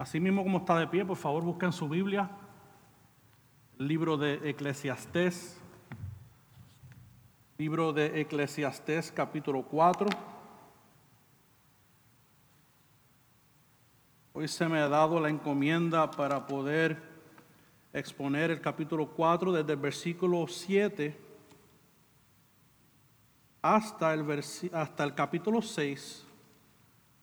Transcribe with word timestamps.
Así 0.00 0.18
mismo 0.18 0.42
como 0.42 0.56
está 0.56 0.78
de 0.78 0.86
pie, 0.86 1.04
por 1.04 1.18
favor 1.18 1.44
busquen 1.44 1.72
su 1.74 1.86
Biblia, 1.86 2.30
el 3.78 3.86
libro 3.86 4.16
de 4.16 4.48
Eclesiastés, 4.48 5.60
libro 7.58 7.92
de 7.92 8.22
Eclesiastés 8.22 9.12
capítulo 9.12 9.62
4. 9.62 10.08
Hoy 14.32 14.48
se 14.48 14.66
me 14.70 14.78
ha 14.78 14.88
dado 14.88 15.20
la 15.20 15.28
encomienda 15.28 16.10
para 16.10 16.46
poder 16.46 16.96
exponer 17.92 18.52
el 18.52 18.62
capítulo 18.62 19.06
4 19.06 19.52
desde 19.52 19.72
el 19.74 19.78
versículo 19.78 20.48
7 20.48 21.14
hasta 23.60 24.14
el, 24.14 24.24
hasta 24.72 25.04
el 25.04 25.14
capítulo 25.14 25.60
6, 25.60 26.24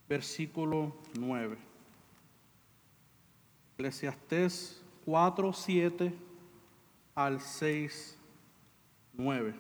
versículo 0.08 0.96
9. 1.20 1.77
Eclesiastés 3.78 4.84
4, 5.06 5.54
7 5.54 6.12
al 7.14 7.40
6, 7.40 8.18
9. 9.14 9.54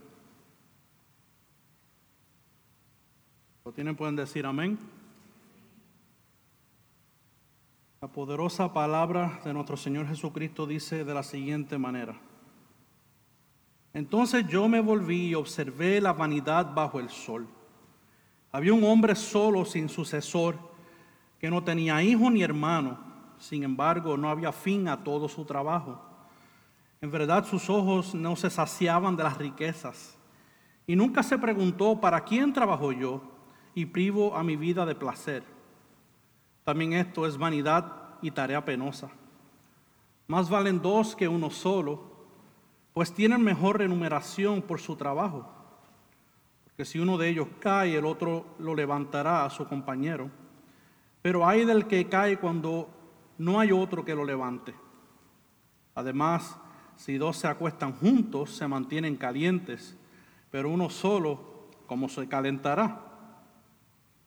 ¿Lo 3.63 3.72
tienen? 3.72 3.95
Pueden 3.95 4.16
decir 4.16 4.48
amén. 4.48 4.80
La 8.02 8.08
poderosa 8.08 8.73
palabra 8.73 9.39
de 9.45 9.53
nuestro 9.53 9.77
Señor 9.77 10.08
Jesucristo 10.08 10.66
dice 10.66 11.05
de 11.05 11.13
la 11.13 11.22
siguiente 11.22 11.77
manera. 11.77 12.20
Entonces 13.94 14.47
yo 14.47 14.67
me 14.67 14.80
volví 14.80 15.27
y 15.27 15.36
observé 15.36 16.02
la 16.02 16.13
vanidad 16.13 16.73
bajo 16.73 16.99
el 16.99 17.11
sol. 17.11 17.47
Había 18.52 18.73
un 18.73 18.84
hombre 18.84 19.13
solo 19.13 19.63
sin 19.63 19.88
sucesor, 19.88 20.58
que 21.38 21.52
no 21.52 21.63
tenía 21.63 22.02
hijo 22.02 22.31
ni 22.31 22.41
hermano 22.41 23.06
sin 23.40 23.64
embargo, 23.64 24.18
no 24.18 24.30
había 24.30 24.52
fin 24.52 24.88
a 24.88 25.04
todo 25.04 25.27
su 25.27 25.45
trabajo. 25.45 26.02
En 27.02 27.11
verdad, 27.11 27.45
sus 27.45 27.70
ojos 27.70 28.16
no 28.16 28.36
se 28.36 28.50
saciaban 28.50 29.16
de 29.16 29.23
las 29.23 29.38
riquezas. 29.38 30.17
Y 30.88 30.95
nunca 30.95 31.22
se 31.22 31.38
preguntó, 31.38 32.00
¿para 32.00 32.23
quién 32.23 32.53
trabajo 32.53 32.92
yo? 32.92 33.22
Y 33.76 33.86
privo 33.86 34.36
a 34.36 34.44
mi 34.44 34.56
vida 34.56 34.86
de 34.86 34.95
placer. 34.95 35.44
También 36.64 36.94
esto 36.94 37.28
es 37.28 37.38
vanidad 37.38 38.16
y 38.22 38.31
tarea 38.31 38.66
penosa. 38.66 39.09
Más 40.28 40.50
valen 40.50 40.81
dos 40.81 41.16
que 41.16 41.28
uno 41.28 41.50
solo, 41.50 42.17
pues 42.94 43.14
tienen 43.14 43.44
mejor 43.44 43.78
remuneración 43.78 44.61
por 44.61 44.80
su 44.80 44.95
trabajo. 44.95 45.48
Porque 46.64 46.83
si 46.83 47.00
uno 47.00 47.17
de 47.17 47.30
ellos 47.30 47.48
cae, 47.59 47.95
el 47.95 48.06
otro 48.06 48.45
lo 48.59 48.73
levantará 48.73 49.45
a 49.45 49.50
su 49.50 49.67
compañero. 49.67 50.30
Pero 51.22 51.48
hay 51.48 51.64
del 51.66 51.88
que 51.88 52.08
cae 52.09 52.38
cuando 52.38 52.89
no 53.38 53.59
hay 53.59 53.71
otro 53.71 54.03
que 54.03 54.16
lo 54.16 54.25
levante. 54.25 54.73
Además, 55.95 56.57
si 56.95 57.17
dos 57.17 57.38
se 57.38 57.47
acuestan 57.47 57.93
juntos, 57.93 58.52
se 58.52 58.67
mantienen 58.67 59.16
calientes, 59.16 59.95
pero 60.49 60.69
uno 60.69 60.89
solo, 60.89 61.69
¿cómo 61.85 62.09
se 62.09 62.27
calentará? 62.27 63.03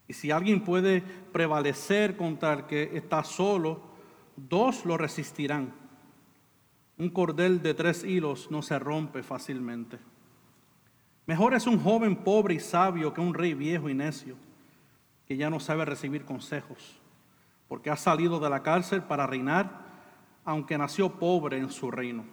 Y 0.07 0.13
si 0.13 0.31
alguien 0.31 0.65
puede 0.65 1.03
prevalecer 1.03 2.17
contra 2.17 2.53
el 2.53 2.67
que 2.67 2.91
está 2.95 3.23
solo, 3.23 3.83
dos 4.37 4.85
lo 4.85 4.97
resistirán. 4.97 5.73
Un 6.99 7.11
cordel 7.11 7.63
de 7.63 7.75
tres 7.75 8.05
hilos 8.05 8.51
no 8.51 8.63
se 8.63 8.79
rompe 8.79 9.23
fácilmente. 9.23 9.99
Mejor 11.27 11.55
es 11.55 11.67
un 11.67 11.81
joven 11.81 12.17
pobre 12.17 12.55
y 12.55 12.61
sabio 12.61 13.15
que 13.15 13.21
un 13.21 13.35
rey 13.35 13.55
viejo 13.55 13.89
y 13.89 13.95
necio, 13.95 14.37
que 15.27 15.37
ya 15.37 15.49
no 15.49 15.61
sabe 15.61 15.85
recibir 15.85 16.25
consejos 16.25 17.00
porque 17.71 17.89
ha 17.89 17.97
salido 17.97 18.41
de 18.41 18.51
la 18.51 18.65
cárcel 18.65 19.01
para 19.01 19.29
reinar, 19.29 19.71
aunque 20.45 20.77
nació 20.77 21.09
pobre 21.09 21.57
en 21.57 21.71
su 21.71 21.89
reino. 21.89 22.25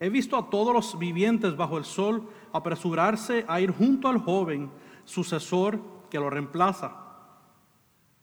He 0.00 0.08
visto 0.08 0.38
a 0.38 0.48
todos 0.48 0.72
los 0.72 0.98
vivientes 0.98 1.54
bajo 1.54 1.76
el 1.76 1.84
sol 1.84 2.26
apresurarse 2.54 3.44
a 3.46 3.60
ir 3.60 3.70
junto 3.70 4.08
al 4.08 4.16
joven 4.16 4.70
sucesor 5.04 5.78
que 6.08 6.18
lo 6.18 6.30
reemplaza. 6.30 6.96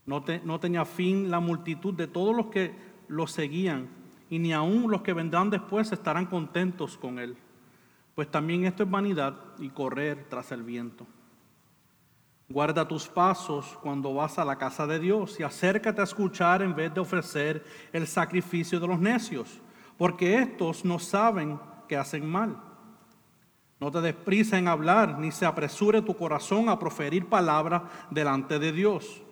No, 0.07 0.23
no 0.43 0.59
tenía 0.59 0.85
fin 0.85 1.29
la 1.29 1.39
multitud 1.39 1.93
de 1.93 2.07
todos 2.07 2.35
los 2.35 2.47
que 2.47 2.73
lo 3.07 3.27
seguían, 3.27 3.87
y 4.31 4.39
ni 4.39 4.53
aun 4.53 4.89
los 4.89 5.03
que 5.03 5.13
vendrán 5.13 5.51
después 5.51 5.91
estarán 5.91 6.25
contentos 6.25 6.97
con 6.97 7.19
él, 7.19 7.37
pues 8.15 8.31
también 8.31 8.65
esto 8.65 8.81
es 8.81 8.89
vanidad 8.89 9.35
y 9.59 9.69
correr 9.69 10.25
tras 10.31 10.51
el 10.51 10.63
viento. 10.63 11.05
Guarda 12.47 12.87
tus 12.87 13.07
pasos 13.07 13.77
cuando 13.81 14.13
vas 14.13 14.37
a 14.37 14.45
la 14.45 14.57
casa 14.57 14.85
de 14.85 14.99
Dios 14.99 15.39
y 15.39 15.43
acércate 15.43 16.01
a 16.01 16.03
escuchar 16.03 16.61
en 16.61 16.75
vez 16.75 16.93
de 16.93 16.99
ofrecer 16.99 17.65
el 17.91 18.05
sacrificio 18.05 18.79
de 18.79 18.87
los 18.87 18.99
necios, 18.99 19.61
porque 19.97 20.37
estos 20.37 20.85
no 20.85 20.99
saben 20.99 21.59
que 21.87 21.97
hacen 21.97 22.29
mal. 22.29 22.61
No 23.79 23.91
te 23.91 23.99
desprisa 23.99 24.59
en 24.59 24.67
hablar, 24.67 25.17
ni 25.17 25.31
se 25.31 25.45
apresure 25.45 26.03
tu 26.03 26.15
corazón 26.15 26.69
a 26.69 26.77
proferir 26.77 27.25
palabra 27.25 27.89
delante 28.11 28.59
de 28.59 28.71
Dios, 28.71 29.23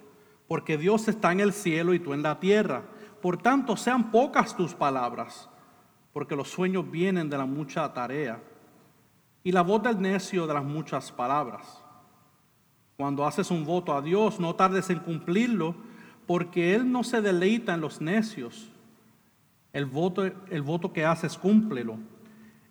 porque 0.48 0.78
Dios 0.78 1.08
está 1.08 1.32
en 1.32 1.40
el 1.40 1.54
cielo 1.54 1.94
y 1.94 2.00
tú 2.00 2.14
en 2.14 2.24
la 2.24 2.40
tierra. 2.40 2.84
Por 3.22 3.38
tanto, 3.38 3.78
sean 3.78 4.10
pocas 4.10 4.58
tus 4.58 4.74
palabras, 4.74 5.50
porque 6.12 6.36
los 6.36 6.50
sueños 6.50 6.90
vienen 6.90 7.30
de 7.30 7.38
la 7.38 7.46
mucha 7.46 7.94
tarea 7.94 8.42
y 9.44 9.52
la 9.52 9.62
voz 9.62 9.84
del 9.84 10.02
necio 10.02 10.48
de 10.48 10.54
las 10.56 10.64
muchas 10.64 11.12
palabras. 11.12 11.83
Cuando 12.98 13.26
haces 13.26 13.52
un 13.52 13.66
voto 13.66 13.96
a 13.96 14.02
Dios, 14.02 14.40
no 14.40 14.56
tardes 14.56 14.90
en 14.90 15.00
cumplirlo, 15.00 15.76
porque 16.28 16.76
Él 16.76 16.92
no 16.92 17.04
se 17.04 17.22
deleita 17.22 17.74
en 17.74 17.82
los 17.82 18.02
necios. 18.02 18.72
El 19.72 19.86
voto, 19.86 20.24
el 20.24 20.62
voto 20.62 20.94
que 20.94 21.06
haces, 21.06 21.38
cúmplelo. 21.38 21.98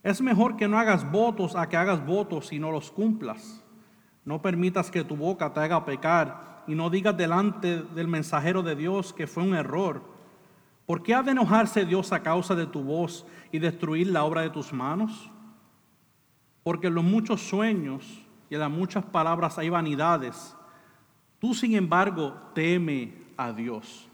Es 0.02 0.20
mejor 0.20 0.56
que 0.56 0.68
no 0.68 0.78
hagas 0.78 1.10
votos 1.10 1.54
a 1.54 1.68
que 1.68 1.76
hagas 1.76 2.04
votos 2.04 2.52
y 2.52 2.58
no 2.58 2.70
los 2.70 2.90
cumplas. 2.90 3.62
No 4.24 4.40
permitas 4.40 4.90
que 4.90 5.04
tu 5.04 5.16
boca 5.16 5.52
te 5.52 5.60
haga 5.60 5.84
pecar 5.84 6.64
y 6.66 6.74
no 6.74 6.90
digas 6.90 7.16
delante 7.16 7.82
del 7.82 8.08
mensajero 8.08 8.62
de 8.62 8.76
Dios 8.76 9.12
que 9.12 9.26
fue 9.26 9.42
un 9.42 9.54
error. 9.54 10.02
¿Por 10.86 11.02
qué 11.02 11.14
ha 11.14 11.22
de 11.22 11.32
enojarse 11.32 11.84
Dios 11.84 12.12
a 12.12 12.22
causa 12.22 12.54
de 12.54 12.66
tu 12.66 12.82
voz 12.82 13.26
y 13.50 13.58
destruir 13.58 14.08
la 14.08 14.24
obra 14.24 14.42
de 14.42 14.50
tus 14.50 14.72
manos? 14.72 15.30
Porque 16.62 16.90
los 16.90 17.04
muchos 17.04 17.40
sueños 17.40 18.21
y 18.52 18.56
las 18.56 18.70
muchas 18.70 19.02
palabras 19.02 19.56
hay 19.56 19.70
vanidades. 19.70 20.54
Tú, 21.38 21.54
sin 21.54 21.74
embargo, 21.74 22.34
teme 22.54 23.14
a 23.34 23.50
Dios. 23.50 24.10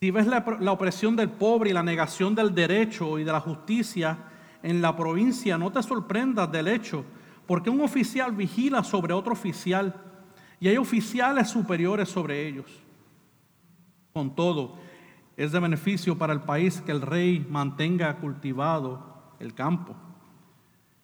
Si 0.00 0.10
ves 0.10 0.26
la, 0.26 0.72
opresión 0.72 1.14
del 1.14 1.30
pobre 1.30 1.70
y 1.70 1.72
la 1.72 1.84
negación 1.84 2.34
del 2.34 2.52
derecho 2.52 3.16
y 3.20 3.22
de 3.22 3.30
la 3.30 3.38
justicia 3.38 4.18
en 4.60 4.82
la 4.82 4.96
provincia, 4.96 5.56
no 5.56 5.70
te 5.70 5.80
sorprendas 5.84 6.50
del 6.50 6.66
hecho, 6.66 7.04
porque 7.46 7.70
un 7.70 7.80
oficial 7.80 8.32
vigila 8.32 8.82
sobre 8.82 9.14
otro 9.14 9.34
oficial 9.34 9.94
y 10.58 10.66
hay 10.66 10.76
oficiales 10.76 11.48
superiores 11.48 12.08
sobre 12.08 12.44
ellos. 12.44 12.66
Con 14.12 14.34
todo, 14.34 14.78
es 15.36 15.52
de 15.52 15.60
beneficio 15.60 16.18
para 16.18 16.32
el 16.32 16.40
país 16.40 16.80
que 16.80 16.90
el 16.90 17.02
rey 17.02 17.46
mantenga 17.48 18.16
cultivado 18.16 19.36
el 19.38 19.54
campo. 19.54 19.94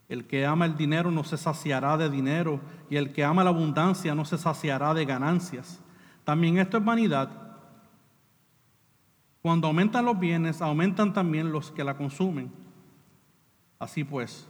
El 0.09 0.27
que 0.27 0.47
ama 0.47 0.67
el 0.67 0.77
dinero 0.77 1.11
no 1.11 1.25
se 1.25 1.37
saciará 1.37 1.97
de 1.97 2.09
dinero 2.09 2.61
y 2.89 2.97
el 2.97 3.13
que 3.13 3.25
ama 3.25 3.43
la 3.43 3.51
abundancia 3.51 4.15
no 4.15 4.25
se 4.25 4.39
saciará 4.39 4.95
de 4.95 5.05
ganancias. 5.05 5.81
También 6.25 6.59
esto 6.59 6.79
es 6.79 6.85
vanidad. 6.85 7.31
Cuando 9.43 9.69
aumentan 9.69 10.05
los 10.05 10.19
bienes, 10.19 10.63
aumentan 10.63 11.13
también 11.13 11.53
los 11.53 11.71
que 11.71 11.85
la 11.85 11.97
consumen. 11.97 12.53
Así 13.79 14.05
pues, 14.05 14.49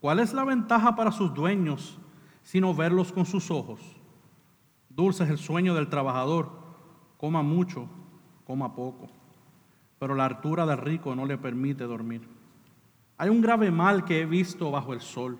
¿cuál 0.00 0.20
es 0.20 0.32
la 0.32 0.44
ventaja 0.44 0.96
para 0.96 1.12
sus 1.12 1.32
dueños 1.34 1.98
sino 2.42 2.74
verlos 2.74 3.12
con 3.12 3.24
sus 3.24 3.50
ojos? 3.50 3.80
Dulce 4.88 5.24
es 5.24 5.30
el 5.30 5.38
sueño 5.38 5.74
del 5.74 5.88
trabajador, 5.88 6.50
coma 7.16 7.42
mucho, 7.42 7.88
coma 8.44 8.74
poco, 8.74 9.08
pero 9.98 10.14
la 10.14 10.24
hartura 10.24 10.66
del 10.66 10.78
rico 10.78 11.14
no 11.14 11.24
le 11.24 11.38
permite 11.38 11.84
dormir. 11.84 12.28
Hay 13.22 13.28
un 13.28 13.40
grave 13.40 13.70
mal 13.70 14.04
que 14.04 14.20
he 14.20 14.26
visto 14.26 14.72
bajo 14.72 14.92
el 14.92 15.00
sol. 15.00 15.38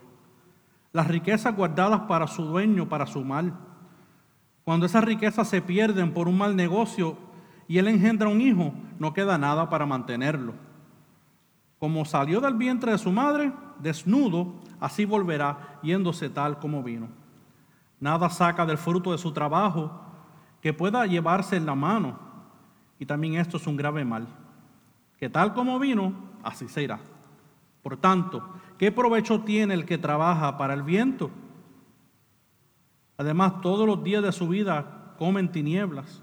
Las 0.93 1.09
riquezas 1.09 1.57
guardadas 1.57 2.03
para 2.03 2.29
su 2.29 2.45
dueño, 2.45 2.89
para 2.89 3.09
su 3.09 3.25
mal. 3.25 3.59
Cuando 4.63 4.87
esas 4.87 5.03
riquezas 5.03 5.49
se 5.49 5.61
pierden 5.61 6.15
por 6.15 6.29
un 6.29 6.39
mal 6.39 6.55
negocio 6.55 7.19
y 7.67 7.79
él 7.79 7.89
engendra 7.89 8.29
un 8.29 8.41
hijo, 8.41 8.73
no 9.01 9.13
queda 9.13 9.37
nada 9.37 9.69
para 9.69 9.85
mantenerlo. 9.85 10.55
Como 11.81 12.05
salió 12.05 12.41
del 12.41 12.55
vientre 12.55 12.93
de 12.93 12.99
su 12.99 13.11
madre, 13.11 13.53
desnudo, 13.81 14.61
así 14.79 15.05
volverá, 15.05 15.81
yéndose 15.83 16.31
tal 16.31 16.61
como 16.61 16.85
vino. 16.85 17.09
Nada 17.99 18.31
saca 18.31 18.65
del 18.65 18.79
fruto 18.79 19.11
de 19.11 19.19
su 19.19 19.33
trabajo 19.33 19.91
que 20.61 20.73
pueda 20.73 21.05
llevarse 21.05 21.57
en 21.57 21.67
la 21.67 21.75
mano. 21.75 22.17
Y 23.01 23.07
también 23.07 23.35
esto 23.35 23.57
es 23.57 23.67
un 23.67 23.77
grave 23.77 24.05
mal, 24.05 24.29
que 25.19 25.29
tal 25.29 25.53
como 25.53 25.81
vino, 25.81 26.13
así 26.45 26.69
se 26.69 26.85
irá. 26.85 27.01
Por 27.83 27.97
tanto, 27.97 28.49
¿qué 28.79 28.93
provecho 28.93 29.41
tiene 29.41 29.75
el 29.75 29.85
que 29.85 29.99
trabaja 29.99 30.57
para 30.57 30.75
el 30.75 30.83
viento? 30.83 31.31
Además, 33.17 33.61
todos 33.61 33.87
los 33.87 34.03
días 34.03 34.23
de 34.23 34.33
su 34.33 34.49
vida 34.49 35.15
comen 35.19 35.51
tinieblas. 35.51 36.23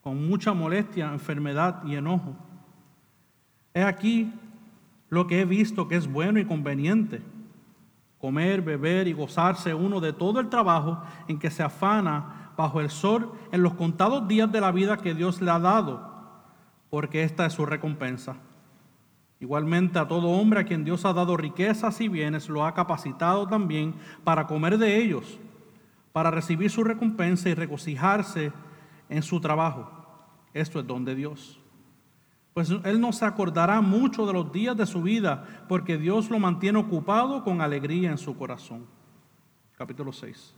con 0.00 0.28
mucha 0.28 0.52
molestia, 0.52 1.10
enfermedad 1.10 1.82
y 1.86 1.94
enojo. 1.94 2.36
He 3.72 3.82
aquí 3.82 4.30
lo 5.08 5.26
que 5.26 5.40
he 5.40 5.44
visto 5.46 5.88
que 5.88 5.96
es 5.96 6.06
bueno 6.06 6.38
y 6.38 6.44
conveniente, 6.44 7.22
comer, 8.18 8.60
beber 8.60 9.08
y 9.08 9.14
gozarse 9.14 9.72
uno 9.72 10.00
de 10.00 10.12
todo 10.12 10.40
el 10.40 10.50
trabajo 10.50 11.02
en 11.26 11.38
que 11.38 11.50
se 11.50 11.62
afana 11.62 12.52
bajo 12.54 12.82
el 12.82 12.90
sol 12.90 13.32
en 13.50 13.62
los 13.62 13.72
contados 13.72 14.28
días 14.28 14.52
de 14.52 14.60
la 14.60 14.72
vida 14.72 14.98
que 14.98 15.14
Dios 15.14 15.40
le 15.40 15.50
ha 15.50 15.58
dado, 15.58 16.06
porque 16.90 17.22
esta 17.22 17.46
es 17.46 17.54
su 17.54 17.64
recompensa. 17.64 18.36
Igualmente 19.44 19.98
a 19.98 20.08
todo 20.08 20.28
hombre 20.28 20.60
a 20.60 20.64
quien 20.64 20.84
Dios 20.84 21.04
ha 21.04 21.12
dado 21.12 21.36
riquezas 21.36 22.00
y 22.00 22.08
bienes, 22.08 22.48
lo 22.48 22.64
ha 22.64 22.72
capacitado 22.72 23.46
también 23.46 23.94
para 24.24 24.46
comer 24.46 24.78
de 24.78 24.96
ellos, 24.96 25.38
para 26.14 26.30
recibir 26.30 26.70
su 26.70 26.82
recompensa 26.82 27.50
y 27.50 27.54
regocijarse 27.54 28.52
en 29.10 29.22
su 29.22 29.40
trabajo. 29.40 29.90
Esto 30.54 30.80
es 30.80 30.86
don 30.86 31.04
de 31.04 31.14
Dios. 31.14 31.60
Pues 32.54 32.70
Él 32.84 32.98
no 32.98 33.12
se 33.12 33.26
acordará 33.26 33.82
mucho 33.82 34.24
de 34.24 34.32
los 34.32 34.50
días 34.50 34.78
de 34.78 34.86
su 34.86 35.02
vida, 35.02 35.66
porque 35.68 35.98
Dios 35.98 36.30
lo 36.30 36.38
mantiene 36.38 36.78
ocupado 36.78 37.44
con 37.44 37.60
alegría 37.60 38.10
en 38.10 38.16
su 38.16 38.34
corazón. 38.38 38.86
Capítulo 39.76 40.10
6. 40.10 40.54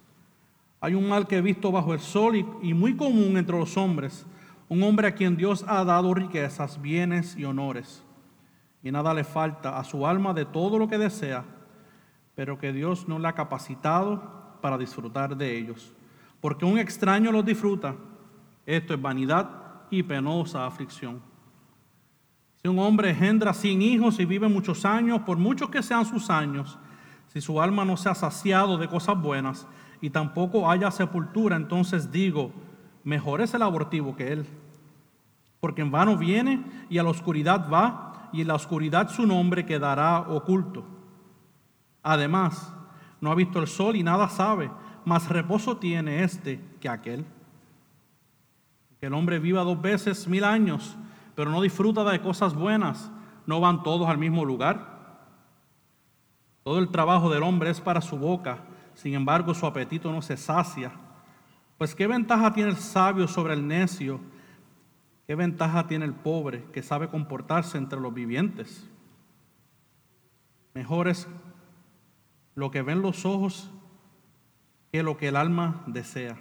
Hay 0.80 0.94
un 0.94 1.08
mal 1.08 1.26
que 1.26 1.38
he 1.38 1.42
visto 1.42 1.72
bajo 1.72 1.92
el 1.92 1.98
sol 1.98 2.36
y, 2.36 2.46
y 2.62 2.72
muy 2.72 2.94
común 2.94 3.36
entre 3.36 3.58
los 3.58 3.76
hombres, 3.76 4.24
un 4.68 4.80
hombre 4.84 5.08
a 5.08 5.14
quien 5.16 5.36
Dios 5.36 5.64
ha 5.66 5.84
dado 5.84 6.14
riquezas, 6.14 6.80
bienes 6.80 7.36
y 7.36 7.44
honores, 7.44 8.05
y 8.86 8.92
nada 8.92 9.12
le 9.12 9.24
falta 9.24 9.80
a 9.80 9.82
su 9.82 10.06
alma 10.06 10.32
de 10.32 10.44
todo 10.44 10.78
lo 10.78 10.86
que 10.86 10.96
desea, 10.96 11.44
pero 12.36 12.56
que 12.56 12.72
Dios 12.72 13.08
no 13.08 13.18
le 13.18 13.26
ha 13.26 13.32
capacitado 13.32 14.60
para 14.60 14.78
disfrutar 14.78 15.36
de 15.36 15.58
ellos, 15.58 15.92
porque 16.40 16.64
un 16.64 16.78
extraño 16.78 17.32
los 17.32 17.44
disfruta. 17.44 17.96
Esto 18.64 18.94
es 18.94 19.02
vanidad 19.02 19.50
y 19.90 20.04
penosa 20.04 20.66
aflicción. 20.66 21.20
Si 22.62 22.68
un 22.68 22.78
hombre 22.78 23.10
engendra 23.10 23.52
cien 23.54 23.82
hijos 23.82 24.20
y 24.20 24.24
vive 24.24 24.46
muchos 24.46 24.84
años, 24.84 25.22
por 25.22 25.36
muchos 25.36 25.68
que 25.68 25.82
sean 25.82 26.06
sus 26.06 26.30
años, 26.30 26.78
si 27.26 27.40
su 27.40 27.60
alma 27.60 27.84
no 27.84 27.96
se 27.96 28.08
ha 28.08 28.14
saciado 28.14 28.78
de 28.78 28.86
cosas 28.86 29.20
buenas 29.20 29.66
y 30.00 30.10
tampoco 30.10 30.70
haya 30.70 30.92
sepultura, 30.92 31.56
entonces 31.56 32.12
digo, 32.12 32.52
mejor 33.02 33.40
es 33.40 33.52
el 33.52 33.62
abortivo 33.62 34.14
que 34.14 34.32
él. 34.32 34.46
Porque 35.58 35.82
en 35.82 35.90
vano 35.90 36.16
viene 36.16 36.62
y 36.88 36.98
a 36.98 37.02
la 37.02 37.10
oscuridad 37.10 37.68
va, 37.68 38.12
y 38.32 38.42
en 38.42 38.48
la 38.48 38.54
oscuridad 38.54 39.08
su 39.08 39.26
nombre 39.26 39.66
quedará 39.66 40.20
oculto. 40.20 40.84
Además, 42.02 42.74
no 43.20 43.30
ha 43.30 43.34
visto 43.34 43.58
el 43.58 43.66
sol 43.66 43.96
y 43.96 44.02
nada 44.02 44.28
sabe, 44.28 44.70
más 45.04 45.28
reposo 45.28 45.76
tiene 45.76 46.22
este 46.22 46.60
que 46.80 46.88
aquel. 46.88 47.24
Que 49.00 49.06
el 49.06 49.14
hombre 49.14 49.38
viva 49.38 49.62
dos 49.62 49.80
veces 49.80 50.26
mil 50.28 50.44
años 50.44 50.96
pero 51.36 51.50
no 51.50 51.60
disfruta 51.60 52.02
de 52.02 52.20
cosas 52.20 52.54
buenas, 52.54 53.12
no 53.44 53.60
van 53.60 53.82
todos 53.84 54.08
al 54.08 54.18
mismo 54.18 54.44
lugar. 54.44 54.96
Todo 56.64 56.78
el 56.78 56.88
trabajo 56.88 57.30
del 57.30 57.44
hombre 57.44 57.70
es 57.70 57.80
para 57.80 58.00
su 58.00 58.16
boca, 58.16 58.64
sin 58.94 59.14
embargo 59.14 59.54
su 59.54 59.66
apetito 59.66 60.10
no 60.10 60.22
se 60.22 60.36
sacia. 60.38 60.90
Pues 61.76 61.94
qué 61.94 62.06
ventaja 62.06 62.54
tiene 62.54 62.70
el 62.70 62.76
sabio 62.76 63.28
sobre 63.28 63.52
el 63.52 63.68
necio, 63.68 64.18
qué 65.26 65.34
ventaja 65.34 65.86
tiene 65.86 66.04
el 66.04 66.14
pobre 66.14 66.64
que 66.72 66.82
sabe 66.82 67.08
comportarse 67.08 67.78
entre 67.78 68.00
los 68.00 68.14
vivientes. 68.14 68.88
Mejor 70.74 71.08
es 71.08 71.26
lo 72.54 72.70
que 72.70 72.82
ven 72.82 73.02
los 73.02 73.24
ojos 73.24 73.70
que 74.92 75.02
lo 75.02 75.16
que 75.16 75.28
el 75.28 75.36
alma 75.36 75.82
desea. 75.86 76.38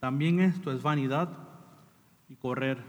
También 0.00 0.40
esto 0.40 0.72
es 0.72 0.82
vanidad 0.82 1.28
y 2.28 2.36
correr 2.36 2.82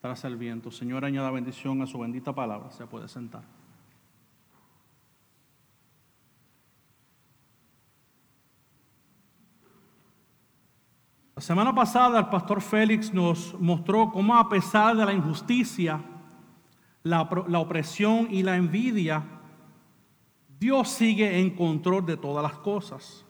tras 0.00 0.24
el 0.24 0.36
viento. 0.36 0.70
Señor, 0.70 1.04
añada 1.04 1.30
bendición 1.30 1.82
a 1.82 1.86
su 1.86 1.98
bendita 1.98 2.34
palabra. 2.34 2.70
Se 2.70 2.86
puede 2.86 3.08
sentar. 3.08 3.57
La 11.38 11.42
semana 11.42 11.72
pasada 11.72 12.18
el 12.18 12.26
pastor 12.26 12.60
Félix 12.60 13.14
nos 13.14 13.54
mostró 13.60 14.10
cómo 14.10 14.34
a 14.34 14.48
pesar 14.48 14.96
de 14.96 15.06
la 15.06 15.12
injusticia, 15.12 16.00
la, 17.04 17.22
opresión 17.22 18.26
y 18.28 18.42
la 18.42 18.56
envidia, 18.56 19.22
Dios 20.58 20.88
sigue 20.88 21.38
en 21.38 21.50
control 21.50 22.04
de 22.06 22.16
todas 22.16 22.42
las 22.42 22.58
cosas. 22.58 23.24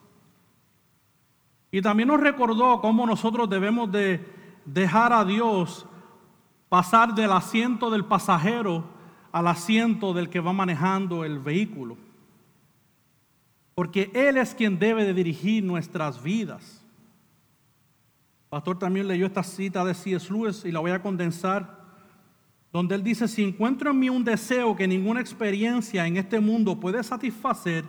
Y 1.71 1.83
también 1.83 2.09
nos 2.09 2.19
recordó 2.19 2.81
cómo 2.81 3.07
nosotros 3.07 3.47
debemos 3.51 3.93
de 3.93 4.27
dejar 4.65 5.13
a 5.13 5.23
Dios 5.23 5.85
pasar 6.71 7.15
del 7.15 7.31
asiento 7.31 7.91
del 7.91 8.07
pasajero 8.07 8.85
al 9.33 9.49
asiento 9.49 10.15
del 10.15 10.31
que 10.31 10.41
va 10.41 10.55
manejando 10.55 11.27
el 11.27 11.41
vehículo. 11.41 11.99
Porque 13.75 14.11
Él 14.15 14.39
es 14.39 14.55
quien 14.55 14.79
debe 14.79 15.05
de 15.05 15.13
dirigir 15.13 15.63
nuestras 15.63 16.23
vidas. 16.23 16.78
Pastor 18.49 18.79
también 18.79 19.07
leyó 19.07 19.27
esta 19.27 19.43
cita 19.43 19.85
de 19.85 19.95
C.S. 19.95 20.33
Lewis 20.33 20.65
y 20.65 20.73
la 20.73 20.81
voy 20.81 20.91
a 20.91 21.03
condensar, 21.03 21.79
donde 22.73 22.95
él 22.95 23.03
dice, 23.03 23.29
si 23.29 23.45
encuentro 23.45 23.91
en 23.91 23.99
mí 23.99 24.09
un 24.09 24.25
deseo 24.25 24.75
que 24.75 24.89
ninguna 24.89 25.21
experiencia 25.21 26.07
en 26.07 26.17
este 26.17 26.41
mundo 26.41 26.79
puede 26.81 27.03
satisfacer, 27.03 27.85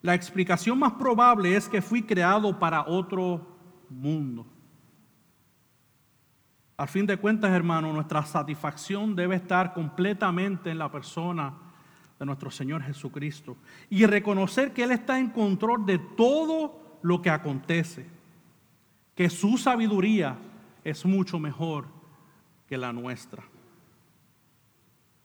la 0.00 0.14
explicación 0.14 0.78
más 0.78 0.92
probable 0.94 1.56
es 1.56 1.68
que 1.68 1.82
fui 1.82 2.02
creado 2.02 2.58
para 2.58 2.86
otro 2.86 3.56
mundo. 3.88 4.46
Al 6.76 6.88
fin 6.88 7.06
de 7.06 7.16
cuentas, 7.16 7.52
hermano, 7.52 7.92
nuestra 7.92 8.24
satisfacción 8.24 9.14
debe 9.14 9.36
estar 9.36 9.72
completamente 9.72 10.70
en 10.70 10.78
la 10.78 10.90
persona 10.90 11.54
de 12.18 12.26
nuestro 12.26 12.50
Señor 12.50 12.82
Jesucristo 12.82 13.56
y 13.90 14.06
reconocer 14.06 14.72
que 14.72 14.82
Él 14.82 14.92
está 14.92 15.18
en 15.18 15.30
control 15.30 15.86
de 15.86 15.98
todo 15.98 16.98
lo 17.02 17.22
que 17.22 17.30
acontece, 17.30 18.08
que 19.22 19.30
su 19.30 19.56
sabiduría 19.56 20.36
es 20.82 21.06
mucho 21.06 21.38
mejor 21.38 21.86
que 22.66 22.76
la 22.76 22.92
nuestra. 22.92 23.44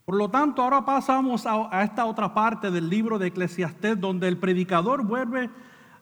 Por 0.05 0.13
lo 0.13 0.29
tanto, 0.29 0.61
ahora 0.61 0.85
pasamos 0.85 1.47
a, 1.47 1.67
a 1.75 1.83
esta 1.83 2.05
otra 2.05 2.31
parte 2.31 2.69
del 2.69 2.91
libro 2.91 3.17
de 3.17 3.29
Eclesiastés, 3.29 3.99
donde 3.99 4.27
el 4.27 4.37
predicador 4.37 5.03
vuelve 5.03 5.49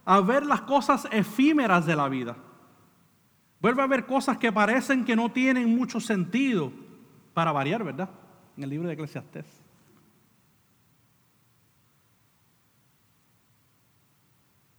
a 0.04 0.20
ver 0.20 0.46
las 0.46 0.64
cosas 0.64 1.08
efímeras 1.10 1.86
de 1.86 1.96
la 1.96 2.10
vida. 2.10 2.36
Vuelve 3.62 3.80
a 3.80 3.86
haber 3.86 4.06
cosas 4.06 4.40
que 4.40 4.52
parecen 4.52 5.06
que 5.06 5.16
no 5.16 5.32
tienen 5.32 5.74
mucho 5.74 6.02
sentido, 6.02 6.74
para 7.34 7.54
variar, 7.54 7.82
¿verdad? 7.86 8.10
En 8.58 8.64
el 8.66 8.72
libro 8.72 8.90
de 8.90 8.96
Eclesiastés. 8.96 9.46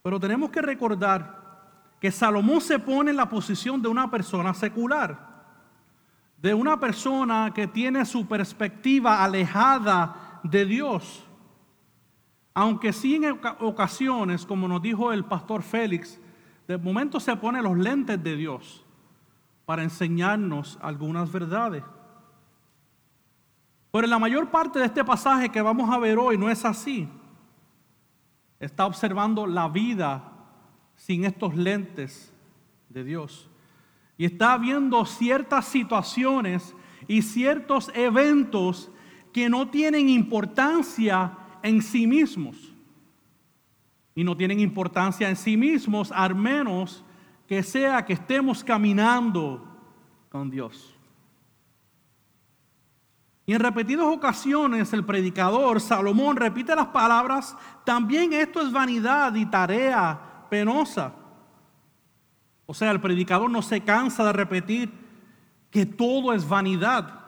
Pero 0.03 0.21
tenemos 0.21 0.51
que 0.51 0.61
recordar 0.61 1.46
que 2.01 2.11
Salomón 2.11 2.61
se 2.61 2.79
pone 2.79 3.11
en 3.11 3.17
la 3.17 3.29
posición 3.29 3.81
de 3.81 3.89
una 3.89 4.11
persona 4.11 4.53
secular, 4.55 5.35
de 6.39 6.53
una 6.53 6.79
persona 6.79 7.53
que 7.55 7.67
tiene 7.67 8.05
su 8.05 8.27
perspectiva 8.27 9.25
alejada 9.25 10.41
de 10.43 10.65
Dios. 10.67 11.25
Aunque 12.55 12.93
sí 12.93 13.17
en 13.17 13.39
ocasiones, 13.61 14.45
como 14.47 14.69
nos 14.69 14.83
dijo 14.83 15.13
el 15.13 15.25
pastor 15.25 15.63
Félix, 15.63 16.21
de 16.69 16.77
momento 16.79 17.21
se 17.21 17.35
pone 17.37 17.63
los 17.63 17.77
lentes 17.77 18.23
de 18.23 18.37
Dios 18.37 18.85
para 19.65 19.83
enseñarnos 19.83 20.79
algunas 20.83 21.31
verdades. 21.31 21.83
Pero 23.91 24.07
la 24.07 24.19
mayor 24.19 24.51
parte 24.51 24.79
de 24.79 24.85
este 24.85 25.05
pasaje 25.05 25.49
que 25.49 25.63
vamos 25.63 25.91
a 25.91 25.99
ver 25.99 26.19
hoy 26.19 26.37
no 26.37 26.51
es 26.51 26.65
así. 26.65 27.09
Está 28.61 28.87
observando 28.87 29.47
la 29.47 29.69
vida 29.69 30.36
sin 30.97 31.25
estos 31.25 31.55
lentes 31.55 32.33
de 32.89 33.05
Dios. 33.05 33.49
Y 34.19 34.25
está 34.25 34.57
viendo 34.57 35.05
ciertas 35.05 35.67
situaciones 35.67 36.75
y 37.07 37.23
ciertos 37.23 37.91
eventos 37.95 38.91
que 39.33 39.49
no 39.49 39.69
tienen 39.69 40.09
importancia 40.09 41.37
en 41.63 41.83
sí 41.83 42.07
mismos 42.07 42.73
y 44.15 44.25
no 44.25 44.37
tienen 44.37 44.61
importancia 44.61 45.29
en 45.29 45.37
sí 45.37 45.57
mismos, 45.57 46.11
al 46.11 46.35
menos 46.35 47.05
que 47.47 47.63
sea 47.63 48.05
que 48.05 48.15
estemos 48.15 48.65
caminando 48.65 49.63
con 50.31 50.51
Dios. 50.51 50.95
Y 53.45 53.53
en 53.53 53.61
repetidas 53.61 54.07
ocasiones 54.07 54.93
el 54.93 55.05
predicador 55.05 55.81
Salomón 55.81 56.37
repite 56.37 56.75
las 56.75 56.89
palabras, 56.89 57.57
también 57.85 58.33
esto 58.33 58.61
es 58.61 58.73
vanidad 58.73 59.35
y 59.35 59.47
tarea 59.47 60.36
penosa. 60.49 61.15
O 62.67 62.75
sea, 62.75 62.91
el 62.91 63.01
predicador 63.01 63.51
no 63.51 63.63
se 63.63 63.81
cansa 63.81 64.25
de 64.25 64.33
repetir 64.33 64.93
que 65.71 65.87
todo 65.87 66.33
es 66.33 66.49
vanidad. 66.49 67.21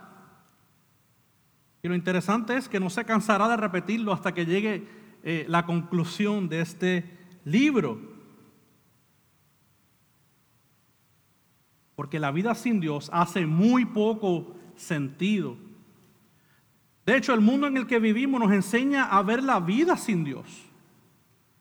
Y 1.83 1.89
lo 1.89 1.95
interesante 1.95 2.57
es 2.57 2.69
que 2.69 2.81
no 2.81 2.91
se 2.91 3.05
cansará 3.05 3.49
de 3.49 3.57
repetirlo 3.57 4.13
hasta 4.13 4.35
que 4.35 4.47
llegue 4.47 4.89
eh, 5.23 5.45
la 5.49 5.65
conclusión 5.65 6.49
de 6.49 6.61
este 6.61 7.19
libro. 7.45 8.19
porque 11.99 12.21
la 12.21 12.31
vida 12.31 12.55
sin 12.55 12.79
Dios 12.79 13.11
hace 13.13 13.45
muy 13.45 13.85
poco 13.85 14.55
sentido. 14.77 15.57
De 17.05 17.17
hecho, 17.17 17.35
el 17.35 17.41
mundo 17.41 17.67
en 17.67 17.77
el 17.77 17.89
que 17.89 17.99
vivimos 17.99 18.41
nos 18.41 18.53
enseña 18.53 19.07
a 19.07 19.21
ver 19.25 19.43
la 19.43 19.59
vida 19.59 19.97
sin 19.97 20.23
Dios. 20.23 20.47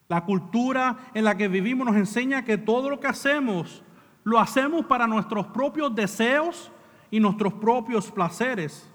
La 0.07 0.23
cultura 0.23 0.97
en 1.13 1.25
la 1.25 1.35
que 1.35 1.47
vivimos 1.47 1.85
nos 1.85 1.95
enseña 1.95 2.45
que 2.45 2.57
todo 2.57 2.89
lo 2.89 2.99
que 2.99 3.07
hacemos 3.07 3.83
lo 4.23 4.39
hacemos 4.39 4.85
para 4.85 5.07
nuestros 5.07 5.47
propios 5.47 5.95
deseos 5.95 6.71
y 7.09 7.19
nuestros 7.19 7.53
propios 7.53 8.11
placeres. 8.11 8.89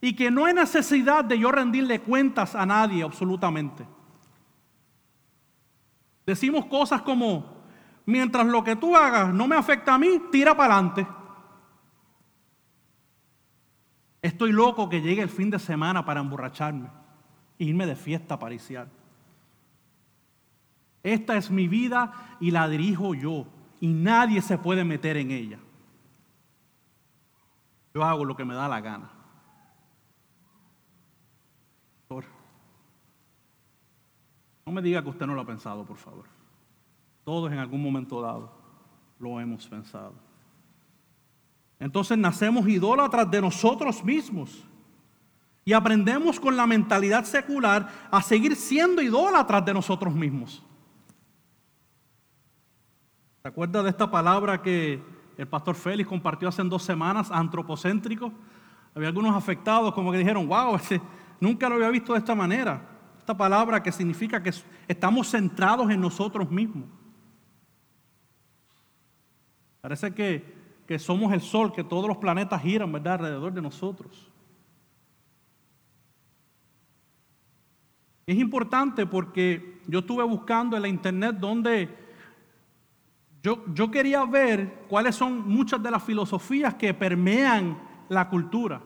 Y 0.00 0.14
que 0.14 0.30
no 0.30 0.44
hay 0.44 0.54
necesidad 0.54 1.24
de 1.24 1.38
yo 1.38 1.52
rendirle 1.52 2.00
cuentas 2.00 2.54
a 2.54 2.66
nadie 2.66 3.02
absolutamente. 3.02 3.86
Decimos 6.26 6.66
cosas 6.66 7.02
como, 7.02 7.62
mientras 8.04 8.46
lo 8.46 8.64
que 8.64 8.74
tú 8.74 8.96
hagas 8.96 9.32
no 9.32 9.46
me 9.46 9.54
afecta 9.54 9.94
a 9.94 9.98
mí, 9.98 10.20
tira 10.32 10.56
para 10.56 10.74
adelante. 10.74 11.06
Estoy 14.20 14.50
loco 14.50 14.88
que 14.88 15.00
llegue 15.00 15.22
el 15.22 15.28
fin 15.28 15.50
de 15.50 15.60
semana 15.60 16.04
para 16.04 16.18
emborracharme 16.18 16.88
e 17.58 17.64
irme 17.64 17.86
de 17.86 17.94
fiesta 17.94 18.36
pariciar. 18.36 18.88
Esta 21.06 21.36
es 21.36 21.52
mi 21.52 21.68
vida 21.68 22.36
y 22.40 22.50
la 22.50 22.68
dirijo 22.68 23.14
yo 23.14 23.46
y 23.78 23.86
nadie 23.86 24.42
se 24.42 24.58
puede 24.58 24.82
meter 24.82 25.16
en 25.16 25.30
ella. 25.30 25.60
Yo 27.94 28.02
hago 28.02 28.24
lo 28.24 28.34
que 28.34 28.44
me 28.44 28.54
da 28.54 28.66
la 28.66 28.80
gana. 28.80 29.08
No 34.66 34.72
me 34.72 34.82
diga 34.82 35.00
que 35.00 35.10
usted 35.10 35.26
no 35.26 35.34
lo 35.36 35.42
ha 35.42 35.46
pensado, 35.46 35.84
por 35.84 35.96
favor. 35.96 36.24
Todos 37.22 37.52
en 37.52 37.58
algún 37.58 37.80
momento 37.80 38.20
dado 38.20 38.50
lo 39.20 39.38
hemos 39.38 39.64
pensado. 39.68 40.14
Entonces 41.78 42.18
nacemos 42.18 42.66
idólatras 42.66 43.30
de 43.30 43.40
nosotros 43.40 44.02
mismos 44.02 44.64
y 45.64 45.72
aprendemos 45.72 46.40
con 46.40 46.56
la 46.56 46.66
mentalidad 46.66 47.24
secular 47.24 48.08
a 48.10 48.20
seguir 48.22 48.56
siendo 48.56 49.00
idólatras 49.00 49.64
de 49.64 49.72
nosotros 49.72 50.12
mismos. 50.12 50.65
¿Se 53.46 53.50
acuerda 53.50 53.80
de 53.80 53.90
esta 53.90 54.10
palabra 54.10 54.60
que 54.60 55.00
el 55.36 55.46
pastor 55.46 55.76
Félix 55.76 56.08
compartió 56.08 56.48
hace 56.48 56.64
dos 56.64 56.82
semanas, 56.82 57.30
antropocéntrico? 57.30 58.32
Había 58.92 59.06
algunos 59.06 59.36
afectados 59.36 59.94
como 59.94 60.10
que 60.10 60.18
dijeron, 60.18 60.48
wow, 60.48 60.76
nunca 61.40 61.68
lo 61.68 61.76
había 61.76 61.90
visto 61.90 62.12
de 62.12 62.18
esta 62.18 62.34
manera. 62.34 62.82
Esta 63.16 63.36
palabra 63.36 63.80
que 63.80 63.92
significa 63.92 64.42
que 64.42 64.50
estamos 64.88 65.30
centrados 65.30 65.88
en 65.92 66.00
nosotros 66.00 66.50
mismos. 66.50 66.88
Parece 69.80 70.12
que, 70.12 70.82
que 70.84 70.98
somos 70.98 71.32
el 71.32 71.40
sol, 71.40 71.72
que 71.72 71.84
todos 71.84 72.08
los 72.08 72.16
planetas 72.16 72.60
giran, 72.60 72.90
¿verdad?, 72.90 73.12
alrededor 73.12 73.52
de 73.52 73.62
nosotros. 73.62 74.28
Es 78.26 78.36
importante 78.36 79.06
porque 79.06 79.82
yo 79.86 80.00
estuve 80.00 80.24
buscando 80.24 80.74
en 80.74 80.82
la 80.82 80.88
internet 80.88 81.36
donde 81.38 82.05
yo, 83.74 83.90
quería 83.90 84.24
ver 84.24 84.86
cuáles 84.88 85.14
son 85.14 85.48
muchas 85.48 85.80
de 85.80 85.90
las 85.90 86.02
filosofías 86.02 86.74
que 86.74 86.92
permean 86.92 87.78
la 88.08 88.28
cultura. 88.28 88.80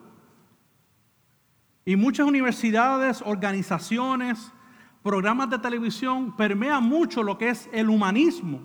Y 1.85 1.97
muchas 1.97 2.26
universidades, 2.26 3.23
organizaciones, 3.25 4.52
programas 5.02 5.49
de 5.49 5.59
televisión 5.59 6.37
permean 6.37 6.85
mucho 6.85 7.23
lo 7.23 7.38
que 7.38 7.49
es 7.49 7.71
el 7.73 7.88
humanismo. 7.88 8.61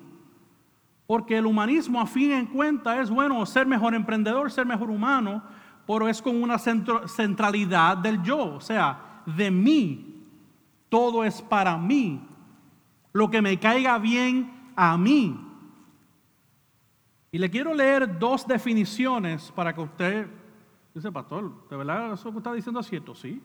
Porque 1.07 1.37
el 1.37 1.45
humanismo 1.45 2.01
a 2.01 2.07
fin 2.07 2.31
en 2.31 2.47
cuenta 2.47 2.99
es, 2.99 3.09
bueno, 3.09 3.45
ser 3.45 3.65
mejor 3.65 3.93
emprendedor, 3.95 4.51
ser 4.51 4.65
mejor 4.65 4.89
humano, 4.89 5.43
pero 5.87 6.09
es 6.09 6.21
con 6.21 6.41
una 6.41 6.57
centralidad 6.57 7.97
del 7.97 8.21
yo, 8.21 8.55
o 8.55 8.59
sea, 8.59 9.21
de 9.25 9.49
mí. 9.49 10.23
Todo 10.89 11.23
es 11.23 11.41
para 11.41 11.77
mí. 11.77 12.21
Lo 13.13 13.29
que 13.29 13.41
me 13.41 13.57
caiga 13.57 13.97
bien 13.97 14.71
a 14.75 14.97
mí. 14.97 15.44
Y 17.35 17.37
le 17.37 17.49
quiero 17.49 17.73
leer 17.73 18.17
dos 18.17 18.47
definiciones 18.47 19.51
para 19.53 19.75
que 19.75 19.81
usted, 19.81 20.25
dice 20.93 21.11
pastor, 21.11 21.67
¿de 21.69 21.75
verdad 21.75 22.13
eso 22.13 22.31
que 22.31 22.37
está 22.37 22.53
diciendo 22.53 22.79
es 22.79 22.87
cierto? 22.87 23.13
Sí. 23.13 23.41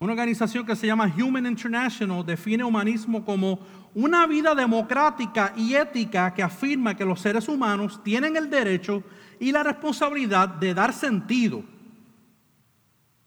Una 0.00 0.10
organización 0.10 0.66
que 0.66 0.74
se 0.74 0.88
llama 0.88 1.14
Human 1.16 1.46
International 1.46 2.26
define 2.26 2.64
humanismo 2.64 3.24
como 3.24 3.60
una 3.94 4.26
vida 4.26 4.52
democrática 4.52 5.52
y 5.56 5.74
ética 5.74 6.34
que 6.34 6.42
afirma 6.42 6.96
que 6.96 7.04
los 7.04 7.20
seres 7.20 7.48
humanos 7.48 8.02
tienen 8.02 8.36
el 8.36 8.50
derecho 8.50 9.04
y 9.38 9.52
la 9.52 9.62
responsabilidad 9.62 10.48
de 10.48 10.74
dar 10.74 10.92
sentido 10.92 11.62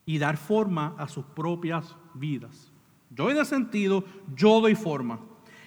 y 0.06 0.18
dar 0.18 0.36
forma 0.36 0.96
a 0.98 1.08
sus 1.08 1.24
propias 1.24 1.96
vidas. 2.14 2.74
Yo 3.10 3.24
doy 3.24 3.36
de 3.36 3.46
sentido, 3.46 4.04
yo 4.36 4.60
doy 4.60 4.76
forma 4.76 5.22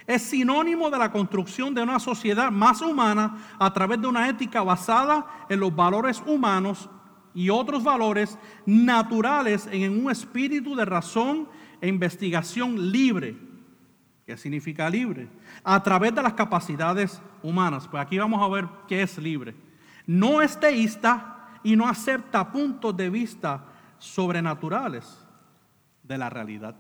es 0.09 0.23
sinónimo 0.23 0.89
de 0.91 0.97
la 0.97 1.13
construcción 1.13 1.75
de 1.75 1.83
una 1.83 2.01
sociedad 2.01 2.51
más 2.51 2.81
humana 2.81 3.37
a 3.59 3.71
través 3.75 4.01
de 4.01 4.07
una 4.07 4.27
ética 4.27 4.63
basada 4.63 5.27
en 5.51 5.61
los 5.61 5.77
valores 5.77 6.23
humanos 6.25 6.89
y 7.35 7.51
otros 7.51 7.85
valores 7.85 8.39
naturales 8.65 9.69
en 9.71 10.03
un 10.03 10.11
espíritu 10.11 10.75
de 10.75 10.87
razón 10.87 11.47
e 11.83 11.89
investigación 11.89 12.91
libre. 12.91 13.37
¿Qué 14.25 14.39
significa 14.39 14.89
libre? 14.89 15.29
A 15.63 15.83
través 15.83 16.15
de 16.15 16.23
las 16.23 16.33
capacidades 16.33 17.21
humanas. 17.43 17.87
Pues 17.87 18.03
aquí 18.03 18.17
vamos 18.17 18.43
a 18.43 18.49
ver 18.49 18.67
qué 18.89 19.03
es 19.03 19.19
libre. 19.19 19.55
No 20.07 20.41
es 20.41 20.59
teísta 20.59 21.51
y 21.63 21.77
no 21.77 21.87
acepta 21.87 22.51
puntos 22.51 22.97
de 22.97 23.11
vista 23.11 23.63
sobrenaturales 23.99 25.23
de 26.03 26.17
la 26.17 26.31
realidad. 26.31 26.75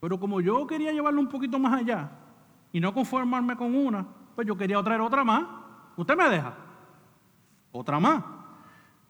Pero 0.00 0.18
como 0.18 0.40
yo 0.40 0.66
quería 0.66 0.92
llevarlo 0.92 1.20
un 1.20 1.28
poquito 1.28 1.58
más 1.58 1.80
allá 1.80 2.10
y 2.72 2.80
no 2.80 2.94
conformarme 2.94 3.56
con 3.56 3.74
una, 3.74 4.06
pues 4.34 4.46
yo 4.46 4.56
quería 4.56 4.82
traer 4.82 5.00
otra 5.00 5.24
más. 5.24 5.44
¿Usted 5.96 6.16
me 6.16 6.28
deja? 6.28 6.54
Otra 7.72 7.98
más. 7.98 8.22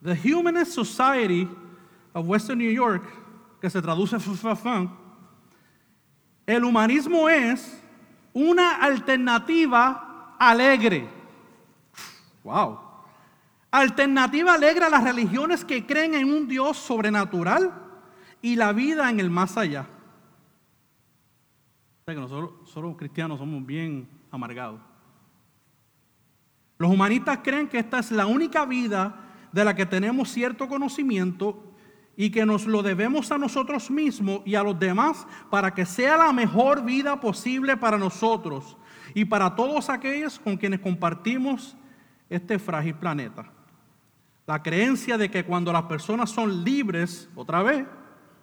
The 0.03 0.19
Humanist 0.33 0.73
Society 0.73 1.49
of 2.13 2.27
Western 2.27 2.59
New 2.59 2.73
York, 2.73 3.05
que 3.61 3.69
se 3.69 3.83
traduce 3.83 4.19
FFFan, 4.19 4.91
el 6.47 6.65
humanismo 6.65 7.29
es 7.29 7.83
una 8.33 8.77
alternativa 8.77 10.35
alegre. 10.39 11.09
Wow. 12.43 12.79
Alternativa 13.71 14.55
alegre 14.55 14.87
a 14.87 14.89
las 14.89 15.05
religiones 15.05 15.63
que 15.63 15.85
creen 15.85 16.15
en 16.15 16.33
un 16.33 16.49
Dios 16.49 16.79
sobrenatural 16.79 17.71
y 18.41 18.57
la 18.57 18.73
vida 18.73 19.11
en 19.11 19.21
el 19.21 19.29
más 19.29 19.59
allá 19.59 19.87
que 22.15 22.21
nosotros, 22.21 22.75
los 22.75 22.97
cristianos 22.97 23.39
somos 23.39 23.65
bien 23.65 24.09
amargados. 24.31 24.81
Los 26.79 26.91
humanistas 26.91 27.41
creen 27.43 27.69
que 27.69 27.79
esta 27.79 27.99
es 27.99 28.11
la 28.11 28.27
única 28.27 28.65
vida 28.65 29.25
de 29.53 29.65
la 29.65 29.75
que 29.75 29.87
tenemos 29.87 30.31
cierto 30.31 30.69
conocimiento 30.69 31.65
y 32.17 32.31
que 32.31 32.47
nos 32.47 32.67
lo 32.67 32.83
debemos 32.83 33.31
a 33.31 33.39
nosotros 33.39 33.91
mismos 33.91 34.41
y 34.45 34.55
a 34.55 34.63
los 34.63 34.79
demás 34.79 35.27
para 35.51 35.73
que 35.73 35.87
sea 35.87 36.17
la 36.17 36.33
mejor 36.33 36.85
vida 36.85 37.21
posible 37.21 37.77
para 37.77 37.99
nosotros 37.99 38.77
y 39.15 39.25
para 39.25 39.55
todos 39.55 39.89
aquellos 39.89 40.39
con 40.39 40.57
quienes 40.57 40.81
compartimos 40.81 41.77
este 42.29 42.59
frágil 42.59 42.95
planeta. 42.95 43.51
La 44.47 44.63
creencia 44.63 45.19
de 45.19 45.31
que 45.31 45.45
cuando 45.45 45.73
las 45.73 45.85
personas 45.85 46.31
son 46.31 46.65
libres, 46.65 47.29
otra 47.35 47.63
vez, 47.63 47.87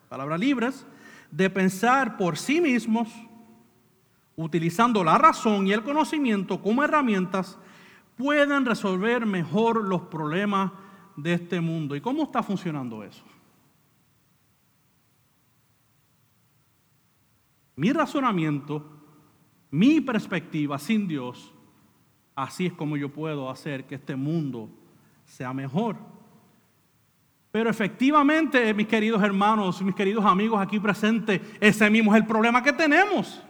palabra 0.07 0.37
libres, 0.37 0.85
de 1.31 1.49
pensar 1.49 2.17
por 2.17 2.37
sí 2.37 2.61
mismos, 2.61 3.09
utilizando 4.35 5.03
la 5.03 5.17
razón 5.17 5.67
y 5.67 5.73
el 5.73 5.83
conocimiento 5.83 6.61
como 6.61 6.83
herramientas, 6.83 7.57
pueden 8.15 8.65
resolver 8.65 9.25
mejor 9.25 9.83
los 9.83 10.01
problemas 10.03 10.71
de 11.15 11.33
este 11.33 11.61
mundo. 11.61 11.95
¿Y 11.95 12.01
cómo 12.01 12.23
está 12.23 12.43
funcionando 12.43 13.03
eso? 13.03 13.23
Mi 17.75 17.91
razonamiento, 17.91 18.85
mi 19.71 19.99
perspectiva 19.99 20.79
sin 20.79 21.07
Dios, 21.07 21.53
así 22.33 22.67
es 22.67 22.73
como 22.73 22.95
yo 22.95 23.11
puedo 23.11 23.49
hacer 23.49 23.85
que 23.85 23.95
este 23.95 24.15
mundo 24.15 24.69
sea 25.25 25.53
mejor. 25.53 25.97
Pero 27.51 27.69
efectivamente, 27.69 28.73
mis 28.73 28.87
queridos 28.87 29.23
hermanos, 29.23 29.81
mis 29.81 29.95
queridos 29.95 30.25
amigos 30.25 30.59
aquí 30.61 30.79
presentes, 30.79 31.41
ese 31.59 31.89
mismo 31.89 32.13
es 32.13 32.21
el 32.21 32.27
problema 32.27 32.61
que 32.61 32.73
tenemos. 32.73 33.44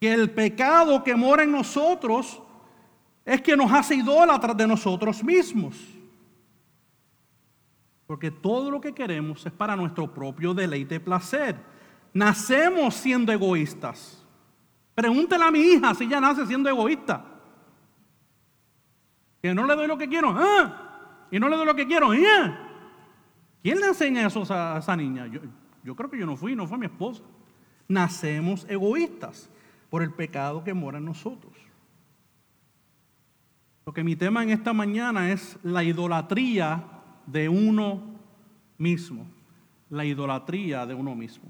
Que 0.00 0.12
el 0.12 0.30
pecado 0.30 1.02
que 1.02 1.14
mora 1.14 1.42
en 1.42 1.52
nosotros 1.52 2.42
es 3.24 3.40
que 3.42 3.56
nos 3.56 3.72
hace 3.72 3.96
idólatras 3.96 4.56
de 4.56 4.66
nosotros 4.66 5.22
mismos. 5.24 5.76
Porque 8.06 8.30
todo 8.30 8.70
lo 8.70 8.80
que 8.80 8.92
queremos 8.92 9.44
es 9.44 9.52
para 9.52 9.74
nuestro 9.74 10.12
propio 10.12 10.54
deleite 10.54 10.96
y 10.96 10.98
placer. 11.00 11.56
Nacemos 12.12 12.94
siendo 12.94 13.32
egoístas. 13.32 14.24
Pregúntele 14.94 15.44
a 15.44 15.50
mi 15.50 15.58
hija 15.58 15.94
si 15.94 16.04
ella 16.04 16.20
nace 16.20 16.46
siendo 16.46 16.68
egoísta. 16.68 17.24
Que 19.42 19.52
no 19.52 19.66
le 19.66 19.74
doy 19.74 19.88
lo 19.88 19.98
que 19.98 20.08
quiero. 20.08 20.34
¿ah? 20.36 21.26
Y 21.30 21.40
no 21.40 21.48
le 21.48 21.56
doy 21.56 21.66
lo 21.66 21.74
que 21.74 21.86
quiero. 21.86 22.14
¿eh? 22.14 22.56
¿Quién 23.62 23.80
le 23.80 23.88
enseña 23.88 24.26
eso 24.26 24.44
a 24.50 24.78
esa 24.78 24.94
niña? 24.94 25.26
Yo, 25.26 25.40
yo 25.82 25.96
creo 25.96 26.08
que 26.08 26.18
yo 26.18 26.26
no 26.26 26.36
fui, 26.36 26.54
no 26.54 26.66
fue 26.68 26.78
mi 26.78 26.86
esposa. 26.86 27.22
Nacemos 27.88 28.64
egoístas 28.68 29.50
por 29.90 30.02
el 30.02 30.12
pecado 30.12 30.64
que 30.64 30.74
mora 30.74 30.98
en 30.98 31.04
nosotros. 31.04 31.52
Lo 33.84 33.92
que 33.92 34.02
mi 34.02 34.16
tema 34.16 34.42
en 34.42 34.50
esta 34.50 34.72
mañana 34.72 35.30
es 35.30 35.58
la 35.62 35.84
idolatría 35.84 36.84
de 37.26 37.48
uno 37.48 38.02
mismo. 38.78 39.26
La 39.90 40.04
idolatría 40.04 40.84
de 40.86 40.94
uno 40.94 41.14
mismo. 41.14 41.48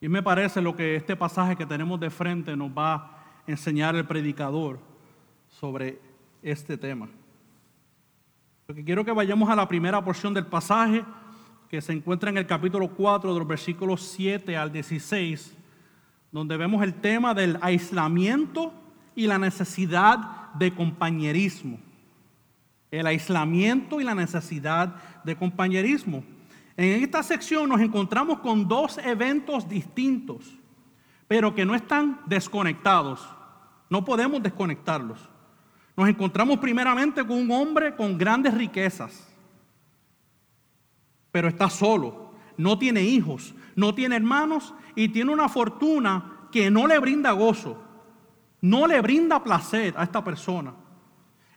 Y 0.00 0.08
me 0.08 0.22
parece 0.22 0.60
lo 0.60 0.76
que 0.76 0.96
este 0.96 1.16
pasaje 1.16 1.56
que 1.56 1.66
tenemos 1.66 1.98
de 2.00 2.10
frente 2.10 2.56
nos 2.56 2.70
va 2.70 2.94
a 2.94 3.24
enseñar 3.46 3.96
el 3.96 4.06
predicador 4.06 4.80
sobre 5.48 5.98
este 6.42 6.76
tema. 6.76 7.08
Porque 8.66 8.84
quiero 8.84 9.04
que 9.04 9.12
vayamos 9.12 9.48
a 9.50 9.56
la 9.56 9.66
primera 9.66 10.02
porción 10.02 10.32
del 10.32 10.46
pasaje 10.46 11.04
que 11.68 11.80
se 11.80 11.92
encuentra 11.92 12.30
en 12.30 12.38
el 12.38 12.46
capítulo 12.46 12.88
4 12.88 13.32
de 13.32 13.38
los 13.38 13.48
versículos 13.48 14.02
7 14.02 14.56
al 14.56 14.72
16, 14.72 15.56
donde 16.32 16.56
vemos 16.56 16.82
el 16.82 16.94
tema 16.94 17.34
del 17.34 17.58
aislamiento 17.60 18.72
y 19.14 19.26
la 19.26 19.38
necesidad 19.38 20.52
de 20.54 20.74
compañerismo. 20.74 21.78
El 22.90 23.06
aislamiento 23.06 24.00
y 24.00 24.04
la 24.04 24.14
necesidad 24.14 24.94
de 25.24 25.36
compañerismo. 25.36 26.24
En 26.76 27.02
esta 27.02 27.22
sección 27.22 27.68
nos 27.68 27.80
encontramos 27.80 28.40
con 28.40 28.66
dos 28.66 28.98
eventos 28.98 29.68
distintos, 29.68 30.58
pero 31.28 31.54
que 31.54 31.64
no 31.64 31.74
están 31.74 32.20
desconectados. 32.26 33.28
No 33.88 34.04
podemos 34.04 34.42
desconectarlos. 34.42 35.18
Nos 35.96 36.08
encontramos 36.08 36.58
primeramente 36.58 37.26
con 37.26 37.36
un 37.36 37.50
hombre 37.50 37.94
con 37.94 38.16
grandes 38.16 38.54
riquezas, 38.54 39.28
pero 41.30 41.48
está 41.48 41.68
solo, 41.68 42.32
no 42.56 42.78
tiene 42.78 43.02
hijos, 43.02 43.54
no 43.80 43.94
tiene 43.94 44.16
hermanos 44.16 44.74
y 44.94 45.08
tiene 45.08 45.32
una 45.32 45.48
fortuna 45.48 46.48
que 46.52 46.70
no 46.70 46.86
le 46.86 46.98
brinda 46.98 47.32
gozo, 47.32 47.82
no 48.60 48.86
le 48.86 49.00
brinda 49.00 49.42
placer 49.42 49.94
a 49.96 50.02
esta 50.02 50.22
persona. 50.22 50.74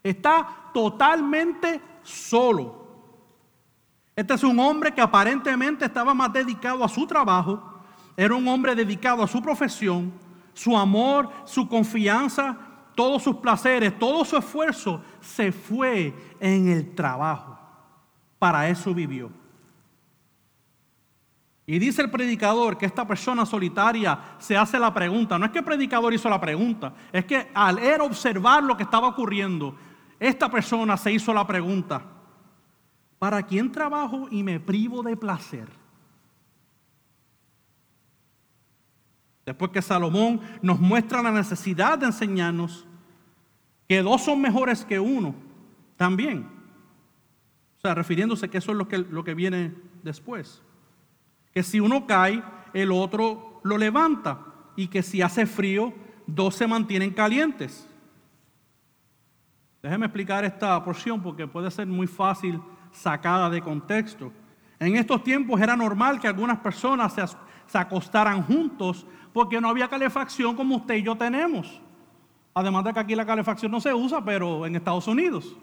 Está 0.02 0.70
totalmente 0.72 1.80
solo. 2.02 2.82
Este 4.16 4.32
es 4.32 4.42
un 4.42 4.58
hombre 4.58 4.94
que 4.94 5.02
aparentemente 5.02 5.84
estaba 5.84 6.14
más 6.14 6.32
dedicado 6.32 6.82
a 6.82 6.88
su 6.88 7.06
trabajo, 7.06 7.82
era 8.16 8.34
un 8.34 8.48
hombre 8.48 8.74
dedicado 8.74 9.22
a 9.22 9.28
su 9.28 9.42
profesión, 9.42 10.10
su 10.54 10.74
amor, 10.76 11.28
su 11.44 11.68
confianza, 11.68 12.56
todos 12.94 13.22
sus 13.22 13.36
placeres, 13.36 13.98
todo 13.98 14.24
su 14.24 14.38
esfuerzo 14.38 15.02
se 15.20 15.52
fue 15.52 16.14
en 16.40 16.68
el 16.68 16.94
trabajo. 16.94 17.58
Para 18.38 18.68
eso 18.68 18.94
vivió. 18.94 19.43
Y 21.66 21.78
dice 21.78 22.02
el 22.02 22.10
predicador 22.10 22.76
que 22.76 22.86
esta 22.86 23.06
persona 23.06 23.46
solitaria 23.46 24.36
se 24.38 24.56
hace 24.56 24.78
la 24.78 24.92
pregunta. 24.92 25.38
No 25.38 25.46
es 25.46 25.52
que 25.52 25.60
el 25.60 25.64
predicador 25.64 26.12
hizo 26.12 26.28
la 26.28 26.40
pregunta, 26.40 26.94
es 27.12 27.24
que 27.24 27.50
al 27.54 27.78
él 27.78 28.00
observar 28.00 28.62
lo 28.62 28.76
que 28.76 28.82
estaba 28.82 29.08
ocurriendo, 29.08 29.74
esta 30.20 30.50
persona 30.50 30.96
se 30.96 31.12
hizo 31.12 31.32
la 31.32 31.46
pregunta, 31.46 32.02
¿Para 33.24 33.42
quién 33.42 33.72
trabajo 33.72 34.28
y 34.30 34.42
me 34.42 34.60
privo 34.60 35.02
de 35.02 35.16
placer? 35.16 35.66
Después 39.46 39.70
que 39.70 39.80
Salomón 39.80 40.42
nos 40.60 40.78
muestra 40.78 41.22
la 41.22 41.30
necesidad 41.30 41.98
de 41.98 42.04
enseñarnos 42.04 42.86
que 43.88 44.02
dos 44.02 44.22
son 44.22 44.42
mejores 44.42 44.84
que 44.84 45.00
uno, 45.00 45.34
también. 45.96 46.46
O 47.78 47.80
sea, 47.80 47.94
refiriéndose 47.94 48.50
que 48.50 48.58
eso 48.58 48.72
es 48.72 48.76
lo 48.76 48.88
que, 48.88 48.98
lo 48.98 49.24
que 49.24 49.32
viene 49.32 49.74
después. 50.02 50.62
Que 51.54 51.62
si 51.62 51.80
uno 51.80 52.06
cae, 52.06 52.42
el 52.72 52.92
otro 52.92 53.60
lo 53.62 53.78
levanta. 53.78 54.40
Y 54.76 54.88
que 54.88 55.02
si 55.02 55.22
hace 55.22 55.46
frío, 55.46 55.94
dos 56.26 56.56
se 56.56 56.66
mantienen 56.66 57.12
calientes. 57.12 57.88
Déjeme 59.82 60.06
explicar 60.06 60.44
esta 60.44 60.82
porción 60.82 61.22
porque 61.22 61.46
puede 61.46 61.70
ser 61.70 61.86
muy 61.86 62.06
fácil 62.06 62.60
sacada 62.90 63.50
de 63.50 63.60
contexto. 63.60 64.32
En 64.78 64.96
estos 64.96 65.22
tiempos 65.22 65.60
era 65.60 65.76
normal 65.76 66.18
que 66.18 66.26
algunas 66.26 66.58
personas 66.58 67.14
se, 67.66 67.78
acostaran 67.78 68.42
juntos 68.42 69.06
porque 69.32 69.60
no 69.60 69.68
había 69.68 69.88
calefacción 69.88 70.56
como 70.56 70.76
usted 70.76 70.94
y 70.94 71.02
yo 71.02 71.16
tenemos. 71.16 71.80
Además 72.54 72.84
de 72.84 72.94
que 72.94 73.00
aquí 73.00 73.14
la 73.14 73.26
calefacción 73.26 73.70
no 73.70 73.80
se 73.80 73.92
usa, 73.92 74.24
pero 74.24 74.64
en 74.64 74.76
Estados 74.76 75.06
Unidos. 75.06 75.56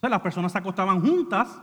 las 0.00 0.20
personas 0.20 0.52
se 0.52 0.58
acostaban 0.58 1.00
juntas 1.00 1.60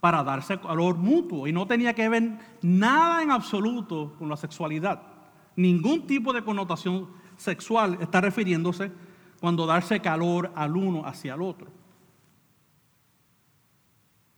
para 0.00 0.22
darse 0.22 0.58
calor 0.60 0.96
mutuo 0.96 1.46
y 1.46 1.52
no 1.52 1.66
tenía 1.66 1.94
que 1.94 2.08
ver 2.08 2.38
nada 2.62 3.22
en 3.22 3.30
absoluto 3.30 4.14
con 4.18 4.28
la 4.28 4.36
sexualidad. 4.36 5.02
Ningún 5.56 6.06
tipo 6.06 6.32
de 6.32 6.42
connotación 6.42 7.08
sexual 7.36 7.98
está 8.00 8.20
refiriéndose 8.20 8.92
cuando 9.40 9.66
darse 9.66 10.00
calor 10.00 10.52
al 10.54 10.76
uno 10.76 11.04
hacia 11.04 11.34
el 11.34 11.42
otro. 11.42 11.68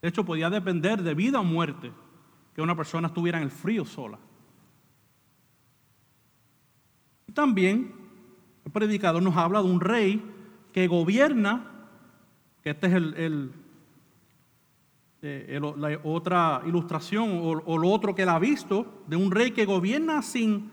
De 0.01 0.09
hecho, 0.09 0.25
podía 0.25 0.49
depender 0.49 1.03
de 1.03 1.15
vida 1.15 1.41
o 1.41 1.45
muerte 1.45 1.93
que 2.55 2.63
una 2.63 2.77
persona 2.77 3.09
estuviera 3.09 3.39
en 3.39 3.45
el 3.45 3.51
frío 3.51 3.85
sola. 3.85 4.19
Y 7.27 7.33
también 7.33 7.95
el 8.65 8.73
predicador 8.73 9.23
nos 9.23 9.37
habla 9.37 9.63
de 9.63 9.69
un 9.69 9.81
rey 9.81 10.23
que 10.73 10.87
gobierna, 10.87 11.67
que 12.63 12.71
esta 12.71 12.87
es 12.87 12.95
el, 12.95 13.53
eh, 15.23 15.61
la 15.77 15.99
otra 16.03 16.63
ilustración 16.65 17.41
o, 17.43 17.79
lo 17.79 17.89
otro 17.89 18.15
que 18.15 18.23
él 18.23 18.29
ha 18.29 18.39
visto, 18.39 19.03
de 19.07 19.17
un 19.17 19.31
rey 19.31 19.51
que 19.51 19.67
gobierna 19.67 20.23
sin 20.23 20.71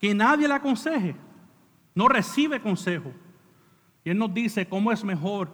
que 0.00 0.14
nadie 0.14 0.48
le 0.48 0.54
aconseje, 0.54 1.14
no 1.94 2.08
recibe 2.08 2.60
consejo. 2.60 3.12
Y 4.04 4.10
él 4.10 4.18
nos 4.18 4.32
dice 4.32 4.66
cómo 4.66 4.90
es 4.90 5.04
mejor 5.04 5.48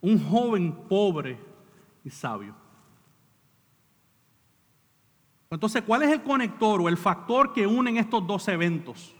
un 0.00 0.18
joven 0.28 0.72
pobre 0.88 1.38
y 2.04 2.10
sabio. 2.10 2.54
Entonces, 5.50 5.82
¿cuál 5.82 6.02
es 6.02 6.10
el 6.10 6.22
conector 6.22 6.80
o 6.80 6.88
el 6.88 6.96
factor 6.96 7.52
que 7.52 7.66
unen 7.66 7.98
estos 7.98 8.26
dos 8.26 8.48
eventos? 8.48 9.14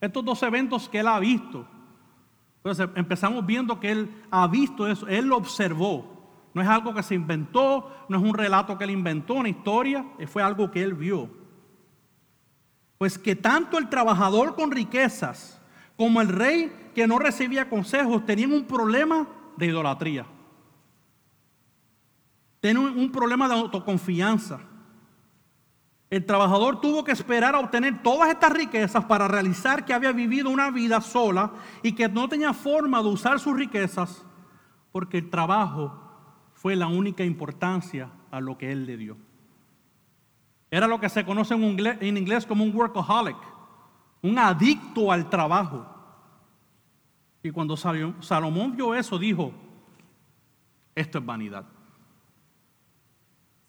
Estos 0.00 0.24
dos 0.24 0.42
eventos 0.42 0.88
que 0.88 1.00
él 1.00 1.06
ha 1.06 1.20
visto. 1.20 1.66
Entonces, 2.56 2.88
empezamos 2.96 3.46
viendo 3.46 3.78
que 3.78 3.92
él 3.92 4.24
ha 4.30 4.48
visto 4.48 4.88
eso, 4.88 5.06
él 5.06 5.26
lo 5.26 5.36
observó. 5.36 6.15
No 6.56 6.62
es 6.62 6.68
algo 6.68 6.94
que 6.94 7.02
se 7.02 7.14
inventó, 7.14 7.92
no 8.08 8.16
es 8.16 8.24
un 8.24 8.32
relato 8.32 8.78
que 8.78 8.84
él 8.84 8.90
inventó, 8.90 9.34
una 9.34 9.50
historia, 9.50 10.06
fue 10.26 10.42
algo 10.42 10.70
que 10.70 10.82
él 10.82 10.94
vio. 10.94 11.28
Pues 12.96 13.18
que 13.18 13.36
tanto 13.36 13.76
el 13.76 13.90
trabajador 13.90 14.54
con 14.54 14.70
riquezas 14.70 15.60
como 15.98 16.22
el 16.22 16.28
rey 16.28 16.72
que 16.94 17.06
no 17.06 17.18
recibía 17.18 17.68
consejos 17.68 18.24
tenían 18.24 18.54
un 18.54 18.64
problema 18.64 19.28
de 19.58 19.66
idolatría. 19.66 20.24
Tiene 22.60 22.80
un 22.80 23.12
problema 23.12 23.48
de 23.48 23.54
autoconfianza. 23.54 24.60
El 26.08 26.24
trabajador 26.24 26.80
tuvo 26.80 27.04
que 27.04 27.12
esperar 27.12 27.54
a 27.54 27.60
obtener 27.60 28.02
todas 28.02 28.30
estas 28.30 28.52
riquezas 28.52 29.04
para 29.04 29.28
realizar 29.28 29.84
que 29.84 29.92
había 29.92 30.12
vivido 30.12 30.48
una 30.48 30.70
vida 30.70 31.02
sola 31.02 31.52
y 31.82 31.92
que 31.92 32.08
no 32.08 32.30
tenía 32.30 32.54
forma 32.54 33.02
de 33.02 33.08
usar 33.08 33.40
sus 33.40 33.54
riquezas 33.54 34.24
porque 34.90 35.18
el 35.18 35.28
trabajo 35.28 36.05
fue 36.66 36.74
la 36.74 36.88
única 36.88 37.22
importancia 37.22 38.10
a 38.32 38.40
lo 38.40 38.58
que 38.58 38.72
él 38.72 38.86
le 38.86 38.96
dio. 38.96 39.16
Era 40.68 40.88
lo 40.88 40.98
que 40.98 41.08
se 41.08 41.24
conoce 41.24 41.54
en 41.54 41.62
inglés, 41.62 41.96
en 42.00 42.16
inglés 42.16 42.44
como 42.44 42.64
un 42.64 42.74
workaholic, 42.74 43.36
un 44.20 44.36
adicto 44.36 45.12
al 45.12 45.30
trabajo. 45.30 45.86
Y 47.40 47.52
cuando 47.52 47.76
Salomón 47.76 48.74
vio 48.74 48.96
eso, 48.96 49.16
dijo, 49.16 49.52
esto 50.96 51.18
es 51.18 51.24
vanidad. 51.24 51.66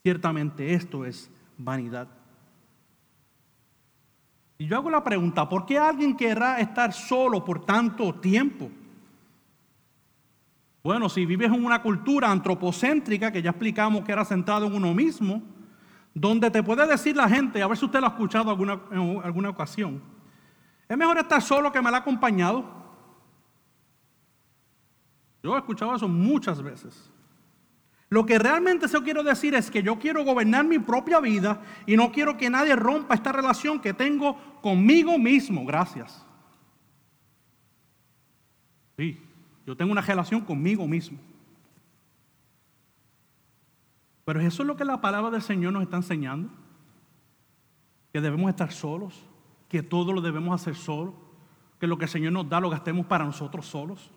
Ciertamente 0.01 0.73
esto 0.73 1.05
es 1.05 1.29
vanidad. 1.55 2.07
Y 4.57 4.65
yo 4.65 4.75
hago 4.75 4.89
la 4.89 5.03
pregunta, 5.03 5.47
¿por 5.47 5.67
qué 5.67 5.77
alguien 5.77 6.17
querrá 6.17 6.59
estar 6.59 6.91
solo 6.93 7.45
por 7.45 7.63
tanto 7.63 8.15
tiempo? 8.15 8.71
Bueno, 10.87 11.09
si 11.09 11.25
vives 11.25 11.51
en 11.51 11.65
una 11.65 11.81
cultura 11.81 12.31
antropocéntrica, 12.31 13.29
que 13.29 13.41
ya 13.41 13.49
explicamos 13.49 14.05
que 14.05 14.13
era 14.13 14.23
centrado 14.23 14.67
en 14.67 14.73
uno 14.73 14.93
mismo, 14.93 15.43
donde 16.13 16.49
te 16.49 16.63
puede 16.63 16.87
decir 16.87 17.13
la 17.13 17.27
gente, 17.27 17.61
a 17.61 17.67
ver 17.67 17.77
si 17.77 17.83
usted 17.83 17.99
lo 17.99 18.05
ha 18.05 18.11
escuchado 18.11 18.51
alguna, 18.51 18.79
en 18.91 19.19
alguna 19.21 19.49
ocasión, 19.49 20.01
es 20.87 20.97
mejor 20.97 21.17
estar 21.17 21.41
solo 21.41 21.73
que 21.73 21.81
mal 21.81 21.93
acompañado. 21.93 22.63
Yo 25.43 25.55
he 25.55 25.59
escuchado 25.59 25.93
eso 25.93 26.07
muchas 26.07 26.61
veces. 26.61 27.11
Lo 28.07 28.25
que 28.25 28.39
realmente 28.39 28.87
se 28.87 29.03
quiero 29.03 29.23
decir 29.23 29.55
es 29.55 29.69
que 29.69 29.83
yo 29.83 29.99
quiero 29.99 30.23
gobernar 30.23 30.63
mi 30.63 30.79
propia 30.79 31.19
vida 31.19 31.61
y 31.85 31.97
no 31.97 32.13
quiero 32.13 32.37
que 32.37 32.49
nadie 32.49 32.77
rompa 32.77 33.13
esta 33.13 33.33
relación 33.33 33.81
que 33.81 33.93
tengo 33.93 34.37
conmigo 34.61 35.19
mismo. 35.19 35.65
Gracias. 35.65 36.25
Sí, 38.95 39.26
yo 39.67 39.75
tengo 39.75 39.91
una 39.91 40.01
relación 40.01 40.39
conmigo 40.41 40.87
mismo. 40.87 41.19
Pero 44.23 44.39
eso 44.39 44.63
es 44.63 44.67
lo 44.67 44.77
que 44.77 44.85
la 44.85 45.01
palabra 45.01 45.29
del 45.29 45.41
Señor 45.41 45.73
nos 45.73 45.83
está 45.83 45.97
enseñando. 45.97 46.49
Que 48.13 48.21
debemos 48.21 48.49
estar 48.49 48.71
solos, 48.71 49.21
que 49.67 49.83
todo 49.83 50.13
lo 50.13 50.21
debemos 50.21 50.59
hacer 50.59 50.75
solos, 50.75 51.13
que 51.81 51.85
lo 51.85 51.97
que 51.97 52.05
el 52.05 52.09
Señor 52.09 52.31
nos 52.31 52.47
da 52.47 52.61
lo 52.61 52.69
gastemos 52.69 53.05
para 53.07 53.25
nosotros 53.25 53.65
solos. 53.65 54.09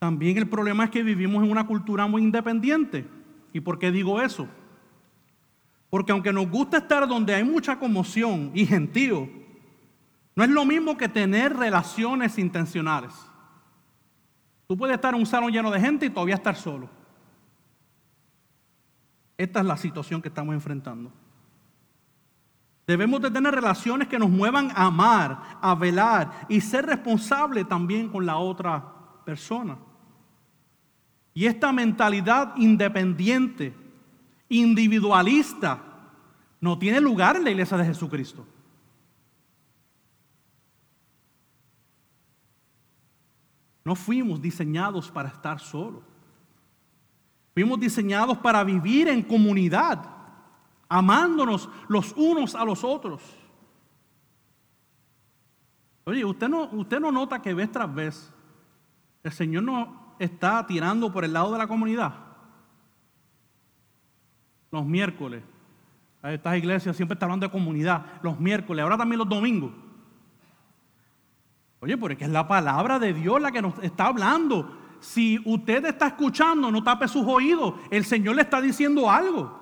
También 0.00 0.38
el 0.38 0.48
problema 0.48 0.84
es 0.84 0.90
que 0.90 1.04
vivimos 1.04 1.44
en 1.44 1.52
una 1.52 1.68
cultura 1.68 2.08
muy 2.08 2.22
independiente. 2.22 3.06
¿Y 3.52 3.60
por 3.60 3.78
qué 3.78 3.92
digo 3.92 4.20
eso? 4.20 4.48
Porque 5.88 6.10
aunque 6.10 6.32
nos 6.32 6.50
gusta 6.50 6.78
estar 6.78 7.06
donde 7.06 7.32
hay 7.32 7.44
mucha 7.44 7.78
conmoción 7.78 8.50
y 8.54 8.66
gentío, 8.66 9.39
no 10.34 10.44
es 10.44 10.50
lo 10.50 10.64
mismo 10.64 10.96
que 10.96 11.08
tener 11.08 11.56
relaciones 11.56 12.38
intencionales. 12.38 13.12
Tú 14.66 14.76
puedes 14.76 14.94
estar 14.94 15.14
en 15.14 15.20
un 15.20 15.26
salón 15.26 15.52
lleno 15.52 15.70
de 15.70 15.80
gente 15.80 16.06
y 16.06 16.10
todavía 16.10 16.36
estar 16.36 16.54
solo. 16.54 16.88
Esta 19.36 19.60
es 19.60 19.66
la 19.66 19.76
situación 19.76 20.22
que 20.22 20.28
estamos 20.28 20.54
enfrentando. 20.54 21.10
Debemos 22.86 23.20
de 23.20 23.30
tener 23.30 23.54
relaciones 23.54 24.08
que 24.08 24.18
nos 24.18 24.30
muevan 24.30 24.70
a 24.72 24.86
amar, 24.86 25.58
a 25.60 25.74
velar 25.74 26.46
y 26.48 26.60
ser 26.60 26.86
responsable 26.86 27.64
también 27.64 28.08
con 28.08 28.26
la 28.26 28.36
otra 28.36 28.84
persona. 29.24 29.78
Y 31.32 31.46
esta 31.46 31.72
mentalidad 31.72 32.54
independiente, 32.56 33.74
individualista, 34.48 35.80
no 36.60 36.78
tiene 36.78 37.00
lugar 37.00 37.36
en 37.36 37.44
la 37.44 37.50
iglesia 37.50 37.76
de 37.76 37.86
Jesucristo. 37.86 38.46
No 43.84 43.94
fuimos 43.94 44.40
diseñados 44.40 45.10
para 45.10 45.28
estar 45.28 45.58
solos. 45.60 46.02
Fuimos 47.54 47.80
diseñados 47.80 48.38
para 48.38 48.62
vivir 48.62 49.08
en 49.08 49.22
comunidad, 49.22 50.04
amándonos 50.88 51.68
los 51.88 52.12
unos 52.16 52.54
a 52.54 52.64
los 52.64 52.84
otros. 52.84 53.22
Oye, 56.04 56.24
usted 56.24 56.48
no, 56.48 56.68
usted 56.72 57.00
no 57.00 57.10
nota 57.12 57.42
que 57.42 57.54
vez 57.54 57.70
tras 57.70 57.92
vez 57.92 58.32
el 59.22 59.32
Señor 59.32 59.62
no 59.62 60.14
está 60.18 60.66
tirando 60.66 61.12
por 61.12 61.24
el 61.24 61.32
lado 61.32 61.52
de 61.52 61.58
la 61.58 61.66
comunidad. 61.66 62.14
Los 64.70 64.86
miércoles. 64.86 65.42
Estas 66.22 66.58
iglesias 66.58 66.96
siempre 66.96 67.14
están 67.14 67.28
hablando 67.28 67.46
de 67.46 67.52
comunidad. 67.52 68.04
Los 68.22 68.38
miércoles, 68.38 68.82
ahora 68.82 68.98
también 68.98 69.18
los 69.18 69.28
domingos. 69.28 69.72
Oye, 71.80 71.96
porque 71.96 72.24
es 72.24 72.30
la 72.30 72.46
palabra 72.46 72.98
de 72.98 73.14
Dios 73.14 73.40
la 73.40 73.50
que 73.50 73.62
nos 73.62 73.78
está 73.82 74.06
hablando. 74.06 74.76
Si 75.00 75.40
usted 75.46 75.84
está 75.86 76.08
escuchando, 76.08 76.70
no 76.70 76.82
tape 76.84 77.08
sus 77.08 77.26
oídos. 77.26 77.74
El 77.90 78.04
Señor 78.04 78.36
le 78.36 78.42
está 78.42 78.60
diciendo 78.60 79.10
algo. 79.10 79.58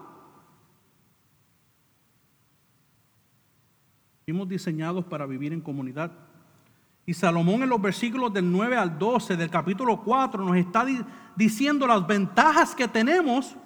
Fuimos 4.24 4.48
diseñados 4.48 5.04
para 5.04 5.26
vivir 5.26 5.52
en 5.52 5.60
comunidad. 5.60 6.10
Y 7.06 7.14
Salomón 7.14 7.62
en 7.62 7.70
los 7.70 7.80
versículos 7.80 8.34
del 8.34 8.50
9 8.50 8.76
al 8.76 8.98
12 8.98 9.36
del 9.36 9.48
capítulo 9.48 10.02
4 10.02 10.44
nos 10.44 10.56
está 10.56 10.84
diciendo 11.34 11.86
las 11.86 12.06
ventajas 12.06 12.74
que 12.74 12.86
tenemos 12.86 13.56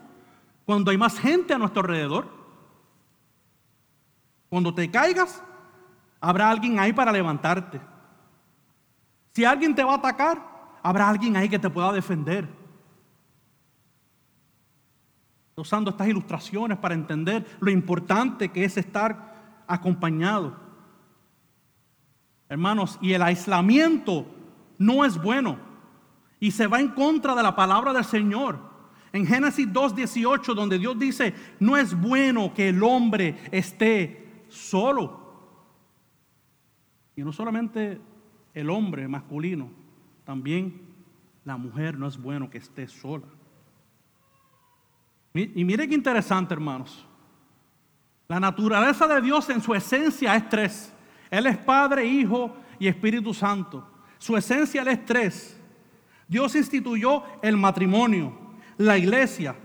cuando 0.64 0.92
hay 0.92 0.96
más 0.96 1.18
gente 1.18 1.52
a 1.52 1.58
nuestro 1.58 1.80
alrededor. 1.80 2.28
Cuando 4.48 4.72
te 4.72 4.88
caigas, 4.90 5.42
habrá 6.20 6.50
alguien 6.50 6.78
ahí 6.78 6.92
para 6.92 7.10
levantarte. 7.10 7.80
Si 9.34 9.44
alguien 9.44 9.74
te 9.74 9.82
va 9.82 9.92
a 9.92 9.96
atacar, 9.96 10.78
habrá 10.82 11.08
alguien 11.08 11.36
ahí 11.36 11.48
que 11.48 11.58
te 11.58 11.70
pueda 11.70 11.92
defender. 11.92 12.48
Usando 15.56 15.90
estas 15.90 16.08
ilustraciones 16.08 16.78
para 16.78 16.94
entender 16.94 17.46
lo 17.60 17.70
importante 17.70 18.50
que 18.50 18.64
es 18.64 18.76
estar 18.76 19.62
acompañado. 19.66 20.56
Hermanos, 22.48 22.98
y 23.00 23.12
el 23.12 23.22
aislamiento 23.22 24.26
no 24.78 25.04
es 25.04 25.20
bueno 25.20 25.58
y 26.40 26.50
se 26.50 26.66
va 26.66 26.80
en 26.80 26.88
contra 26.88 27.34
de 27.34 27.42
la 27.42 27.54
palabra 27.54 27.92
del 27.92 28.04
Señor. 28.04 28.58
En 29.12 29.26
Génesis 29.26 29.68
2.18, 29.68 30.54
donde 30.54 30.78
Dios 30.78 30.98
dice, 30.98 31.34
no 31.60 31.76
es 31.76 31.98
bueno 31.98 32.52
que 32.52 32.70
el 32.70 32.82
hombre 32.82 33.38
esté 33.52 34.44
solo. 34.48 35.20
Y 37.14 37.22
no 37.22 37.32
solamente 37.32 38.00
el 38.54 38.70
hombre 38.70 39.08
masculino, 39.08 39.70
también 40.24 40.80
la 41.44 41.56
mujer 41.56 41.98
no 41.98 42.06
es 42.06 42.16
bueno 42.16 42.50
que 42.50 42.58
esté 42.58 42.86
sola. 42.88 43.26
Y 45.34 45.64
mire 45.64 45.88
qué 45.88 45.94
interesante, 45.94 46.52
hermanos. 46.52 47.06
La 48.28 48.38
naturaleza 48.38 49.06
de 49.06 49.20
Dios 49.20 49.48
en 49.50 49.60
su 49.60 49.74
esencia 49.74 50.34
es 50.36 50.48
tres. 50.48 50.92
Él 51.30 51.46
es 51.46 51.56
Padre, 51.56 52.04
Hijo 52.04 52.54
y 52.78 52.86
Espíritu 52.86 53.32
Santo. 53.32 53.86
Su 54.18 54.36
esencia 54.36 54.82
es 54.82 55.04
tres. 55.04 55.58
Dios 56.28 56.54
instituyó 56.54 57.24
el 57.42 57.56
matrimonio, 57.56 58.32
la 58.76 58.96
iglesia. 58.96 59.56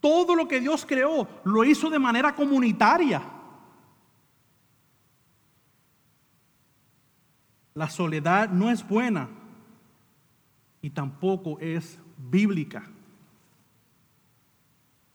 Todo 0.00 0.34
lo 0.34 0.46
que 0.46 0.60
Dios 0.60 0.84
creó 0.86 1.28
lo 1.44 1.64
hizo 1.64 1.88
de 1.88 1.98
manera 1.98 2.34
comunitaria. 2.34 3.22
La 7.74 7.88
soledad 7.88 8.50
no 8.50 8.70
es 8.70 8.86
buena 8.86 9.28
y 10.80 10.90
tampoco 10.90 11.58
es 11.60 11.98
bíblica. 12.18 12.84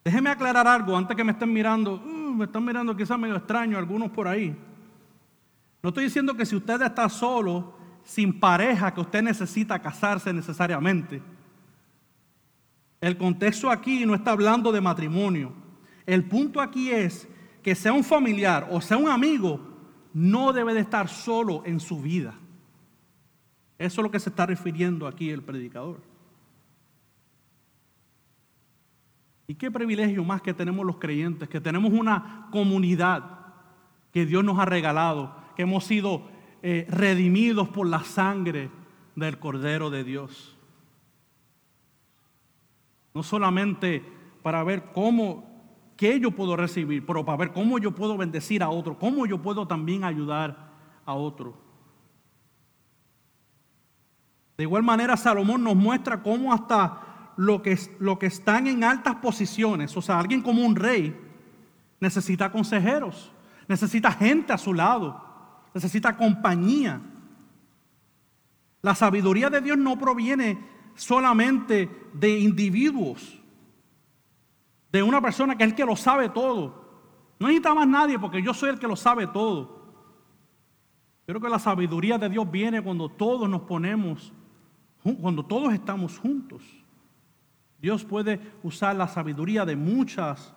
Déjeme 0.04 0.30
aclarar 0.30 0.68
algo 0.68 0.96
antes 0.96 1.16
que 1.16 1.24
me 1.24 1.34
estén 1.34 1.52
mirando. 1.52 1.96
Uh, 1.96 2.34
me 2.34 2.46
están 2.46 2.64
mirando 2.64 2.96
quizás 2.96 3.20
medio 3.20 3.36
extraño 3.36 3.78
algunos 3.78 4.10
por 4.10 4.28
ahí. 4.28 4.56
No 5.84 5.90
estoy 5.90 6.06
diciendo 6.06 6.36
que 6.36 6.46
si 6.46 6.56
usted 6.56 6.82
está 6.82 7.10
solo, 7.10 7.76
sin 8.04 8.40
pareja, 8.40 8.94
que 8.94 9.02
usted 9.02 9.22
necesita 9.22 9.80
casarse 9.80 10.32
necesariamente. 10.32 11.22
El 13.02 13.18
contexto 13.18 13.70
aquí 13.70 14.06
no 14.06 14.16
está 14.16 14.32
hablando 14.32 14.72
de 14.72 14.82
matrimonio. 14.82 15.52
El 16.06 16.24
punto 16.24 16.62
aquí 16.62 16.90
es 16.90 17.28
que 17.62 17.76
sea 17.76 17.92
un 17.92 18.04
familiar 18.04 18.70
o 18.72 18.80
sea 18.80 18.96
un 18.96 19.10
amigo, 19.10 19.60
no 20.14 20.54
debe 20.54 20.74
de 20.74 20.80
estar 20.80 21.10
solo 21.10 21.64
en 21.66 21.82
su 21.82 22.02
vida. 22.02 22.34
Eso 23.78 24.02
es 24.02 24.04
lo 24.04 24.12
que 24.12 24.20
se 24.20 24.30
está 24.30 24.46
refiriendo 24.46 25.08
aquí 25.08 25.30
el 25.30 25.44
predicador. 25.44 26.02
Y 29.48 29.56
qué 29.56 29.72
privilegio 29.72 30.24
más 30.26 30.42
que 30.42 30.54
tenemos 30.54 30.86
los 30.86 30.98
creyentes, 30.98 31.48
que 31.48 31.62
tenemos 31.62 31.94
una 31.94 32.48
comunidad 32.52 33.38
que 34.12 34.26
Dios 34.26 34.44
nos 34.44 34.60
ha 34.60 34.66
regalado, 34.66 35.36
que 35.56 35.62
hemos 35.62 35.86
sido 35.86 36.28
eh, 36.62 36.86
redimidos 36.90 37.70
por 37.70 37.88
la 37.88 38.04
sangre 38.04 38.70
del 39.16 39.40
Cordero 39.40 39.90
de 39.90 40.04
Dios. 40.04 40.58
No 43.14 43.24
solamente 43.24 44.04
para 44.42 44.64
ver 44.64 44.92
cómo, 44.92 45.48
yo 45.98 46.32
puedo 46.32 46.56
recibir, 46.56 47.06
pero 47.06 47.26
para 47.26 47.38
ver 47.38 47.52
cómo 47.54 47.80
yo 47.80 47.96
puedo 47.96 48.18
bendecir 48.18 48.62
a 48.64 48.70
otro, 48.70 49.00
cómo 49.00 49.26
yo 49.26 49.42
puedo 49.42 49.68
también 49.68 50.04
ayudar 50.04 50.72
a 51.06 51.14
otro. 51.14 51.67
De 54.58 54.64
igual 54.64 54.82
manera, 54.82 55.16
Salomón 55.16 55.64
nos 55.64 55.76
muestra 55.76 56.24
cómo 56.24 56.52
hasta 56.52 57.34
lo 57.38 57.62
que, 57.62 57.78
lo 58.00 58.18
que 58.18 58.26
están 58.26 58.66
en 58.66 58.84
altas 58.84 59.16
posiciones, 59.18 59.96
o 59.96 60.02
sea, 60.02 60.20
alguien 60.20 60.42
como 60.42 60.66
un 60.66 60.76
rey, 60.76 61.16
necesita 62.00 62.52
consejeros, 62.52 63.32
necesita 63.68 64.12
gente 64.12 64.54
a 64.54 64.58
su 64.58 64.74
lado, 64.74 65.24
necesita 65.74 66.18
compañía. 66.18 67.00
La 68.82 68.96
sabiduría 68.96 69.52
de 69.52 69.62
Dios 69.62 69.78
no 69.78 70.00
proviene 70.00 70.58
solamente 70.96 71.90
de 72.14 72.40
individuos, 72.40 73.40
de 74.92 75.04
una 75.04 75.22
persona 75.22 75.56
que 75.56 75.64
es 75.64 75.70
el 75.70 75.76
que 75.76 75.86
lo 75.86 75.96
sabe 75.96 76.30
todo. 76.30 76.88
No 77.40 77.48
necesita 77.48 77.76
más 77.76 77.88
nadie 77.88 78.18
porque 78.18 78.42
yo 78.42 78.56
soy 78.56 78.72
el 78.72 78.80
que 78.80 78.88
lo 78.88 78.96
sabe 78.96 79.28
todo. 79.28 79.78
Creo 81.28 81.40
que 81.40 81.50
la 81.50 81.60
sabiduría 81.60 82.18
de 82.18 82.30
Dios 82.30 82.50
viene 82.50 82.82
cuando 82.82 83.10
todos 83.10 83.48
nos 83.48 83.62
ponemos 83.62 84.34
cuando 85.16 85.46
todos 85.46 85.74
estamos 85.74 86.18
juntos, 86.18 86.64
Dios 87.80 88.04
puede 88.04 88.40
usar 88.64 88.96
la 88.96 89.08
sabiduría 89.08 89.66
de 89.66 89.76
muchas 89.76 90.54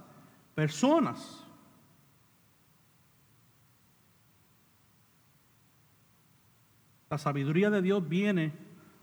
personas. 0.55 1.45
La 7.11 7.19
sabiduría 7.19 7.71
de 7.71 7.83
Dios 7.83 8.09
viene 8.09 8.53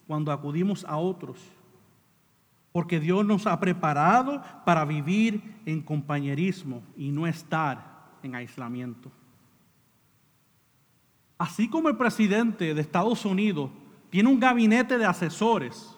cuando 0.07 0.31
acudimos 0.31 0.86
a 0.86 0.97
otros, 0.97 1.39
porque 2.71 2.99
Dios 2.99 3.25
nos 3.25 3.45
ha 3.45 3.60
preparado 3.60 4.41
para 4.65 4.86
vivir 4.86 5.62
en 5.65 5.81
compañerismo 5.81 6.81
y 6.95 7.12
no 7.12 7.27
estar 7.27 8.07
en 8.23 8.36
aislamiento. 8.36 9.12
Así 11.38 11.69
como 11.69 11.89
el 11.89 11.97
presidente 11.97 12.73
de 12.73 12.81
Estados 12.81 13.25
Unidos 13.25 13.69
tiene 14.09 14.29
un 14.29 14.39
gabinete 14.39 14.97
de 14.97 15.05
asesores, 15.05 15.97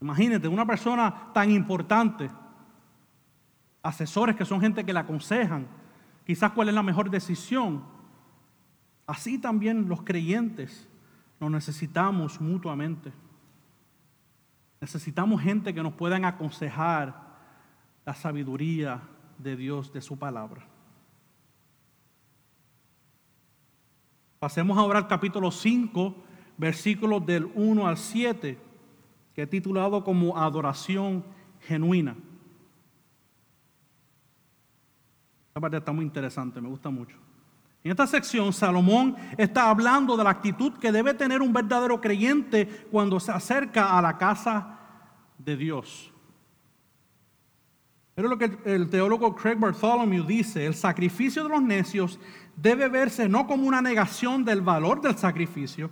imagínate, 0.00 0.48
una 0.48 0.66
persona 0.66 1.32
tan 1.32 1.50
importante, 1.50 2.30
asesores 3.82 4.36
que 4.36 4.44
son 4.44 4.60
gente 4.60 4.84
que 4.84 4.92
le 4.92 4.98
aconsejan, 4.98 5.66
quizás 6.26 6.52
cuál 6.52 6.68
es 6.68 6.74
la 6.74 6.82
mejor 6.82 7.10
decisión. 7.10 7.84
Así 9.06 9.38
también 9.38 9.88
los 9.88 10.02
creyentes 10.02 10.88
nos 11.40 11.50
necesitamos 11.50 12.40
mutuamente. 12.40 13.12
Necesitamos 14.80 15.40
gente 15.40 15.74
que 15.74 15.82
nos 15.82 15.94
puedan 15.94 16.24
aconsejar 16.24 17.28
la 18.04 18.14
sabiduría 18.14 19.00
de 19.38 19.56
Dios, 19.56 19.92
de 19.92 20.00
su 20.00 20.18
palabra. 20.18 20.66
Pasemos 24.38 24.78
ahora 24.78 25.00
al 25.00 25.08
capítulo 25.08 25.50
5, 25.50 26.14
versículos 26.56 27.26
del 27.26 27.50
1 27.54 27.88
al 27.88 27.96
7, 27.96 28.58
que 29.34 29.42
he 29.42 29.46
titulado 29.46 30.04
como 30.04 30.38
Adoración 30.38 31.24
Genuina. 31.66 32.16
Esta 35.48 35.60
parte 35.60 35.78
está 35.78 35.90
muy 35.90 36.04
interesante, 36.04 36.60
me 36.60 36.68
gusta 36.68 36.88
mucho. 36.88 37.16
En 37.82 37.90
esta 37.90 38.06
sección, 38.06 38.52
Salomón 38.52 39.16
está 39.36 39.70
hablando 39.70 40.16
de 40.16 40.22
la 40.22 40.30
actitud 40.30 40.72
que 40.74 40.92
debe 40.92 41.14
tener 41.14 41.42
un 41.42 41.52
verdadero 41.52 42.00
creyente 42.00 42.66
cuando 42.92 43.18
se 43.18 43.32
acerca 43.32 43.98
a 43.98 44.02
la 44.02 44.18
casa 44.18 44.78
de 45.36 45.56
Dios. 45.56 46.12
Pero 48.14 48.28
lo 48.28 48.38
que 48.38 48.58
el 48.64 48.90
teólogo 48.90 49.34
Craig 49.34 49.56
Bartholomew 49.56 50.24
dice, 50.24 50.66
el 50.66 50.74
sacrificio 50.74 51.44
de 51.44 51.50
los 51.50 51.62
necios 51.62 52.18
debe 52.60 52.88
verse 52.88 53.28
no 53.28 53.46
como 53.46 53.66
una 53.66 53.80
negación 53.80 54.44
del 54.44 54.62
valor 54.62 55.00
del 55.00 55.16
sacrificio, 55.16 55.90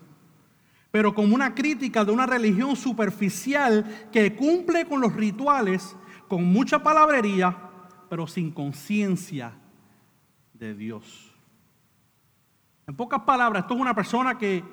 pero 0.91 1.15
como 1.15 1.35
una 1.35 1.55
crítica 1.55 2.05
de 2.05 2.13
una 2.13 2.27
religión 2.27 2.75
superficial 2.75 4.09
que 4.13 4.35
cumple 4.35 4.87
con 4.87 5.01
los 5.01 5.15
rituales, 5.15 5.97
con 6.29 6.45
mucha 6.45 6.83
palabrería, 6.83 7.57
pero 8.09 8.27
sin 8.27 8.51
conciencia 8.51 9.53
de 10.55 10.75
Dios. 10.75 11.35
En 12.87 12.97
pocas 12.97 13.21
palabras, 13.23 13.63
esto 13.63 13.75
es 13.75 13.81
una 13.81 13.95
persona 13.95 14.39
que, 14.39 14.65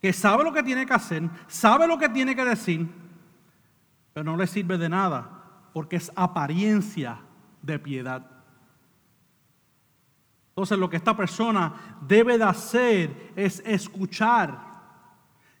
que 0.00 0.12
sabe 0.12 0.44
lo 0.44 0.52
que 0.52 0.62
tiene 0.62 0.84
que 0.84 0.94
hacer, 0.94 1.28
sabe 1.46 1.86
lo 1.86 1.98
que 1.98 2.08
tiene 2.08 2.36
que 2.36 2.44
decir, 2.44 2.88
pero 4.12 4.24
no 4.24 4.36
le 4.36 4.46
sirve 4.46 4.78
de 4.78 4.88
nada 4.88 5.70
porque 5.72 5.96
es 5.96 6.12
apariencia 6.14 7.20
de 7.62 7.78
piedad. 7.78 8.37
Entonces 10.58 10.76
lo 10.76 10.90
que 10.90 10.96
esta 10.96 11.16
persona 11.16 11.72
debe 12.00 12.36
de 12.36 12.42
hacer 12.42 13.30
es 13.36 13.62
escuchar. 13.64 14.58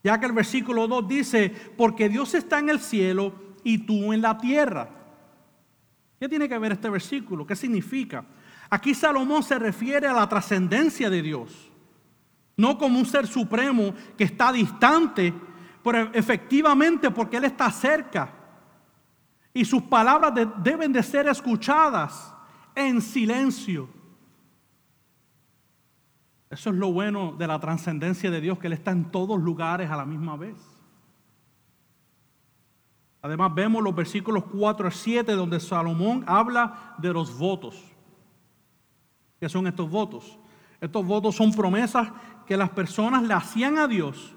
Ya 0.02 0.18
que 0.18 0.26
el 0.26 0.32
versículo 0.32 0.88
2 0.88 1.06
dice, 1.06 1.54
porque 1.76 2.08
Dios 2.08 2.34
está 2.34 2.58
en 2.58 2.68
el 2.68 2.80
cielo 2.80 3.32
y 3.62 3.78
tú 3.78 4.12
en 4.12 4.20
la 4.20 4.36
tierra. 4.36 4.88
¿Qué 6.18 6.28
tiene 6.28 6.48
que 6.48 6.58
ver 6.58 6.72
este 6.72 6.90
versículo? 6.90 7.46
¿Qué 7.46 7.54
significa? 7.54 8.24
Aquí 8.68 8.92
Salomón 8.92 9.44
se 9.44 9.56
refiere 9.56 10.08
a 10.08 10.12
la 10.12 10.28
trascendencia 10.28 11.08
de 11.08 11.22
Dios, 11.22 11.70
no 12.56 12.76
como 12.76 12.98
un 12.98 13.06
ser 13.06 13.28
supremo 13.28 13.94
que 14.16 14.24
está 14.24 14.50
distante, 14.50 15.32
pero 15.84 16.10
efectivamente 16.12 17.12
porque 17.12 17.36
Él 17.36 17.44
está 17.44 17.70
cerca. 17.70 18.34
Y 19.54 19.64
sus 19.64 19.82
palabras 19.82 20.32
deben 20.60 20.92
de 20.92 21.04
ser 21.04 21.28
escuchadas 21.28 22.34
en 22.74 23.00
silencio. 23.00 23.96
Eso 26.50 26.70
es 26.70 26.76
lo 26.76 26.92
bueno 26.92 27.34
de 27.36 27.46
la 27.46 27.58
trascendencia 27.58 28.30
de 28.30 28.40
Dios, 28.40 28.58
que 28.58 28.68
Él 28.68 28.72
está 28.72 28.90
en 28.90 29.10
todos 29.10 29.40
lugares 29.40 29.90
a 29.90 29.96
la 29.96 30.06
misma 30.06 30.36
vez. 30.36 30.56
Además 33.20 33.54
vemos 33.54 33.82
los 33.82 33.94
versículos 33.94 34.44
4 34.44 34.88
a 34.88 34.90
7 34.90 35.32
donde 35.32 35.60
Salomón 35.60 36.24
habla 36.26 36.94
de 36.98 37.12
los 37.12 37.36
votos. 37.36 37.82
¿Qué 39.40 39.48
son 39.48 39.66
estos 39.66 39.90
votos? 39.90 40.38
Estos 40.80 41.04
votos 41.04 41.36
son 41.36 41.52
promesas 41.52 42.08
que 42.46 42.56
las 42.56 42.70
personas 42.70 43.22
le 43.24 43.34
hacían 43.34 43.76
a 43.78 43.88
Dios. 43.88 44.34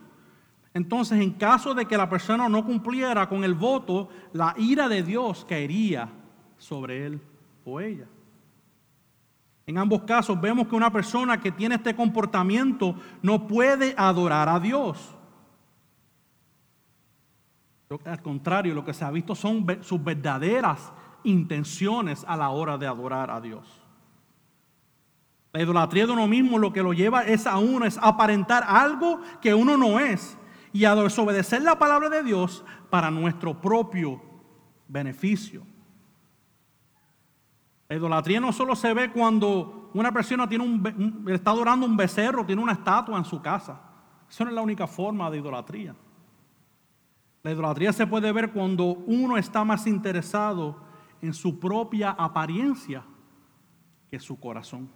Entonces, 0.73 1.19
en 1.21 1.31
caso 1.31 1.73
de 1.73 1.85
que 1.85 1.97
la 1.97 2.09
persona 2.09 2.49
no 2.49 2.65
cumpliera 2.65 3.27
con 3.29 3.43
el 3.43 3.53
voto, 3.53 4.09
la 4.33 4.55
ira 4.57 4.87
de 4.87 5.03
Dios 5.03 5.45
caería 5.47 6.09
sobre 6.57 7.05
él 7.05 7.21
o 7.65 7.79
ella. 7.79 8.07
En 9.65 9.77
ambos 9.77 10.03
casos 10.03 10.39
vemos 10.39 10.67
que 10.67 10.75
una 10.75 10.91
persona 10.91 11.39
que 11.39 11.51
tiene 11.51 11.75
este 11.75 11.95
comportamiento 11.95 12.95
no 13.21 13.47
puede 13.47 13.93
adorar 13.97 14.49
a 14.49 14.59
Dios. 14.59 15.15
Al 18.05 18.21
contrario, 18.21 18.73
lo 18.73 18.85
que 18.85 18.93
se 18.93 19.03
ha 19.03 19.11
visto 19.11 19.35
son 19.35 19.65
sus 19.81 20.03
verdaderas 20.03 20.91
intenciones 21.23 22.25
a 22.27 22.37
la 22.37 22.49
hora 22.49 22.77
de 22.77 22.87
adorar 22.87 23.29
a 23.29 23.41
Dios. 23.41 23.81
La 25.53 25.61
idolatría 25.61 26.05
de 26.05 26.13
uno 26.13 26.27
mismo 26.27 26.57
lo 26.57 26.71
que 26.71 26.81
lo 26.81 26.93
lleva 26.93 27.23
es 27.23 27.45
a 27.45 27.57
uno, 27.57 27.85
es 27.85 27.99
aparentar 28.01 28.63
algo 28.65 29.19
que 29.41 29.53
uno 29.53 29.75
no 29.75 29.99
es 29.99 30.37
y 30.71 30.85
a 30.85 30.95
desobedecer 30.95 31.61
la 31.61 31.77
palabra 31.77 32.09
de 32.09 32.23
Dios 32.23 32.63
para 32.89 33.11
nuestro 33.11 33.59
propio 33.59 34.21
beneficio. 34.87 35.63
La 37.91 37.97
idolatría 37.97 38.39
no 38.39 38.53
solo 38.53 38.73
se 38.73 38.93
ve 38.93 39.11
cuando 39.11 39.91
una 39.93 40.13
persona 40.13 40.47
tiene 40.47 40.63
un, 40.63 41.25
está 41.27 41.51
adorando 41.51 41.85
un 41.85 41.97
becerro, 41.97 42.45
tiene 42.45 42.61
una 42.61 42.71
estatua 42.71 43.17
en 43.17 43.25
su 43.25 43.41
casa. 43.41 43.81
Eso 44.29 44.45
no 44.45 44.49
es 44.49 44.55
la 44.55 44.61
única 44.61 44.87
forma 44.87 45.29
de 45.29 45.39
idolatría. 45.39 45.93
La 47.43 47.51
idolatría 47.51 47.91
se 47.91 48.07
puede 48.07 48.31
ver 48.31 48.53
cuando 48.53 48.85
uno 48.85 49.35
está 49.35 49.65
más 49.65 49.87
interesado 49.87 50.81
en 51.21 51.33
su 51.33 51.59
propia 51.59 52.11
apariencia 52.11 53.03
que 54.09 54.21
su 54.21 54.39
corazón. 54.39 54.89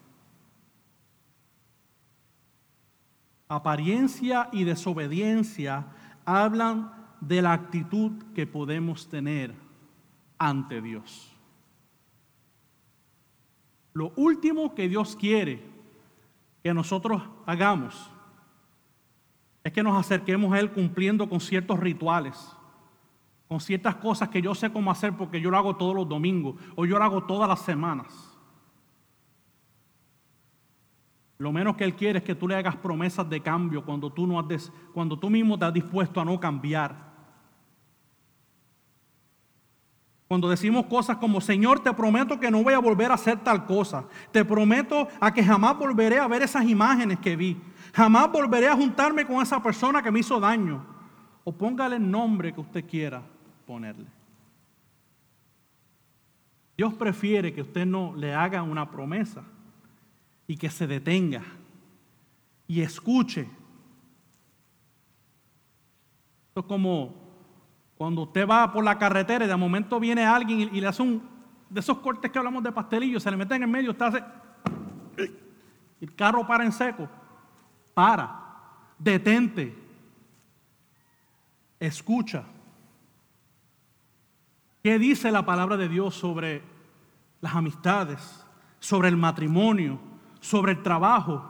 Apariencia 3.50 4.48
y 4.54 4.64
desobediencia 4.64 5.88
hablan 6.24 6.94
de 7.20 7.42
la 7.42 7.52
actitud 7.52 8.24
que 8.34 8.48
podemos 8.48 9.10
tener 9.10 9.54
ante 10.38 10.82
Dios. 10.82 11.35
Lo 13.96 14.12
último 14.18 14.76
que 14.76 14.90
Dios 14.90 15.16
quiere 15.16 15.64
que 16.62 16.74
nosotros 16.74 17.24
hagamos 17.46 18.12
es 19.64 19.72
que 19.72 19.82
nos 19.82 19.98
acerquemos 19.98 20.54
a 20.54 20.60
Él 20.60 20.70
cumpliendo 20.72 21.30
con 21.30 21.40
ciertos 21.40 21.80
rituales, 21.80 22.54
con 23.48 23.62
ciertas 23.62 23.96
cosas 23.96 24.28
que 24.28 24.42
yo 24.42 24.54
sé 24.54 24.70
cómo 24.70 24.92
hacer 24.92 25.14
porque 25.16 25.40
yo 25.40 25.50
lo 25.50 25.56
hago 25.58 25.78
todos 25.78 25.96
los 25.96 26.10
domingos 26.10 26.56
o 26.76 26.86
yo 26.86 27.00
lo 27.00 27.06
hago 27.06 27.24
todas 27.24 27.48
las 27.48 27.62
semanas. 27.62 28.38
Lo 31.38 31.54
menos 31.54 31.78
que 31.78 31.86
Él 31.86 31.96
quiere 31.96 32.20
es 32.20 32.26
que 32.26 32.36
tú 32.36 32.50
le 32.50 32.56
hagas 32.56 32.76
promesas 32.76 33.30
de 33.30 33.42
cambio 33.42 33.86
cuando 33.86 34.12
tú, 34.12 34.28
no 34.28 34.38
has 34.38 34.74
cuando 34.94 35.18
tú 35.18 35.30
mismo 35.30 35.54
estás 35.54 35.74
dispuesto 35.74 36.20
a 36.20 36.26
no 36.26 36.38
cambiar. 36.38 37.15
Cuando 40.28 40.50
decimos 40.50 40.88
cosas 40.88 41.18
como, 41.18 41.40
Señor, 41.40 41.82
te 41.82 41.94
prometo 41.94 42.40
que 42.40 42.50
no 42.50 42.64
voy 42.64 42.74
a 42.74 42.80
volver 42.80 43.12
a 43.12 43.16
hacer 43.16 43.44
tal 43.44 43.66
cosa. 43.66 44.06
Te 44.32 44.44
prometo 44.44 45.08
a 45.20 45.32
que 45.32 45.44
jamás 45.44 45.78
volveré 45.78 46.20
a 46.20 46.28
ver 46.28 46.42
esas 46.42 46.66
imágenes 46.66 47.20
que 47.20 47.36
vi. 47.36 47.62
Jamás 47.94 48.32
volveré 48.32 48.68
a 48.68 48.76
juntarme 48.76 49.26
con 49.26 49.42
esa 49.42 49.62
persona 49.62 50.02
que 50.02 50.12
me 50.12 50.20
hizo 50.20 50.40
daño. 50.40 50.84
O 51.44 51.52
póngale 51.52 51.98
el 51.98 52.10
nombre 52.10 52.52
que 52.54 52.62
usted 52.62 52.86
quiera 52.86 53.22
ponerle. 53.68 54.08
Dios 56.76 56.94
prefiere 56.96 57.54
que 57.54 57.62
usted 57.62 57.86
no 57.86 58.16
le 58.16 58.34
haga 58.34 58.64
una 58.64 58.90
promesa 58.90 59.44
y 60.48 60.58
que 60.58 60.70
se 60.70 60.88
detenga 60.88 61.44
y 62.68 62.82
escuche. 62.82 63.48
Esto 66.48 66.62
es 66.62 66.66
como 66.66 67.25
cuando 67.98 68.24
usted 68.24 68.48
va 68.48 68.72
por 68.72 68.84
la 68.84 68.98
carretera 68.98 69.46
y 69.46 69.48
de 69.48 69.56
momento 69.56 70.00
viene 70.00 70.26
alguien 70.26 70.60
y, 70.60 70.82
le 70.82 70.88
hace 70.88 71.02
un 71.02 71.36
de 71.70 71.80
esos 71.80 71.98
cortes 72.00 72.32
que 72.32 72.38
hablamos 72.38 72.64
de 72.64 72.72
pastelillo, 72.72 73.20
se 73.20 73.32
le 73.32 73.38
mete 73.38 73.56
en 73.56 73.64
el 73.64 73.70
medio, 73.70 73.92
está 73.92 74.08
hace, 74.08 74.24
el 76.02 76.16
carro 76.16 76.46
para 76.46 76.64
en 76.64 76.72
seco 76.72 77.10
para, 77.96 78.40
detente, 79.00 79.74
escucha. 81.80 82.44
¿Qué 84.84 85.00
dice 85.00 85.32
la 85.32 85.46
palabra 85.46 85.78
de 85.78 85.90
Dios 85.90 86.14
sobre 86.14 86.62
las 87.42 87.56
amistades, 87.56 88.46
sobre 88.80 89.08
el 89.08 89.18
matrimonio, 89.18 89.98
sobre 90.42 90.74
el 90.74 90.84
trabajo, 90.84 91.44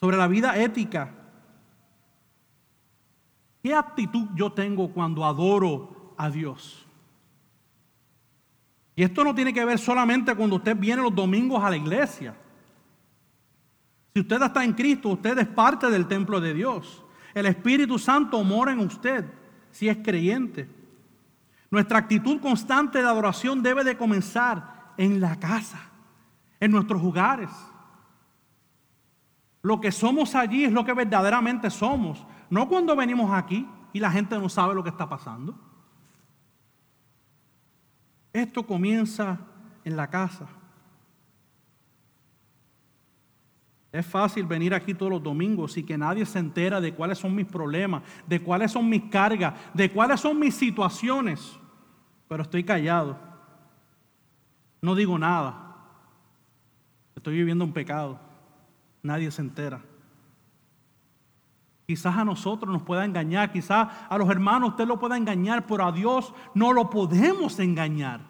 sobre 0.00 0.16
la 0.16 0.28
vida 0.28 0.56
ética, 0.56 1.12
¿Qué 3.66 3.74
actitud 3.74 4.28
yo 4.36 4.52
tengo 4.52 4.92
cuando 4.92 5.24
adoro 5.24 6.14
a 6.16 6.30
Dios? 6.30 6.86
Y 8.94 9.02
esto 9.02 9.24
no 9.24 9.34
tiene 9.34 9.52
que 9.52 9.64
ver 9.64 9.80
solamente 9.80 10.36
cuando 10.36 10.54
usted 10.54 10.76
viene 10.76 11.02
los 11.02 11.12
domingos 11.12 11.64
a 11.64 11.70
la 11.70 11.76
iglesia. 11.76 12.36
Si 14.14 14.20
usted 14.20 14.40
está 14.40 14.62
en 14.62 14.72
Cristo, 14.72 15.08
usted 15.08 15.36
es 15.38 15.48
parte 15.48 15.90
del 15.90 16.06
templo 16.06 16.40
de 16.40 16.54
Dios. 16.54 17.02
El 17.34 17.46
Espíritu 17.46 17.98
Santo 17.98 18.44
mora 18.44 18.70
en 18.70 18.78
usted 18.78 19.24
si 19.72 19.88
es 19.88 19.96
creyente. 19.96 20.70
Nuestra 21.68 21.98
actitud 21.98 22.40
constante 22.40 23.02
de 23.02 23.08
adoración 23.08 23.64
debe 23.64 23.82
de 23.82 23.96
comenzar 23.96 24.92
en 24.96 25.20
la 25.20 25.40
casa, 25.40 25.90
en 26.60 26.70
nuestros 26.70 27.02
hogares. 27.02 27.50
Lo 29.62 29.80
que 29.80 29.90
somos 29.90 30.36
allí 30.36 30.62
es 30.62 30.72
lo 30.72 30.84
que 30.84 30.92
verdaderamente 30.92 31.68
somos, 31.68 32.24
no 32.50 32.68
cuando 32.68 32.94
venimos 32.96 33.32
aquí 33.32 33.66
y 33.92 34.00
la 34.00 34.10
gente 34.10 34.38
no 34.38 34.48
sabe 34.48 34.74
lo 34.74 34.82
que 34.82 34.90
está 34.90 35.08
pasando. 35.08 35.54
Esto 38.32 38.66
comienza 38.66 39.38
en 39.84 39.96
la 39.96 40.08
casa. 40.08 40.46
Es 43.90 44.04
fácil 44.04 44.44
venir 44.44 44.74
aquí 44.74 44.92
todos 44.92 45.10
los 45.10 45.22
domingos 45.22 45.78
y 45.78 45.82
que 45.82 45.96
nadie 45.96 46.26
se 46.26 46.38
entera 46.38 46.82
de 46.82 46.92
cuáles 46.92 47.16
son 47.16 47.34
mis 47.34 47.46
problemas, 47.46 48.02
de 48.26 48.42
cuáles 48.42 48.72
son 48.72 48.88
mis 48.90 49.04
cargas, 49.04 49.54
de 49.72 49.90
cuáles 49.90 50.20
son 50.20 50.38
mis 50.38 50.54
situaciones. 50.54 51.58
Pero 52.28 52.42
estoy 52.42 52.62
callado. 52.62 53.18
No 54.82 54.94
digo 54.94 55.18
nada. 55.18 55.76
Estoy 57.14 57.36
viviendo 57.36 57.64
un 57.64 57.72
pecado. 57.72 58.20
Nadie 59.02 59.30
se 59.30 59.40
entera. 59.40 59.80
Quizás 61.86 62.16
a 62.16 62.24
nosotros 62.24 62.72
nos 62.72 62.82
pueda 62.82 63.04
engañar, 63.04 63.52
quizás 63.52 63.88
a 64.08 64.18
los 64.18 64.28
hermanos 64.28 64.70
usted 64.70 64.86
lo 64.86 64.98
pueda 64.98 65.16
engañar, 65.16 65.66
pero 65.66 65.86
a 65.86 65.92
Dios 65.92 66.34
no 66.52 66.72
lo 66.72 66.90
podemos 66.90 67.60
engañar. 67.60 68.20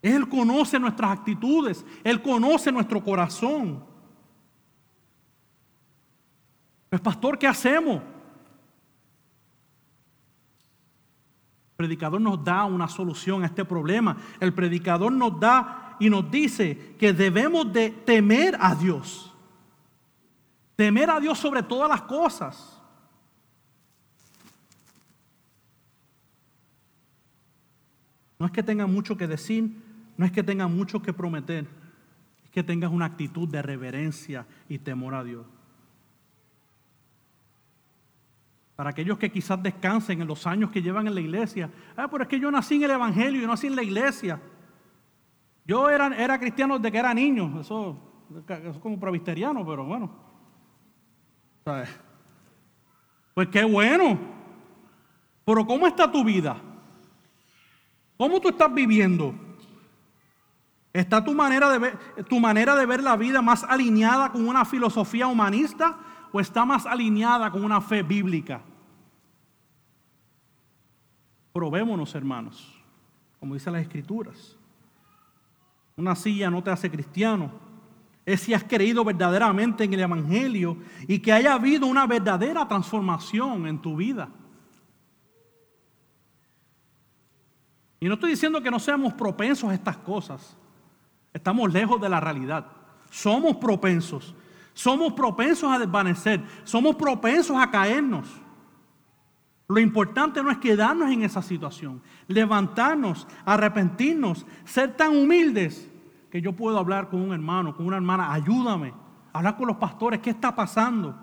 Él 0.00 0.28
conoce 0.28 0.78
nuestras 0.78 1.10
actitudes, 1.10 1.84
Él 2.04 2.22
conoce 2.22 2.70
nuestro 2.70 3.02
corazón. 3.02 3.84
Pues 6.88 7.02
pastor, 7.02 7.36
¿qué 7.36 7.48
hacemos? 7.48 7.96
El 11.72 11.86
predicador 11.86 12.20
nos 12.20 12.42
da 12.42 12.64
una 12.64 12.88
solución 12.88 13.42
a 13.42 13.46
este 13.46 13.64
problema. 13.64 14.16
El 14.38 14.54
predicador 14.54 15.12
nos 15.12 15.38
da 15.38 15.96
y 15.98 16.08
nos 16.08 16.30
dice 16.30 16.94
que 16.98 17.12
debemos 17.12 17.72
de 17.72 17.90
temer 17.90 18.56
a 18.60 18.76
Dios. 18.76 19.27
Temer 20.78 21.10
a 21.10 21.18
Dios 21.18 21.36
sobre 21.36 21.60
todas 21.64 21.88
las 21.88 22.02
cosas. 22.02 22.80
No 28.38 28.46
es 28.46 28.52
que 28.52 28.62
tengas 28.62 28.88
mucho 28.88 29.16
que 29.16 29.26
decir, 29.26 29.76
no 30.16 30.24
es 30.24 30.30
que 30.30 30.44
tengas 30.44 30.70
mucho 30.70 31.02
que 31.02 31.12
prometer, 31.12 31.66
es 32.44 32.50
que 32.50 32.62
tengas 32.62 32.92
una 32.92 33.06
actitud 33.06 33.48
de 33.48 33.60
reverencia 33.60 34.46
y 34.68 34.78
temor 34.78 35.16
a 35.16 35.24
Dios. 35.24 35.44
Para 38.76 38.90
aquellos 38.90 39.18
que 39.18 39.32
quizás 39.32 39.60
descansen 39.60 40.22
en 40.22 40.28
los 40.28 40.46
años 40.46 40.70
que 40.70 40.80
llevan 40.80 41.08
en 41.08 41.16
la 41.16 41.20
iglesia, 41.20 41.72
ah, 41.96 42.06
pero 42.08 42.22
es 42.22 42.28
que 42.28 42.38
yo 42.38 42.52
nací 42.52 42.76
en 42.76 42.84
el 42.84 42.92
Evangelio, 42.92 43.40
yo 43.40 43.48
nací 43.48 43.66
en 43.66 43.74
la 43.74 43.82
iglesia. 43.82 44.40
Yo 45.64 45.90
era, 45.90 46.06
era 46.16 46.38
cristiano 46.38 46.78
desde 46.78 46.92
que 46.92 46.98
era 46.98 47.12
niño, 47.12 47.62
eso, 47.62 47.98
eso 48.30 48.70
es 48.70 48.78
como 48.78 49.00
provisteriano, 49.00 49.66
pero 49.66 49.84
bueno. 49.84 50.27
Pues 53.34 53.48
qué 53.48 53.64
bueno. 53.64 54.18
Pero 55.44 55.66
¿cómo 55.66 55.86
está 55.86 56.10
tu 56.10 56.24
vida? 56.24 56.56
¿Cómo 58.16 58.40
tú 58.40 58.48
estás 58.48 58.72
viviendo? 58.74 59.34
¿Está 60.92 61.22
tu 61.22 61.32
manera, 61.32 61.70
de 61.70 61.78
ver, 61.78 61.98
tu 62.28 62.40
manera 62.40 62.74
de 62.74 62.84
ver 62.84 63.02
la 63.02 63.16
vida 63.16 63.40
más 63.40 63.62
alineada 63.64 64.32
con 64.32 64.48
una 64.48 64.64
filosofía 64.64 65.26
humanista 65.26 65.98
o 66.32 66.40
está 66.40 66.64
más 66.64 66.86
alineada 66.86 67.50
con 67.50 67.64
una 67.64 67.80
fe 67.80 68.02
bíblica? 68.02 68.60
Probémonos, 71.52 72.14
hermanos, 72.14 72.76
como 73.38 73.54
dicen 73.54 73.72
las 73.72 73.82
escrituras. 73.82 74.56
Una 75.96 76.14
silla 76.14 76.50
no 76.50 76.62
te 76.62 76.70
hace 76.70 76.90
cristiano, 76.90 77.50
es 78.28 78.42
si 78.42 78.52
has 78.52 78.62
creído 78.62 79.02
verdaderamente 79.04 79.84
en 79.84 79.94
el 79.94 80.00
Evangelio 80.00 80.76
y 81.06 81.18
que 81.18 81.32
haya 81.32 81.54
habido 81.54 81.86
una 81.86 82.06
verdadera 82.06 82.68
transformación 82.68 83.66
en 83.66 83.80
tu 83.80 83.96
vida. 83.96 84.28
Y 87.98 88.06
no 88.06 88.14
estoy 88.14 88.32
diciendo 88.32 88.62
que 88.62 88.70
no 88.70 88.78
seamos 88.78 89.14
propensos 89.14 89.70
a 89.70 89.74
estas 89.74 89.96
cosas. 89.96 90.58
Estamos 91.32 91.72
lejos 91.72 91.98
de 92.02 92.10
la 92.10 92.20
realidad. 92.20 92.66
Somos 93.08 93.56
propensos. 93.56 94.34
Somos 94.74 95.14
propensos 95.14 95.72
a 95.72 95.78
desvanecer. 95.78 96.44
Somos 96.64 96.96
propensos 96.96 97.56
a 97.56 97.70
caernos. 97.70 98.28
Lo 99.68 99.80
importante 99.80 100.42
no 100.42 100.50
es 100.50 100.58
quedarnos 100.58 101.10
en 101.10 101.22
esa 101.22 101.40
situación. 101.40 102.02
Levantarnos, 102.26 103.26
arrepentirnos, 103.46 104.44
ser 104.66 104.94
tan 104.98 105.16
humildes 105.16 105.88
que 106.30 106.42
yo 106.42 106.52
puedo 106.54 106.78
hablar 106.78 107.08
con 107.08 107.20
un 107.20 107.32
hermano, 107.32 107.74
con 107.74 107.86
una 107.86 107.96
hermana, 107.96 108.32
ayúdame, 108.32 108.92
hablar 109.32 109.56
con 109.56 109.66
los 109.66 109.76
pastores, 109.76 110.20
¿qué 110.20 110.30
está 110.30 110.54
pasando? 110.54 111.18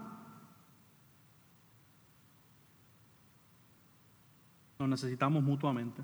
Nos 4.79 4.89
necesitamos 4.89 5.43
mutuamente. 5.43 6.03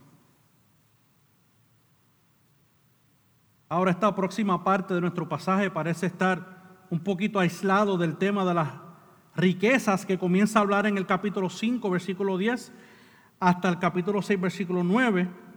Ahora 3.68 3.92
esta 3.92 4.14
próxima 4.14 4.64
parte 4.64 4.94
de 4.94 5.02
nuestro 5.02 5.28
pasaje 5.28 5.72
parece 5.72 6.06
estar 6.06 6.86
un 6.90 7.00
poquito 7.00 7.40
aislado 7.40 7.98
del 7.98 8.18
tema 8.18 8.44
de 8.44 8.54
las 8.54 8.70
riquezas 9.36 10.06
que 10.06 10.20
comienza 10.20 10.60
a 10.60 10.62
hablar 10.62 10.86
en 10.86 10.98
el 10.98 11.06
capítulo 11.06 11.50
5, 11.50 11.90
versículo 11.90 12.38
10, 12.38 12.74
hasta 13.40 13.70
el 13.70 13.80
capítulo 13.80 14.22
6, 14.22 14.42
versículo 14.42 14.84
9 14.84 15.51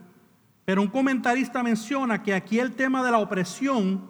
pero 0.65 0.81
un 0.81 0.89
comentarista 0.89 1.63
menciona 1.63 2.23
que 2.23 2.35
aquí 2.35 2.59
el 2.59 2.75
tema 2.75 3.05
de 3.05 3.11
la 3.11 3.19
opresión 3.19 4.03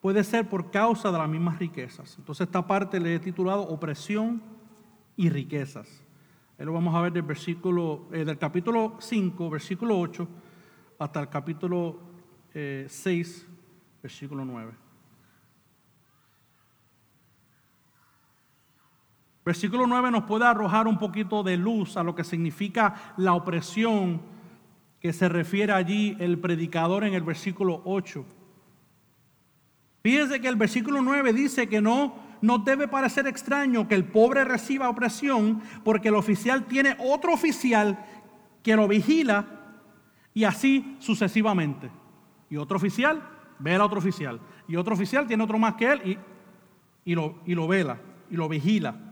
puede 0.00 0.24
ser 0.24 0.48
por 0.48 0.70
causa 0.70 1.10
de 1.12 1.18
las 1.18 1.28
mismas 1.28 1.58
riquezas. 1.58 2.16
Entonces 2.18 2.46
esta 2.46 2.66
parte 2.66 2.98
le 2.98 3.14
he 3.14 3.18
titulado 3.18 3.62
opresión 3.62 4.42
y 5.16 5.30
riquezas. 5.30 6.02
Ahí 6.58 6.64
lo 6.64 6.72
vamos 6.72 6.94
a 6.94 7.00
ver 7.00 7.12
del 7.12 7.22
versículo, 7.22 8.08
eh, 8.12 8.24
del 8.24 8.38
capítulo 8.38 8.96
5, 8.98 9.50
versículo 9.50 9.98
8, 9.98 10.28
hasta 10.98 11.20
el 11.20 11.28
capítulo 11.28 12.00
6, 12.52 12.54
eh, 12.54 13.52
versículo 14.02 14.44
9. 14.44 14.72
Versículo 19.44 19.86
9 19.86 20.10
nos 20.10 20.24
puede 20.24 20.44
arrojar 20.44 20.88
un 20.88 20.98
poquito 20.98 21.44
de 21.44 21.56
luz 21.56 21.96
a 21.96 22.02
lo 22.02 22.16
que 22.16 22.24
significa 22.24 23.14
la 23.16 23.34
opresión 23.34 24.35
que 25.00 25.12
se 25.12 25.28
refiere 25.28 25.72
allí 25.72 26.16
el 26.20 26.38
predicador 26.38 27.04
en 27.04 27.14
el 27.14 27.22
versículo 27.22 27.82
8. 27.84 28.24
Fíjense 30.02 30.40
que 30.40 30.48
el 30.48 30.56
versículo 30.56 31.02
9 31.02 31.32
dice 31.32 31.68
que 31.68 31.80
no, 31.80 32.14
no 32.40 32.58
debe 32.58 32.88
parecer 32.88 33.26
extraño 33.26 33.88
que 33.88 33.94
el 33.94 34.04
pobre 34.04 34.44
reciba 34.44 34.88
opresión 34.88 35.60
porque 35.84 36.08
el 36.08 36.14
oficial 36.14 36.66
tiene 36.66 36.96
otro 36.98 37.32
oficial 37.32 38.04
que 38.62 38.76
lo 38.76 38.86
vigila 38.88 39.46
y 40.32 40.44
así 40.44 40.96
sucesivamente. 41.00 41.90
Y 42.48 42.56
otro 42.56 42.76
oficial 42.76 43.22
ve 43.58 43.74
al 43.74 43.80
otro 43.80 43.98
oficial. 43.98 44.40
Y 44.68 44.76
otro 44.76 44.94
oficial 44.94 45.26
tiene 45.26 45.42
otro 45.42 45.58
más 45.58 45.74
que 45.74 45.92
él 45.92 46.00
y, 46.04 47.10
y, 47.10 47.14
lo, 47.14 47.40
y 47.44 47.54
lo 47.54 47.66
vela 47.66 47.98
y 48.30 48.36
lo 48.36 48.48
vigila. 48.48 49.05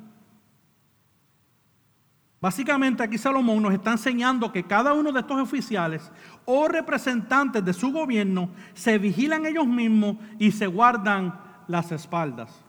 Básicamente 2.45 3.03
aquí 3.03 3.17
Salomón 3.17 3.63
nos 3.63 3.73
está 3.73 3.93
enseñando 3.93 4.53
que 4.53 4.65
cada 4.65 4.93
uno 4.93 5.11
de 5.11 5.21
estos 5.21 5.41
oficiales 5.41 6.13
o 6.45 6.69
representantes 6.69 7.65
de 7.65 7.73
su 7.73 7.91
gobierno 7.91 8.51
se 8.75 8.99
vigilan 8.99 9.47
ellos 9.47 9.67
mismos 9.67 10.19
y 10.39 10.53
se 10.53 10.67
guardan 10.67 11.41
las 11.69 11.91
espaldas. 11.91 12.63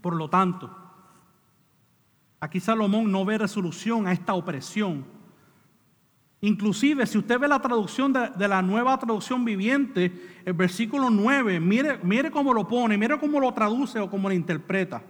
Por 0.00 0.16
lo 0.16 0.28
tanto, 0.28 0.76
aquí 2.40 2.58
Salomón 2.58 3.12
no 3.12 3.24
ve 3.24 3.38
resolución 3.38 4.08
a 4.08 4.12
esta 4.12 4.34
opresión. 4.34 5.04
Inclusive, 6.40 7.06
si 7.06 7.16
usted 7.16 7.38
ve 7.38 7.46
la 7.46 7.62
traducción 7.62 8.12
de, 8.12 8.48
la 8.48 8.60
nueva 8.60 8.98
traducción 8.98 9.44
viviente, 9.44 10.40
el 10.44 10.54
versículo 10.54 11.10
9, 11.10 11.60
mire, 11.60 12.00
mire 12.02 12.28
cómo 12.32 12.52
lo 12.52 12.66
pone, 12.66 12.98
mire 12.98 13.20
cómo 13.20 13.38
lo 13.38 13.54
traduce 13.54 14.00
o 14.00 14.10
cómo 14.10 14.28
lo 14.28 14.34
interpreta. 14.34 15.00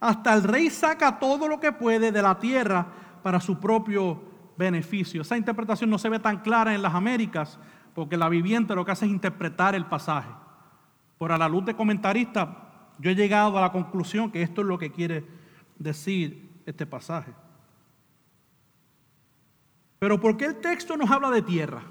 Hasta 0.00 0.32
el 0.32 0.42
rey 0.42 0.70
saca 0.70 1.18
todo 1.18 1.46
lo 1.46 1.60
que 1.60 1.72
puede 1.72 2.10
de 2.10 2.22
la 2.22 2.38
tierra 2.38 2.86
para 3.22 3.38
su 3.38 3.60
propio 3.60 4.22
beneficio. 4.56 5.22
Esa 5.22 5.36
interpretación 5.36 5.90
no 5.90 5.98
se 5.98 6.08
ve 6.08 6.18
tan 6.18 6.38
clara 6.38 6.74
en 6.74 6.82
las 6.82 6.94
Américas, 6.94 7.58
porque 7.94 8.16
la 8.16 8.30
viviente 8.30 8.74
lo 8.74 8.84
que 8.84 8.92
hace 8.92 9.04
es 9.04 9.10
interpretar 9.10 9.74
el 9.74 9.86
pasaje. 9.86 10.30
Por 11.18 11.32
a 11.32 11.38
la 11.38 11.48
luz 11.48 11.66
de 11.66 11.76
comentarista 11.76 12.66
Yo 12.98 13.10
he 13.10 13.14
llegado 13.14 13.56
a 13.58 13.60
la 13.60 13.72
conclusión 13.72 14.30
que 14.30 14.42
esto 14.42 14.62
es 14.62 14.66
lo 14.66 14.78
que 14.78 14.90
quiere 14.90 15.26
decir 15.78 16.62
este 16.66 16.86
pasaje. 16.86 17.32
Pero 19.98 20.20
¿por 20.20 20.36
qué 20.36 20.46
el 20.46 20.60
texto 20.60 20.96
nos 20.96 21.10
habla 21.10 21.30
de 21.30 21.42
tierra? 21.42 21.82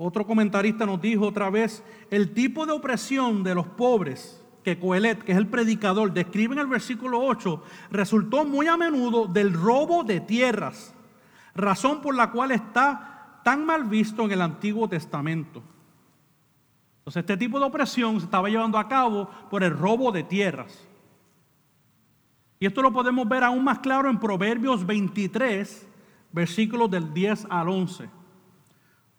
Otro 0.00 0.24
comentarista 0.24 0.86
nos 0.86 1.00
dijo 1.00 1.26
otra 1.26 1.50
vez, 1.50 1.82
el 2.08 2.32
tipo 2.32 2.64
de 2.64 2.70
opresión 2.70 3.42
de 3.42 3.52
los 3.52 3.66
pobres 3.66 4.40
que 4.62 4.78
Coelet, 4.78 5.24
que 5.24 5.32
es 5.32 5.38
el 5.38 5.48
predicador, 5.48 6.12
describe 6.12 6.54
en 6.54 6.60
el 6.60 6.68
versículo 6.68 7.20
8, 7.20 7.60
resultó 7.90 8.44
muy 8.44 8.68
a 8.68 8.76
menudo 8.76 9.26
del 9.26 9.52
robo 9.52 10.04
de 10.04 10.20
tierras, 10.20 10.94
razón 11.52 12.00
por 12.00 12.14
la 12.14 12.30
cual 12.30 12.52
está 12.52 13.40
tan 13.42 13.66
mal 13.66 13.84
visto 13.84 14.24
en 14.24 14.30
el 14.30 14.40
Antiguo 14.40 14.88
Testamento. 14.88 15.64
Entonces 16.98 17.22
este 17.22 17.36
tipo 17.36 17.58
de 17.58 17.66
opresión 17.66 18.20
se 18.20 18.26
estaba 18.26 18.48
llevando 18.48 18.78
a 18.78 18.86
cabo 18.86 19.28
por 19.50 19.64
el 19.64 19.76
robo 19.76 20.12
de 20.12 20.22
tierras. 20.22 20.86
Y 22.60 22.66
esto 22.66 22.82
lo 22.82 22.92
podemos 22.92 23.28
ver 23.28 23.42
aún 23.42 23.64
más 23.64 23.80
claro 23.80 24.08
en 24.08 24.20
Proverbios 24.20 24.86
23, 24.86 25.88
versículos 26.30 26.88
del 26.88 27.12
10 27.12 27.48
al 27.50 27.68
11 27.68 28.17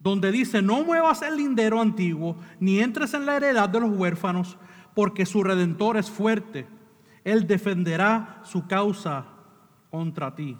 donde 0.00 0.32
dice, 0.32 0.62
no 0.62 0.82
muevas 0.82 1.20
el 1.22 1.36
lindero 1.36 1.80
antiguo, 1.80 2.36
ni 2.58 2.80
entres 2.80 3.12
en 3.14 3.26
la 3.26 3.36
heredad 3.36 3.68
de 3.68 3.80
los 3.80 3.90
huérfanos, 3.90 4.56
porque 4.94 5.26
su 5.26 5.44
redentor 5.44 5.98
es 5.98 6.10
fuerte. 6.10 6.66
Él 7.22 7.46
defenderá 7.46 8.40
su 8.42 8.66
causa 8.66 9.26
contra 9.90 10.34
ti. 10.34 10.56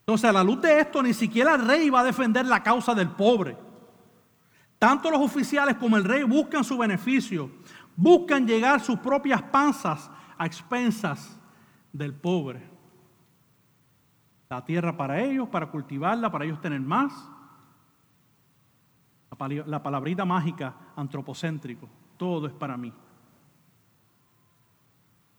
Entonces, 0.00 0.28
a 0.28 0.32
la 0.32 0.44
luz 0.44 0.60
de 0.60 0.78
esto, 0.78 1.02
ni 1.02 1.14
siquiera 1.14 1.54
el 1.54 1.66
rey 1.66 1.88
va 1.88 2.00
a 2.00 2.04
defender 2.04 2.44
la 2.44 2.62
causa 2.62 2.94
del 2.94 3.08
pobre. 3.08 3.56
Tanto 4.78 5.10
los 5.10 5.20
oficiales 5.20 5.76
como 5.76 5.96
el 5.96 6.04
rey 6.04 6.22
buscan 6.22 6.62
su 6.62 6.76
beneficio, 6.76 7.50
buscan 7.96 8.46
llegar 8.46 8.80
sus 8.80 8.98
propias 8.98 9.42
panzas 9.42 10.10
a 10.36 10.44
expensas 10.44 11.40
del 11.92 12.12
pobre 12.14 12.75
la 14.48 14.64
tierra 14.64 14.96
para 14.96 15.20
ellos, 15.20 15.48
para 15.48 15.70
cultivarla, 15.70 16.30
para 16.30 16.44
ellos 16.44 16.60
tener 16.60 16.80
más. 16.80 17.12
La 19.66 19.82
palabrita 19.82 20.24
mágica, 20.24 20.74
antropocéntrico, 20.94 21.88
todo 22.16 22.46
es 22.46 22.52
para 22.52 22.76
mí. 22.76 22.92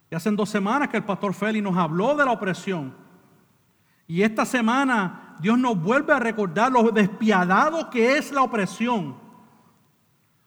Y 0.10 0.16
hace 0.16 0.32
dos 0.32 0.49
semanas 0.49 0.89
que 0.89 0.97
el 0.97 1.03
pastor 1.03 1.34
Félix 1.34 1.64
nos 1.64 1.78
habló 1.78 2.16
de 2.16 2.26
la 2.26 2.32
opresión. 2.32 2.93
Y 4.08 4.22
esta 4.22 4.45
semana 4.45 5.36
Dios 5.39 5.58
nos 5.58 5.82
vuelve 5.82 6.14
a 6.14 6.20
recordar 6.20 6.72
lo 6.72 6.91
despiadado 6.91 7.89
que 7.89 8.18
es 8.18 8.32
la 8.32 8.43
opresión. 8.43 9.16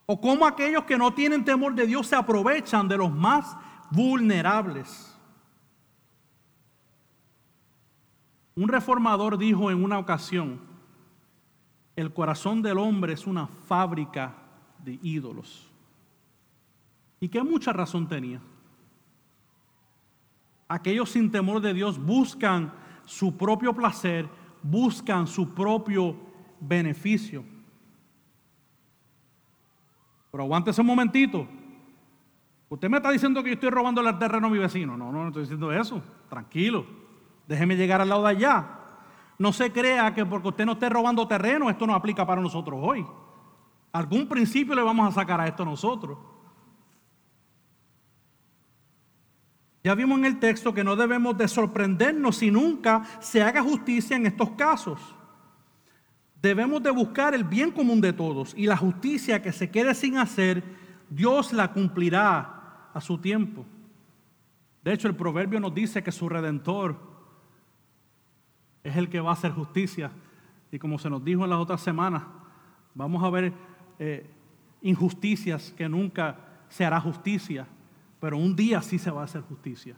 O 0.06 0.20
cómo 0.20 0.46
aquellos 0.46 0.84
que 0.84 0.98
no 0.98 1.12
tienen 1.12 1.44
temor 1.44 1.74
de 1.74 1.86
Dios 1.86 2.06
se 2.06 2.16
aprovechan 2.16 2.88
de 2.88 2.96
los 2.96 3.12
más 3.12 3.56
vulnerables. 3.90 5.09
Un 8.54 8.68
reformador 8.68 9.38
dijo 9.38 9.70
en 9.70 9.82
una 9.82 9.98
ocasión, 9.98 10.60
el 11.96 12.12
corazón 12.12 12.62
del 12.62 12.78
hombre 12.78 13.12
es 13.12 13.26
una 13.26 13.46
fábrica 13.46 14.34
de 14.84 14.98
ídolos. 15.02 15.70
Y 17.20 17.28
que 17.28 17.42
mucha 17.42 17.72
razón 17.72 18.08
tenía. 18.08 18.40
Aquellos 20.68 21.10
sin 21.10 21.30
temor 21.30 21.60
de 21.60 21.74
Dios 21.74 21.98
buscan 21.98 22.72
su 23.04 23.36
propio 23.36 23.74
placer, 23.74 24.28
buscan 24.62 25.26
su 25.26 25.52
propio 25.52 26.16
beneficio. 26.60 27.44
Pero 30.30 30.44
aguántese 30.44 30.80
un 30.80 30.86
momentito. 30.86 31.46
Usted 32.68 32.88
me 32.88 32.98
está 32.98 33.10
diciendo 33.10 33.42
que 33.42 33.50
yo 33.50 33.54
estoy 33.54 33.70
robando 33.70 34.00
el 34.00 34.18
terreno 34.18 34.46
a 34.46 34.50
mi 34.50 34.58
vecino. 34.58 34.96
No, 34.96 35.10
no, 35.10 35.22
no 35.22 35.28
estoy 35.28 35.42
diciendo 35.42 35.72
eso. 35.72 36.00
Tranquilo. 36.28 36.86
Déjeme 37.50 37.74
llegar 37.74 38.00
al 38.00 38.08
lado 38.08 38.22
de 38.22 38.28
allá. 38.28 38.64
No 39.36 39.52
se 39.52 39.72
crea 39.72 40.14
que 40.14 40.24
porque 40.24 40.46
usted 40.46 40.64
no 40.64 40.74
esté 40.74 40.88
robando 40.88 41.26
terreno, 41.26 41.68
esto 41.68 41.84
no 41.84 41.96
aplica 41.96 42.24
para 42.24 42.40
nosotros 42.40 42.78
hoy. 42.80 43.04
Algún 43.90 44.28
principio 44.28 44.72
le 44.72 44.82
vamos 44.82 45.08
a 45.08 45.20
sacar 45.20 45.40
a 45.40 45.48
esto 45.48 45.64
nosotros. 45.64 46.16
Ya 49.82 49.96
vimos 49.96 50.16
en 50.20 50.26
el 50.26 50.38
texto 50.38 50.72
que 50.72 50.84
no 50.84 50.94
debemos 50.94 51.36
de 51.36 51.48
sorprendernos 51.48 52.36
si 52.36 52.52
nunca 52.52 53.02
se 53.18 53.42
haga 53.42 53.64
justicia 53.64 54.14
en 54.14 54.26
estos 54.26 54.50
casos. 54.50 55.00
Debemos 56.40 56.80
de 56.84 56.92
buscar 56.92 57.34
el 57.34 57.42
bien 57.42 57.72
común 57.72 58.00
de 58.00 58.12
todos 58.12 58.54
y 58.56 58.66
la 58.66 58.76
justicia 58.76 59.42
que 59.42 59.50
se 59.50 59.72
quede 59.72 59.96
sin 59.96 60.18
hacer, 60.18 60.62
Dios 61.08 61.52
la 61.52 61.72
cumplirá 61.72 62.90
a 62.94 63.00
su 63.00 63.18
tiempo. 63.18 63.66
De 64.84 64.92
hecho, 64.92 65.08
el 65.08 65.16
proverbio 65.16 65.58
nos 65.58 65.74
dice 65.74 66.04
que 66.04 66.12
su 66.12 66.28
redentor 66.28 67.09
es 68.82 68.96
el 68.96 69.08
que 69.08 69.20
va 69.20 69.30
a 69.30 69.34
hacer 69.34 69.52
justicia. 69.52 70.10
Y 70.72 70.78
como 70.78 70.98
se 70.98 71.10
nos 71.10 71.24
dijo 71.24 71.44
en 71.44 71.50
las 71.50 71.58
otras 71.58 71.80
semanas, 71.80 72.22
vamos 72.94 73.22
a 73.22 73.30
ver 73.30 73.52
eh, 73.98 74.28
injusticias 74.82 75.72
que 75.76 75.88
nunca 75.88 76.36
se 76.68 76.84
hará 76.84 77.00
justicia, 77.00 77.66
pero 78.20 78.38
un 78.38 78.54
día 78.54 78.80
sí 78.82 78.98
se 78.98 79.10
va 79.10 79.22
a 79.22 79.24
hacer 79.24 79.42
justicia. 79.42 79.96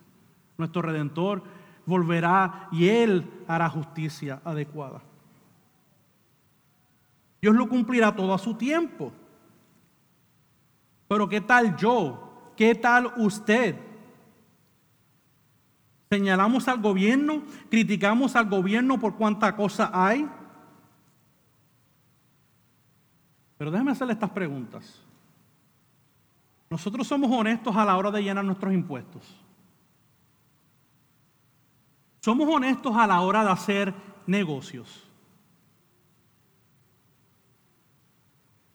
Nuestro 0.57 0.83
redentor 0.83 1.43
volverá 1.85 2.68
y 2.72 2.89
él 2.89 3.45
hará 3.47 3.68
justicia 3.68 4.41
adecuada. 4.45 5.03
Dios 7.41 7.55
lo 7.57 7.68
cumplirá 7.68 8.14
todo 8.14 8.33
a 8.33 8.39
su 8.39 8.55
tiempo. 8.55 9.12
Pero 11.09 11.28
¿qué 11.28 11.41
tal 11.41 11.76
yo? 11.76 12.53
¿Qué 12.57 12.74
tal 12.74 13.12
usted? 13.16 13.91
Señalamos 16.13 16.69
al 16.69 16.79
gobierno, 16.83 17.43
criticamos 17.71 18.37
al 18.37 18.47
gobierno 18.47 19.01
por 19.01 19.17
cuánta 19.17 19.57
cosa 19.57 19.91
hay. 19.95 20.29
Pero 23.57 23.71
déjeme 23.71 23.93
hacerle 23.93 24.13
estas 24.13 24.29
preguntas. 24.29 25.01
Nosotros 26.69 27.07
somos 27.07 27.31
honestos 27.33 27.75
a 27.75 27.87
la 27.87 27.97
hora 27.97 28.11
de 28.11 28.23
llenar 28.23 28.45
nuestros 28.45 28.75
impuestos. 28.75 29.23
Somos 32.21 32.47
honestos 32.47 32.95
a 32.95 33.07
la 33.07 33.19
hora 33.23 33.43
de 33.43 33.51
hacer 33.51 33.95
negocios. 34.27 35.09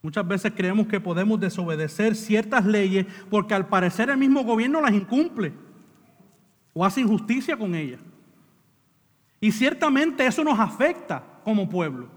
Muchas 0.02 0.28
veces 0.28 0.54
creemos 0.56 0.88
que 0.88 1.00
podemos 1.00 1.40
desobedecer 1.40 2.16
ciertas 2.16 2.66
leyes 2.66 3.06
porque 3.30 3.54
al 3.54 3.68
parecer 3.68 4.10
el 4.10 4.18
mismo 4.18 4.44
gobierno 4.44 4.82
las 4.82 4.94
incumple 4.94 5.67
o 6.78 6.86
hace 6.86 7.02
injusticia 7.02 7.58
con 7.58 7.74
ella. 7.74 7.98
Y 9.42 9.52
ciertamente 9.52 10.28
eso 10.28 10.44
nos 10.44 10.60
afecta 10.60 11.24
como 11.44 11.68
pueblo. 11.68 12.08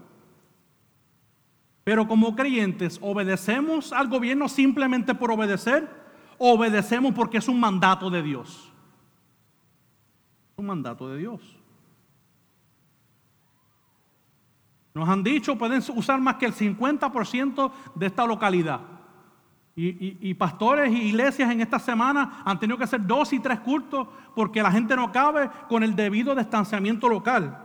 Pero 1.83 2.07
como 2.07 2.35
creyentes, 2.35 2.99
¿obedecemos 3.01 3.91
al 3.91 4.07
gobierno 4.07 4.47
simplemente 4.47 5.15
por 5.15 5.31
obedecer? 5.31 5.89
¿O 6.37 6.53
obedecemos 6.53 7.11
porque 7.15 7.39
es 7.39 7.47
un 7.47 7.59
mandato 7.59 8.11
de 8.11 8.21
Dios? 8.21 8.71
Un 10.57 10.67
mandato 10.67 11.09
de 11.09 11.17
Dios. 11.17 11.41
Nos 14.93 15.09
han 15.09 15.23
dicho, 15.23 15.57
pueden 15.57 15.81
usar 15.95 16.21
más 16.21 16.35
que 16.35 16.45
el 16.45 16.53
50% 16.53 17.71
de 17.95 18.05
esta 18.05 18.27
localidad. 18.27 18.81
Y, 19.73 20.33
pastores 20.33 20.91
y 20.91 21.07
iglesias 21.09 21.49
en 21.49 21.61
esta 21.61 21.79
semana 21.79 22.43
han 22.43 22.59
tenido 22.59 22.77
que 22.77 22.83
hacer 22.83 23.05
dos 23.05 23.31
y 23.31 23.39
tres 23.39 23.59
cultos 23.61 24.07
porque 24.35 24.61
la 24.61 24.71
gente 24.71 24.95
no 24.95 25.11
cabe 25.11 25.49
con 25.69 25.81
el 25.81 25.95
debido 25.95 26.35
distanciamiento 26.35 27.07
local. 27.07 27.57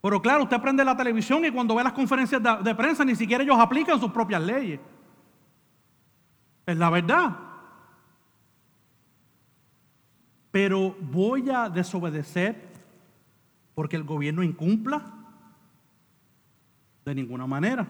Pero 0.00 0.22
claro, 0.22 0.44
usted 0.44 0.60
prende 0.60 0.84
la 0.84 0.96
televisión 0.96 1.44
y 1.44 1.50
cuando 1.50 1.74
ve 1.74 1.84
las 1.84 1.92
conferencias 1.92 2.42
de, 2.42 2.56
de 2.62 2.74
prensa 2.74 3.04
ni 3.04 3.14
siquiera 3.14 3.44
ellos 3.44 3.58
aplican 3.58 4.00
sus 4.00 4.10
propias 4.10 4.42
leyes. 4.42 4.80
Es 6.64 6.76
la 6.76 6.88
verdad. 6.88 7.36
Pero 10.50 10.96
voy 11.00 11.50
a 11.50 11.68
desobedecer 11.68 12.68
porque 13.74 13.96
el 13.96 14.04
gobierno 14.04 14.42
incumpla. 14.42 15.04
De 17.04 17.14
ninguna 17.14 17.46
manera. 17.46 17.86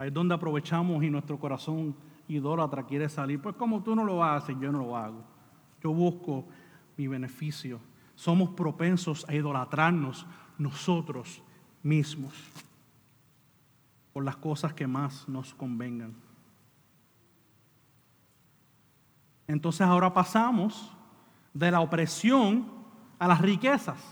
Ahí 0.00 0.08
es 0.08 0.14
donde 0.14 0.34
aprovechamos 0.34 1.04
y 1.04 1.10
nuestro 1.10 1.38
corazón 1.38 1.94
idólatra 2.26 2.86
quiere 2.86 3.06
salir. 3.10 3.38
Pues 3.38 3.54
como 3.54 3.82
tú 3.82 3.94
no 3.94 4.02
lo 4.02 4.24
haces, 4.24 4.56
yo 4.58 4.72
no 4.72 4.78
lo 4.78 4.96
hago. 4.96 5.22
Yo 5.82 5.92
busco 5.92 6.46
mi 6.96 7.06
beneficio. 7.06 7.78
Somos 8.14 8.48
propensos 8.48 9.28
a 9.28 9.34
idolatrarnos 9.34 10.26
nosotros 10.56 11.42
mismos 11.82 12.32
por 14.14 14.24
las 14.24 14.36
cosas 14.36 14.72
que 14.72 14.86
más 14.86 15.28
nos 15.28 15.52
convengan. 15.52 16.14
Entonces 19.46 19.82
ahora 19.82 20.14
pasamos 20.14 20.96
de 21.52 21.70
la 21.70 21.80
opresión 21.80 22.72
a 23.18 23.28
las 23.28 23.42
riquezas. 23.42 24.02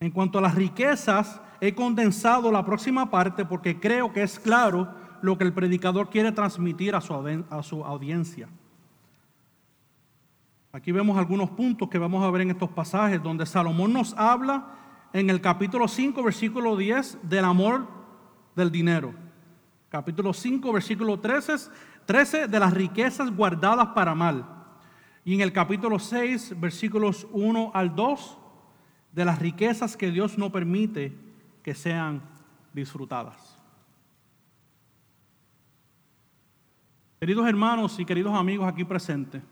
En 0.00 0.10
cuanto 0.10 0.40
a 0.40 0.42
las 0.42 0.56
riquezas, 0.56 1.40
he 1.62 1.76
condensado 1.76 2.50
la 2.50 2.64
próxima 2.64 3.08
parte 3.08 3.44
porque 3.44 3.78
creo 3.78 4.12
que 4.12 4.24
es 4.24 4.36
claro 4.40 4.92
lo 5.22 5.38
que 5.38 5.44
el 5.44 5.52
predicador 5.52 6.10
quiere 6.10 6.32
transmitir 6.32 6.96
a 6.96 7.00
su, 7.00 7.14
a 7.48 7.62
su 7.62 7.84
audiencia. 7.84 8.48
Aquí 10.72 10.90
vemos 10.90 11.16
algunos 11.16 11.50
puntos 11.50 11.88
que 11.88 11.98
vamos 11.98 12.24
a 12.24 12.30
ver 12.32 12.40
en 12.40 12.50
estos 12.50 12.68
pasajes 12.70 13.22
donde 13.22 13.46
Salomón 13.46 13.92
nos 13.92 14.12
habla 14.14 14.74
en 15.12 15.30
el 15.30 15.40
capítulo 15.40 15.86
5, 15.86 16.20
versículo 16.24 16.76
10 16.76 17.18
del 17.22 17.44
amor 17.44 17.86
del 18.56 18.72
dinero. 18.72 19.14
Capítulo 19.88 20.32
5, 20.32 20.72
versículo 20.72 21.20
13, 21.20 21.70
13 22.06 22.48
de 22.48 22.58
las 22.58 22.74
riquezas 22.74 23.30
guardadas 23.30 23.86
para 23.94 24.16
mal. 24.16 24.44
Y 25.24 25.34
en 25.34 25.42
el 25.42 25.52
capítulo 25.52 26.00
6, 26.00 26.58
versículos 26.58 27.28
1 27.30 27.70
al 27.72 27.94
2, 27.94 28.38
de 29.12 29.24
las 29.24 29.38
riquezas 29.38 29.96
que 29.96 30.10
Dios 30.10 30.36
no 30.36 30.50
permite 30.50 31.30
que 31.62 31.74
sean 31.74 32.22
disfrutadas. 32.72 33.58
Queridos 37.20 37.46
hermanos 37.46 37.98
y 38.00 38.04
queridos 38.04 38.34
amigos 38.34 38.66
aquí 38.66 38.84
presentes, 38.84 39.42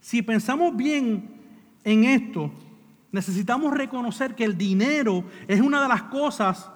si 0.00 0.22
pensamos 0.22 0.74
bien 0.74 1.38
en 1.84 2.04
esto, 2.04 2.50
necesitamos 3.12 3.74
reconocer 3.74 4.34
que 4.34 4.44
el 4.44 4.56
dinero 4.56 5.24
es 5.46 5.60
una 5.60 5.82
de 5.82 5.88
las 5.88 6.04
cosas 6.04 6.70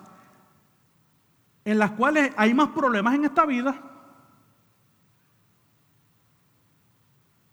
en 1.65 1.79
las 1.79 1.93
cuales 1.93 2.31
hay 2.37 2.53
más 2.53 2.69
problemas 2.69 3.15
en 3.15 3.25
esta 3.25 3.47
vida. 3.47 3.81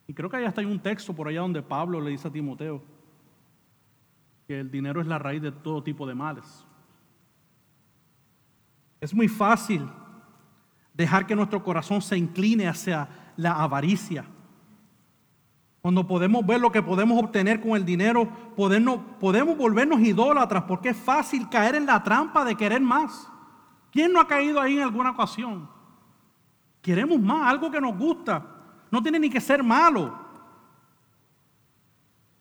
Y 0.07 0.13
creo 0.13 0.29
que 0.29 0.36
allá 0.36 0.49
está 0.49 0.59
un 0.59 0.82
texto 0.82 1.15
por 1.15 1.29
allá 1.29 1.39
donde 1.39 1.61
Pablo 1.61 2.01
le 2.01 2.09
dice 2.09 2.27
a 2.27 2.32
Timoteo 2.32 2.84
que 4.45 4.59
el 4.59 4.69
dinero 4.69 4.99
es 4.99 5.07
la 5.07 5.17
raíz 5.17 5.41
de 5.41 5.53
todo 5.53 5.82
tipo 5.82 6.05
de 6.05 6.13
males. 6.13 6.65
Es 9.01 9.15
muy 9.15 9.27
fácil 9.27 9.89
dejar 10.93 11.25
que 11.25 11.35
nuestro 11.35 11.63
corazón 11.63 12.01
se 12.01 12.15
incline 12.15 12.67
hacia 12.67 13.09
la 13.35 13.53
avaricia. 13.53 14.25
Cuando 15.81 16.05
podemos 16.05 16.45
ver 16.45 16.61
lo 16.61 16.71
que 16.71 16.83
podemos 16.83 17.21
obtener 17.21 17.59
con 17.59 17.71
el 17.71 17.83
dinero, 17.83 18.29
podemos, 18.55 19.57
volvernos 19.57 19.99
idólatras 20.01 20.63
porque 20.63 20.89
es 20.89 20.97
fácil 20.97 21.49
caer 21.49 21.73
en 21.73 21.87
la 21.87 22.03
trampa 22.03 22.45
de 22.45 22.55
querer 22.55 22.81
más. 22.81 23.27
¿Quién 23.91 24.13
no 24.13 24.21
ha 24.21 24.27
caído 24.27 24.61
ahí 24.61 24.77
en 24.77 24.83
alguna 24.83 25.09
ocasión? 25.09 25.67
Queremos 26.83 27.19
más, 27.19 27.49
algo 27.49 27.71
que 27.71 27.81
nos 27.81 27.97
gusta. 27.97 28.45
No 28.91 29.01
tiene 29.01 29.19
ni 29.19 29.29
que 29.31 29.41
ser 29.41 29.63
malo. 29.63 30.15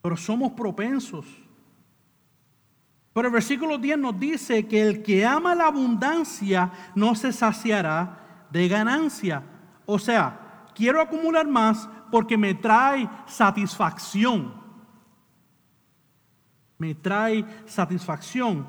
Pero 0.03 0.17
somos 0.19 0.53
propensos. 0.53 1.25
Pero 3.13 3.27
el 3.27 3.35
versículo 3.35 3.77
10 3.77 3.99
nos 3.99 4.19
dice 4.21 4.67
que 4.69 4.83
el 4.83 5.03
que 5.03 5.27
ama 5.27 5.55
la 5.55 5.67
abundancia 5.67 6.71
no 6.95 7.15
se 7.15 7.33
saciará 7.33 8.47
de 8.51 8.69
ganancia. 8.69 9.43
O 9.85 9.99
sea, 9.99 10.67
quiero 10.75 11.01
acumular 11.01 11.47
más 11.49 11.89
porque 12.11 12.39
me 12.39 12.55
trae 12.55 13.09
satisfacción. 13.27 14.55
Me 16.79 16.95
trae 16.95 17.45
satisfacción. 17.67 18.67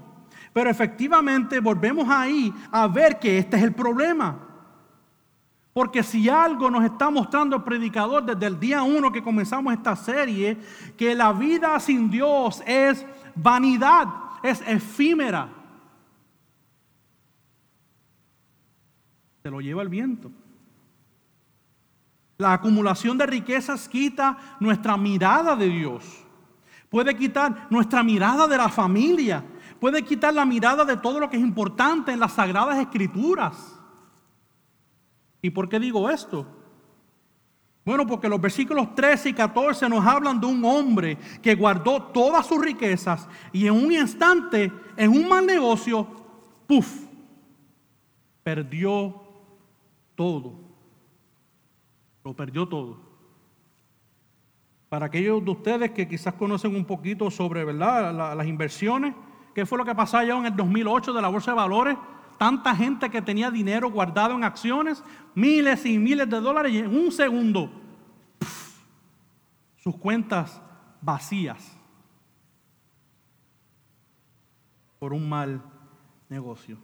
Pero 0.53 0.69
efectivamente 0.69 1.59
volvemos 1.59 2.09
ahí 2.09 2.53
a 2.71 2.87
ver 2.87 3.19
que 3.19 3.37
este 3.37 3.57
es 3.57 3.63
el 3.63 3.73
problema. 3.73 4.47
Porque 5.73 6.03
si 6.03 6.27
algo 6.27 6.69
nos 6.69 6.83
está 6.83 7.09
mostrando 7.09 7.55
el 7.55 7.63
predicador 7.63 8.25
desde 8.25 8.45
el 8.45 8.59
día 8.59 8.83
uno 8.83 9.11
que 9.11 9.23
comenzamos 9.23 9.71
esta 9.71 9.95
serie, 9.95 10.57
que 10.97 11.15
la 11.15 11.31
vida 11.31 11.79
sin 11.79 12.09
Dios 12.09 12.61
es 12.65 13.05
vanidad, 13.35 14.07
es 14.43 14.61
efímera. 14.67 15.49
Se 19.43 19.49
lo 19.49 19.59
lleva 19.61 19.81
el 19.81 19.89
viento. 19.89 20.31
La 22.37 22.53
acumulación 22.53 23.17
de 23.17 23.25
riquezas 23.25 23.87
quita 23.87 24.57
nuestra 24.59 24.97
mirada 24.97 25.55
de 25.55 25.67
Dios. 25.67 26.25
Puede 26.89 27.15
quitar 27.15 27.67
nuestra 27.69 28.03
mirada 28.03 28.47
de 28.47 28.57
la 28.57 28.69
familia. 28.69 29.43
Puede 29.79 30.03
quitar 30.03 30.33
la 30.33 30.45
mirada 30.45 30.85
de 30.85 30.97
todo 30.97 31.19
lo 31.19 31.29
que 31.29 31.37
es 31.37 31.43
importante 31.43 32.11
en 32.11 32.19
las 32.19 32.33
sagradas 32.33 32.77
escrituras. 32.79 33.79
¿Y 35.41 35.49
por 35.49 35.69
qué 35.69 35.79
digo 35.79 36.09
esto? 36.09 36.60
Bueno, 37.83 38.05
porque 38.05 38.29
los 38.29 38.39
versículos 38.39 38.93
13 38.93 39.29
y 39.29 39.33
14 39.33 39.89
nos 39.89 40.05
hablan 40.05 40.39
de 40.39 40.45
un 40.45 40.63
hombre 40.63 41.17
que 41.41 41.55
guardó 41.55 42.03
todas 42.03 42.45
sus 42.45 42.61
riquezas 42.61 43.27
y 43.51 43.65
en 43.65 43.73
un 43.73 43.91
instante, 43.91 44.71
en 44.95 45.09
un 45.09 45.27
mal 45.27 45.45
negocio, 45.45 46.07
¡puf! 46.67 47.05
Perdió 48.43 49.23
todo. 50.15 50.53
Lo 52.23 52.35
perdió 52.35 52.67
todo. 52.67 52.99
Para 54.87 55.07
aquellos 55.07 55.43
de 55.43 55.51
ustedes 55.51 55.91
que 55.91 56.07
quizás 56.07 56.35
conocen 56.35 56.75
un 56.75 56.85
poquito 56.85 57.31
sobre 57.31 57.65
¿verdad? 57.65 58.35
las 58.35 58.45
inversiones, 58.45 59.15
¿qué 59.55 59.65
fue 59.65 59.79
lo 59.79 59.85
que 59.85 59.95
pasó 59.95 60.17
allá 60.17 60.37
en 60.37 60.45
el 60.45 60.55
2008 60.55 61.13
de 61.13 61.21
la 61.21 61.29
Bolsa 61.29 61.51
de 61.51 61.57
Valores? 61.57 61.97
Tanta 62.41 62.75
gente 62.75 63.07
que 63.11 63.21
tenía 63.21 63.51
dinero 63.51 63.91
guardado 63.91 64.33
en 64.33 64.43
acciones, 64.43 65.03
miles 65.35 65.85
y 65.85 65.99
miles 65.99 66.27
de 66.27 66.41
dólares, 66.41 66.73
y 66.73 66.79
en 66.79 66.87
un 66.87 67.11
segundo, 67.11 67.71
sus 69.75 69.95
cuentas 69.97 70.59
vacías 71.01 71.77
por 74.97 75.13
un 75.13 75.29
mal 75.29 75.61
negocio. 76.29 76.79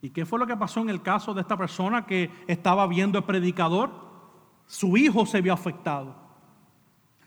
¿Y 0.00 0.10
qué 0.10 0.24
fue 0.24 0.38
lo 0.38 0.46
que 0.46 0.56
pasó 0.56 0.82
en 0.82 0.90
el 0.90 1.02
caso 1.02 1.34
de 1.34 1.40
esta 1.40 1.56
persona 1.56 2.06
que 2.06 2.30
estaba 2.46 2.86
viendo 2.86 3.18
el 3.18 3.24
predicador? 3.24 3.90
Su 4.68 4.96
hijo 4.96 5.26
se 5.26 5.40
vio 5.40 5.52
afectado. 5.52 6.14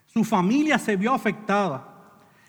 Su 0.05 0.23
familia 0.23 0.79
se 0.79 0.95
vio 0.95 1.13
afectada. 1.13 1.85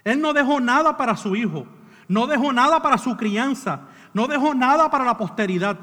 Él 0.05 0.21
no 0.21 0.33
dejó 0.33 0.61
nada 0.61 0.97
para 0.97 1.17
su 1.17 1.35
hijo. 1.35 1.67
No 2.07 2.29
dejó 2.29 2.53
nada 2.53 2.81
para 2.81 2.97
su 2.97 3.17
crianza. 3.17 3.89
No 4.13 4.27
dejó 4.27 4.55
nada 4.55 4.91
para 4.91 5.05
la 5.05 5.17
posteridad. 5.17 5.79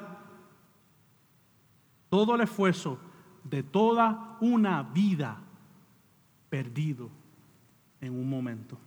Todo 2.09 2.36
el 2.36 2.41
esfuerzo 2.41 2.99
de 3.43 3.63
toda 3.63 4.38
una 4.41 4.84
vida 4.84 5.38
perdido 6.49 7.09
en 8.01 8.13
un 8.13 8.30
momento. 8.30 8.78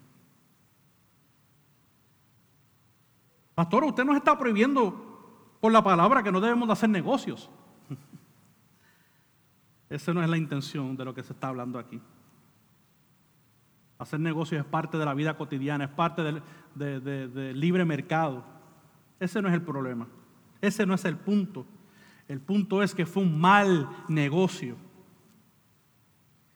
Pastor, 3.55 3.84
usted 3.84 4.05
nos 4.05 4.16
está 4.16 4.38
prohibiendo 4.38 5.11
por 5.61 5.72
la 5.72 5.82
palabra 5.82 6.22
que 6.22 6.32
no 6.32 6.41
debemos 6.41 6.66
de 6.66 6.72
hacer 6.72 6.88
negocios. 6.88 7.51
Esa 9.91 10.14
no 10.14 10.22
es 10.22 10.30
la 10.30 10.38
intención 10.38 10.97
de 10.97 11.05
lo 11.05 11.14
que 11.14 11.22
se 11.22 11.32
está 11.32 11.49
hablando 11.49 11.78
aquí. 11.78 12.01
Hacer 13.99 14.18
negocios 14.18 14.64
es 14.64 14.66
parte 14.66 14.97
de 14.97 15.05
la 15.05 15.12
vida 15.12 15.36
cotidiana, 15.36 15.84
es 15.84 15.91
parte 15.91 16.22
del, 16.22 17.61
libre 17.61 17.84
mercado. 17.84 18.45
Ese 19.21 19.43
no 19.43 19.49
es 19.49 19.55
el 19.55 19.62
problema. 19.62 20.09
Ese 20.61 20.87
no 20.87 20.95
es 20.95 21.05
el 21.05 21.16
punto. 21.16 21.66
El 22.27 22.41
punto 22.41 22.83
es 22.83 22.95
que 22.95 23.07
fue 23.07 23.23
un 23.23 23.39
mal 23.39 23.89
negocio. 24.09 24.77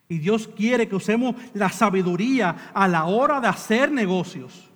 Y 0.08 0.18
Dios 0.18 0.48
quiere 0.48 0.88
que 0.88 0.96
usemos 0.96 1.36
la 1.52 1.68
sabiduría 1.68 2.72
a 2.74 2.88
la 2.88 3.04
hora 3.04 3.40
de 3.40 3.48
hacer 3.48 3.92
negocios. 3.92 4.70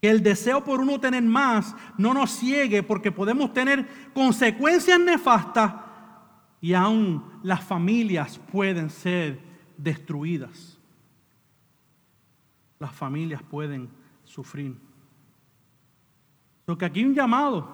Que 0.00 0.08
el 0.08 0.22
deseo 0.22 0.64
por 0.64 0.80
uno 0.80 0.98
tener 0.98 1.22
más 1.22 1.74
no 1.98 2.14
nos 2.14 2.30
ciegue 2.30 2.82
porque 2.82 3.12
podemos 3.12 3.52
tener 3.52 3.86
consecuencias 4.14 4.98
nefastas 4.98 5.74
y 6.60 6.72
aún 6.72 7.22
las 7.42 7.62
familias 7.62 8.38
pueden 8.50 8.88
ser 8.88 9.40
destruidas. 9.76 10.78
Las 12.78 12.94
familias 12.94 13.42
pueden 13.42 13.90
sufrir. 14.24 14.89
Porque 16.70 16.84
aquí 16.84 17.00
hay 17.00 17.06
un 17.06 17.14
llamado. 17.16 17.68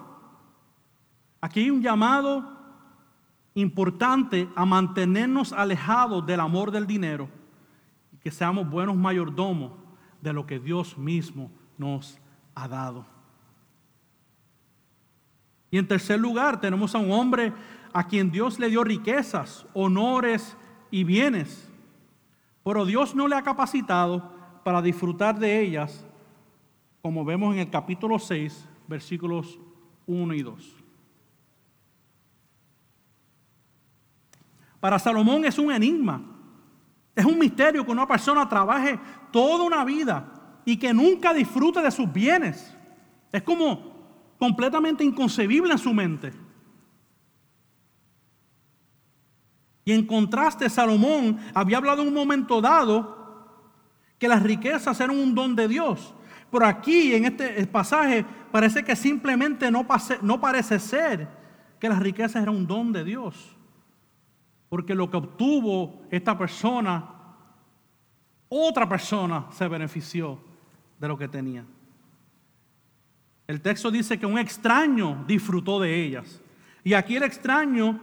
Aquí 1.39 1.59
hay 1.59 1.69
un 1.69 1.83
llamado 1.83 2.43
importante 3.53 4.49
a 4.55 4.65
mantenernos 4.65 5.53
alejados 5.53 6.25
del 6.25 6.39
amor 6.39 6.71
del 6.71 6.87
dinero 6.87 7.29
y 8.11 8.17
que 8.17 8.31
seamos 8.31 8.67
buenos 8.67 8.95
mayordomos 8.95 9.73
de 10.19 10.33
lo 10.33 10.47
que 10.47 10.57
Dios 10.57 10.97
mismo 10.97 11.51
nos 11.77 12.17
ha 12.55 12.67
dado. 12.67 13.05
Y 15.69 15.77
en 15.77 15.87
tercer 15.87 16.19
lugar 16.19 16.59
tenemos 16.59 16.95
a 16.95 16.97
un 16.97 17.11
hombre 17.11 17.53
a 17.93 18.07
quien 18.07 18.31
Dios 18.31 18.57
le 18.57 18.67
dio 18.67 18.83
riquezas, 18.83 19.67
honores 19.75 20.57
y 20.89 21.03
bienes, 21.03 21.71
pero 22.63 22.83
Dios 22.83 23.13
no 23.13 23.27
le 23.27 23.35
ha 23.35 23.43
capacitado 23.43 24.33
para 24.63 24.81
disfrutar 24.81 25.37
de 25.37 25.61
ellas, 25.61 26.03
como 27.03 27.23
vemos 27.23 27.53
en 27.53 27.59
el 27.59 27.69
capítulo 27.69 28.17
6, 28.17 28.69
versículos 28.87 29.59
1 30.05 30.33
y 30.33 30.41
2. 30.41 30.75
Para 34.79 34.99
Salomón 34.99 35.45
es 35.45 35.57
un 35.57 35.71
enigma, 35.71 36.21
es 37.15 37.25
un 37.25 37.37
misterio 37.39 37.85
que 37.85 37.91
una 37.91 38.07
persona 38.07 38.47
trabaje 38.47 38.99
toda 39.31 39.63
una 39.63 39.83
vida 39.83 40.61
y 40.65 40.77
que 40.77 40.93
nunca 40.93 41.33
disfrute 41.33 41.81
de 41.81 41.91
sus 41.91 42.11
bienes. 42.11 42.75
Es 43.31 43.41
como 43.41 44.35
completamente 44.37 45.03
inconcebible 45.03 45.71
en 45.71 45.79
su 45.79 45.93
mente. 45.93 46.31
Y 49.83 49.93
en 49.93 50.05
contraste, 50.05 50.69
Salomón 50.69 51.39
había 51.53 51.77
hablado 51.77 52.01
en 52.01 52.09
un 52.09 52.13
momento 52.13 52.61
dado 52.61 53.17
que 54.19 54.27
las 54.27 54.43
riquezas 54.43 54.99
eran 54.99 55.17
un 55.17 55.33
don 55.33 55.55
de 55.55 55.67
Dios. 55.67 56.13
Pero 56.51 56.65
aquí, 56.65 57.13
en 57.13 57.25
este 57.25 57.65
pasaje, 57.67 58.25
parece 58.57 58.83
que 58.83 58.95
simplemente 58.95 59.69
no, 59.69 59.85
parece 59.85 60.79
ser 60.79 61.27
que 61.79 61.87
las 61.87 61.99
riquezas 61.99 62.41
eran 62.41 62.55
un 62.55 62.65
don 62.65 62.91
de 62.91 63.03
Dios. 63.03 63.55
Porque 64.67 64.95
lo 64.95 65.11
que 65.11 65.17
obtuvo 65.17 66.01
esta 66.09 66.35
persona, 66.35 67.07
otra 68.49 68.89
persona 68.89 69.45
se 69.51 69.67
benefició 69.67 70.39
de 70.99 71.07
lo 71.07 71.15
que 71.19 71.27
tenía. 71.27 71.65
El 73.45 73.61
texto 73.61 73.91
dice 73.91 74.17
que 74.17 74.25
un 74.25 74.39
extraño 74.39 75.23
disfrutó 75.27 75.79
de 75.79 75.93
ellas. 75.93 76.41
Y 76.83 76.95
aquí 76.95 77.15
el 77.15 77.21
extraño 77.21 78.01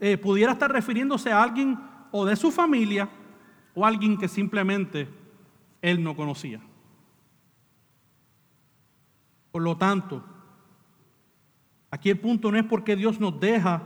eh, 0.00 0.18
pudiera 0.18 0.50
estar 0.50 0.72
refiriéndose 0.72 1.30
a 1.30 1.40
alguien 1.40 1.78
o 2.10 2.24
de 2.24 2.34
su 2.34 2.50
familia 2.50 3.08
o 3.72 3.86
alguien 3.86 4.18
que 4.18 4.26
simplemente 4.26 5.08
él 5.80 6.02
no 6.02 6.16
conocía. 6.16 6.60
Por 9.52 9.62
lo 9.62 9.76
tanto, 9.76 10.24
aquí 11.90 12.08
el 12.08 12.18
punto 12.18 12.50
no 12.50 12.58
es 12.58 12.64
porque 12.64 12.96
Dios 12.96 13.20
nos 13.20 13.38
deja, 13.38 13.82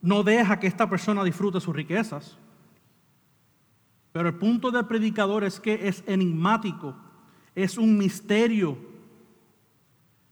no 0.00 0.22
deja 0.22 0.60
que 0.60 0.68
esta 0.68 0.88
persona 0.88 1.24
disfrute 1.24 1.60
sus 1.60 1.74
riquezas. 1.74 2.38
Pero 4.12 4.28
el 4.28 4.36
punto 4.36 4.70
del 4.70 4.86
predicador 4.86 5.44
es 5.44 5.60
que 5.60 5.88
es 5.88 6.04
enigmático, 6.06 6.94
es 7.54 7.76
un 7.76 7.98
misterio. 7.98 8.78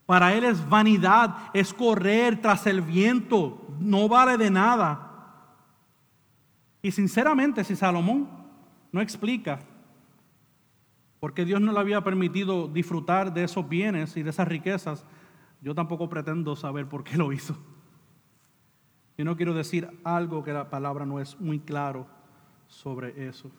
Para 0.07 0.35
él 0.35 0.45
es 0.45 0.67
vanidad, 0.69 1.51
es 1.53 1.75
correr 1.75 2.41
tras 2.41 2.67
el 2.67 2.81
viento, 2.81 3.67
no 3.81 4.09
vale 4.09 4.39
de 4.39 4.51
nada. 4.51 5.11
Y 6.81 6.93
sinceramente, 6.93 7.65
si 7.65 7.75
Salomón 7.75 8.29
no 8.93 9.01
explica 9.01 9.59
por 11.25 11.33
qué 11.33 11.47
Dios 11.47 11.59
no 11.59 11.72
le 11.72 11.81
había 11.81 12.05
permitido 12.05 12.68
disfrutar 12.68 13.33
de 13.33 13.45
esos 13.45 13.66
bienes 13.66 14.14
y 14.18 14.22
de 14.22 14.29
esas 14.29 14.47
riquezas, 14.47 15.07
yo 15.62 15.75
tampoco 15.75 16.07
pretendo 16.07 16.55
saber 16.55 16.87
por 16.87 17.03
qué 17.03 17.16
lo 17.16 17.33
hizo. 17.33 17.57
Yo 19.16 19.25
no 19.25 19.35
quiero 19.35 19.55
decir 19.55 19.89
algo 20.05 20.45
que 20.45 20.53
la 20.53 20.68
palabra 20.68 21.07
no 21.07 21.20
es 21.20 21.41
muy 21.41 21.61
claro 21.61 22.07
sobre 22.66 23.27
eso. 23.27 23.51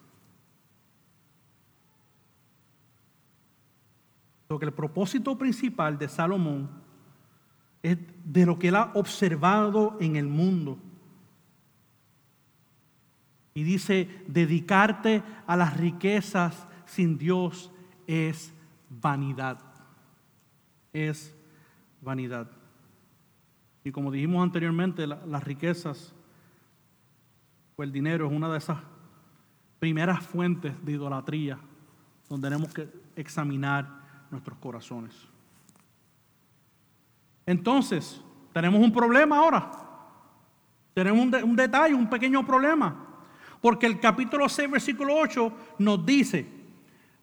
Lo 4.47 4.59
que 4.59 4.65
el 4.65 4.73
propósito 4.73 5.35
principal 5.35 5.97
de 5.97 6.07
Salomón 6.07 6.69
es 7.81 7.97
de 8.25 8.45
lo 8.45 8.59
que 8.59 8.67
él 8.67 8.75
ha 8.75 8.91
observado 8.93 9.97
en 9.99 10.17
el 10.17 10.27
mundo. 10.27 10.77
Y 13.55 13.63
dice, 13.63 14.23
dedicarte 14.27 15.23
a 15.47 15.57
las 15.57 15.75
riquezas 15.75 16.67
sin 16.85 17.17
Dios 17.17 17.71
es 18.07 18.53
vanidad. 18.89 19.59
Es 20.93 21.35
vanidad. 22.01 22.49
Y 23.83 23.91
como 23.91 24.11
dijimos 24.11 24.43
anteriormente, 24.43 25.05
las 25.05 25.43
riquezas 25.43 26.13
o 27.75 27.83
el 27.83 27.91
dinero 27.91 28.27
es 28.27 28.33
una 28.33 28.49
de 28.49 28.57
esas 28.57 28.79
primeras 29.79 30.25
fuentes 30.25 30.73
de 30.83 30.93
idolatría 30.93 31.59
donde 32.29 32.49
tenemos 32.49 32.73
que 32.73 32.89
examinar 33.15 33.87
nuestros 34.31 34.57
corazones. 34.57 35.13
Entonces, 37.45 38.21
tenemos 38.51 38.81
un 38.81 38.91
problema 38.91 39.37
ahora. 39.37 39.71
Tenemos 40.93 41.21
un, 41.21 41.49
un, 41.49 41.55
detalle, 41.55 41.93
un 41.93 42.09
pequeño 42.09 42.43
problema. 42.45 43.05
Porque 43.61 43.85
el 43.85 43.99
capítulo 43.99 44.49
6, 44.49 44.71
versículo 44.71 45.15
8 45.15 45.53
nos 45.79 46.03
dice, 46.05 46.64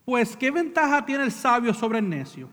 pues, 0.04 0.36
¿qué 0.36 0.50
ventaja 0.50 1.04
tiene 1.04 1.24
el 1.24 1.32
sabio 1.32 1.72
sobre 1.72 2.00
el 2.00 2.08
necio? 2.08 2.48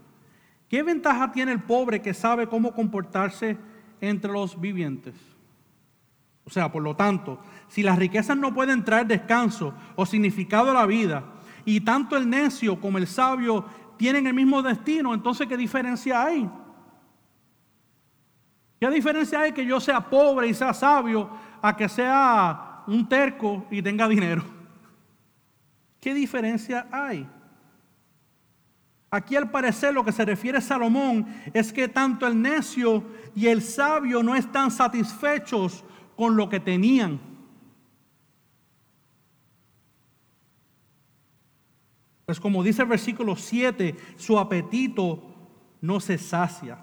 ¿Qué 0.69 0.83
ventaja 0.83 1.31
tiene 1.31 1.51
el 1.51 1.61
pobre 1.61 2.01
que 2.01 2.13
sabe 2.13 2.47
cómo 2.47 2.73
comportarse 2.73 3.57
entre 4.01 4.31
los 4.31 4.59
vivientes? 4.59 5.15
O 6.45 6.49
sea, 6.49 6.71
por 6.71 6.83
lo 6.83 6.95
tanto, 6.95 7.39
si 7.67 7.83
las 7.83 7.97
riquezas 7.97 8.37
no 8.37 8.53
pueden 8.53 8.83
traer 8.83 9.07
descanso 9.07 9.73
o 9.95 10.05
significado 10.05 10.71
a 10.71 10.73
la 10.73 10.85
vida, 10.85 11.23
y 11.65 11.81
tanto 11.81 12.17
el 12.17 12.29
necio 12.29 12.79
como 12.79 12.97
el 12.97 13.07
sabio 13.07 13.65
tienen 13.97 14.27
el 14.27 14.33
mismo 14.33 14.61
destino, 14.61 15.13
entonces 15.13 15.47
¿qué 15.47 15.57
diferencia 15.57 16.23
hay? 16.23 16.49
¿Qué 18.79 18.89
diferencia 18.89 19.41
hay 19.41 19.51
que 19.51 19.65
yo 19.65 19.79
sea 19.79 19.99
pobre 19.99 20.47
y 20.47 20.53
sea 20.53 20.73
sabio 20.73 21.29
a 21.61 21.75
que 21.75 21.89
sea 21.89 22.83
un 22.87 23.07
terco 23.07 23.65
y 23.69 23.81
tenga 23.81 24.07
dinero? 24.07 24.43
¿Qué 25.99 26.13
diferencia 26.13 26.87
hay? 26.91 27.27
Aquí 29.12 29.36
al 29.36 29.49
parecer 29.49 29.93
lo 29.93 30.05
que 30.05 30.12
se 30.12 30.24
refiere 30.24 30.62
Salomón 30.62 31.26
es 31.53 31.74
que 31.74 31.88
tanto 31.88 32.28
el 32.28 32.39
necio 32.39 33.03
y 33.34 33.47
el 33.47 33.62
sabio 33.62 34.22
no 34.22 34.36
están 34.36 34.70
satisfechos 34.70 35.84
con 36.16 36.36
lo 36.36 36.47
que 36.47 36.60
tenían. 36.60 37.20
Pues 42.26 42.39
como 42.39 42.62
dice 42.62 42.84
el 42.84 42.88
versículo 42.88 43.36
7, 43.36 43.95
su 44.16 44.38
apetito 44.38 45.24
no 45.82 45.99
se 45.99 46.20
sacia. 46.20 46.78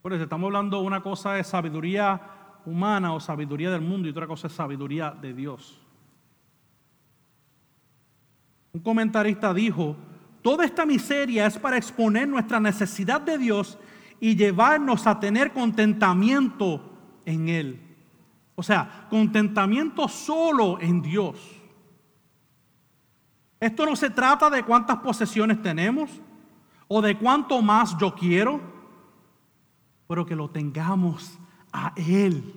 Por 0.00 0.12
eso 0.12 0.22
estamos 0.22 0.46
hablando 0.46 0.78
una 0.80 1.02
cosa 1.02 1.32
de 1.32 1.42
sabiduría 1.42 2.20
humana 2.64 3.12
o 3.12 3.18
sabiduría 3.18 3.72
del 3.72 3.80
mundo 3.80 4.06
y 4.06 4.12
otra 4.12 4.28
cosa 4.28 4.46
es 4.46 4.52
sabiduría 4.52 5.10
de 5.10 5.34
Dios. 5.34 5.87
Un 8.78 8.84
comentarista 8.84 9.52
dijo, 9.52 9.96
toda 10.40 10.64
esta 10.64 10.86
miseria 10.86 11.48
es 11.48 11.58
para 11.58 11.76
exponer 11.76 12.28
nuestra 12.28 12.60
necesidad 12.60 13.20
de 13.20 13.36
Dios 13.36 13.76
y 14.20 14.36
llevarnos 14.36 15.04
a 15.08 15.18
tener 15.18 15.52
contentamiento 15.52 16.80
en 17.24 17.48
Él. 17.48 17.80
O 18.54 18.62
sea, 18.62 19.08
contentamiento 19.10 20.06
solo 20.06 20.80
en 20.80 21.02
Dios. 21.02 21.40
Esto 23.58 23.84
no 23.84 23.96
se 23.96 24.10
trata 24.10 24.48
de 24.48 24.62
cuántas 24.62 24.98
posesiones 24.98 25.60
tenemos 25.60 26.08
o 26.86 27.02
de 27.02 27.18
cuánto 27.18 27.60
más 27.60 27.98
yo 27.98 28.14
quiero, 28.14 28.60
pero 30.06 30.24
que 30.24 30.36
lo 30.36 30.50
tengamos 30.50 31.36
a 31.72 31.92
Él. 31.96 32.54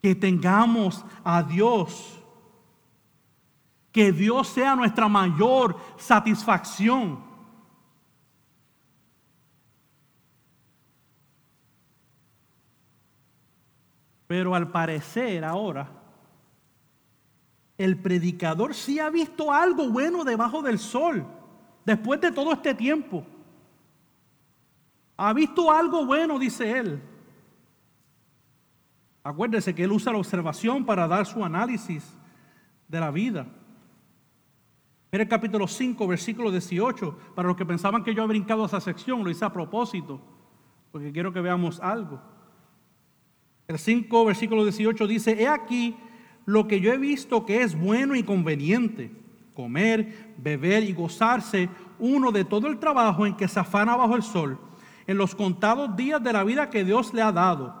Que 0.00 0.14
tengamos 0.14 1.04
a 1.24 1.42
Dios. 1.42 2.19
Que 3.92 4.12
Dios 4.12 4.48
sea 4.48 4.76
nuestra 4.76 5.08
mayor 5.08 5.76
satisfacción. 5.96 7.30
Pero 14.26 14.54
al 14.54 14.70
parecer 14.70 15.44
ahora, 15.44 15.90
el 17.76 17.98
predicador 17.98 18.74
sí 18.74 19.00
ha 19.00 19.10
visto 19.10 19.50
algo 19.50 19.88
bueno 19.88 20.22
debajo 20.22 20.62
del 20.62 20.78
sol, 20.78 21.26
después 21.84 22.20
de 22.20 22.30
todo 22.30 22.52
este 22.52 22.74
tiempo. 22.74 23.24
Ha 25.16 25.32
visto 25.32 25.72
algo 25.72 26.06
bueno, 26.06 26.38
dice 26.38 26.78
él. 26.78 27.02
Acuérdese 29.24 29.74
que 29.74 29.84
él 29.84 29.92
usa 29.92 30.12
la 30.12 30.18
observación 30.18 30.84
para 30.84 31.08
dar 31.08 31.26
su 31.26 31.44
análisis 31.44 32.16
de 32.86 33.00
la 33.00 33.10
vida. 33.10 33.46
Mira 35.12 35.24
el 35.24 35.28
capítulo 35.28 35.66
5, 35.66 36.06
versículo 36.06 36.50
18. 36.50 37.18
Para 37.34 37.48
los 37.48 37.56
que 37.56 37.66
pensaban 37.66 38.04
que 38.04 38.14
yo 38.14 38.22
había 38.22 38.34
brincado 38.34 38.62
a 38.62 38.66
esa 38.66 38.80
sección, 38.80 39.24
lo 39.24 39.30
hice 39.30 39.44
a 39.44 39.52
propósito, 39.52 40.20
porque 40.92 41.10
quiero 41.10 41.32
que 41.32 41.40
veamos 41.40 41.80
algo. 41.80 42.20
El 43.66 43.78
5, 43.78 44.24
versículo 44.24 44.62
18 44.62 45.06
dice, 45.06 45.42
he 45.42 45.48
aquí 45.48 45.96
lo 46.46 46.68
que 46.68 46.80
yo 46.80 46.92
he 46.92 46.98
visto 46.98 47.44
que 47.44 47.62
es 47.62 47.78
bueno 47.78 48.14
y 48.14 48.22
conveniente, 48.22 49.10
comer, 49.54 50.34
beber 50.38 50.84
y 50.84 50.92
gozarse 50.92 51.68
uno 51.98 52.30
de 52.30 52.44
todo 52.44 52.68
el 52.68 52.78
trabajo 52.78 53.26
en 53.26 53.36
que 53.36 53.48
se 53.48 53.60
afana 53.60 53.96
bajo 53.96 54.16
el 54.16 54.22
sol, 54.22 54.58
en 55.06 55.18
los 55.18 55.34
contados 55.34 55.96
días 55.96 56.22
de 56.22 56.32
la 56.32 56.44
vida 56.44 56.70
que 56.70 56.84
Dios 56.84 57.12
le 57.14 57.22
ha 57.22 57.32
dado, 57.32 57.74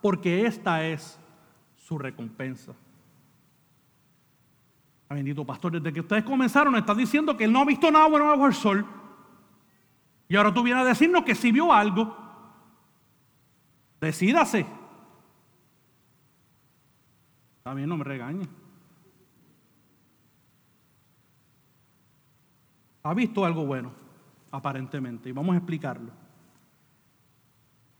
porque 0.00 0.46
esta 0.46 0.86
es 0.86 1.18
su 1.76 1.96
recompensa. 1.96 2.74
Bendito 5.14 5.44
pastor, 5.44 5.72
desde 5.72 5.92
que 5.92 6.00
ustedes 6.00 6.24
comenzaron, 6.24 6.74
está 6.76 6.94
diciendo 6.94 7.36
que 7.36 7.44
él 7.44 7.52
no 7.52 7.60
ha 7.60 7.64
visto 7.64 7.90
nada 7.90 8.08
bueno 8.08 8.26
bajo 8.26 8.46
el 8.46 8.54
sol. 8.54 8.86
Y 10.28 10.36
ahora 10.36 10.52
tú 10.52 10.62
vienes 10.62 10.84
a 10.84 10.88
decirnos 10.88 11.24
que 11.24 11.34
sí 11.34 11.52
vio 11.52 11.72
algo. 11.72 12.16
Decídase. 14.00 14.66
Está 17.58 17.74
bien, 17.74 17.88
no 17.88 17.96
me 17.96 18.04
regañe. 18.04 18.48
ha 23.02 23.14
visto 23.14 23.44
algo 23.44 23.66
bueno, 23.66 23.92
aparentemente, 24.50 25.28
y 25.28 25.32
vamos 25.32 25.54
a 25.54 25.58
explicarlo. 25.58 26.10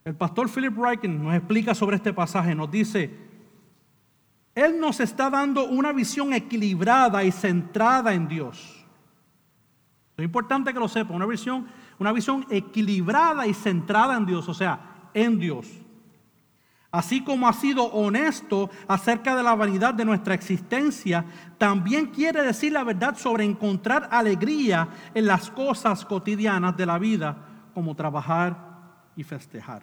El 0.05 0.15
pastor 0.15 0.49
Philip 0.51 0.77
Ryken 0.77 1.23
nos 1.23 1.35
explica 1.35 1.75
sobre 1.75 1.97
este 1.97 2.13
pasaje, 2.13 2.55
nos 2.55 2.71
dice, 2.71 3.11
Él 4.55 4.79
nos 4.79 5.01
está 5.01 5.31
dando 5.31 5.67
una 5.67 5.93
visión 5.93 6.33
equilibrada 6.33 7.25
y 7.25 7.33
centrada 7.33 8.13
en 8.13 8.29
Dios. 8.29 8.85
Es 10.17 10.25
importante 10.25 10.73
que 10.73 10.79
lo 10.79 10.89
sepa, 10.89 11.15
una 11.15 11.27
visión, 11.27 11.67
una 11.99 12.13
visión 12.13 12.47
equilibrada 12.51 13.47
y 13.47 13.55
centrada 13.55 14.17
en 14.17 14.27
Dios, 14.27 14.49
o 14.49 14.55
sea, 14.55 15.09
en 15.15 15.39
Dios. 15.39 15.67
Así 16.91 17.25
como 17.25 17.49
ha 17.49 17.55
sido 17.55 17.85
honesto 17.85 18.69
acerca 18.87 19.35
de 19.35 19.43
la 19.43 19.55
vanidad 19.55 19.95
de 19.95 20.05
nuestra 20.05 20.35
existencia, 20.35 21.25
también 21.57 22.09
quiere 22.09 22.43
decir 22.43 22.73
la 22.73 22.85
verdad 22.85 23.17
sobre 23.17 23.45
encontrar 23.45 24.09
alegría 24.13 24.89
en 25.15 25.27
las 25.27 25.51
cosas 25.51 26.05
cotidianas 26.05 26.77
de 26.77 26.85
la 26.85 26.99
vida, 26.99 27.35
como 27.73 27.97
trabajar 27.97 28.55
y 29.17 29.25
festejar. 29.25 29.83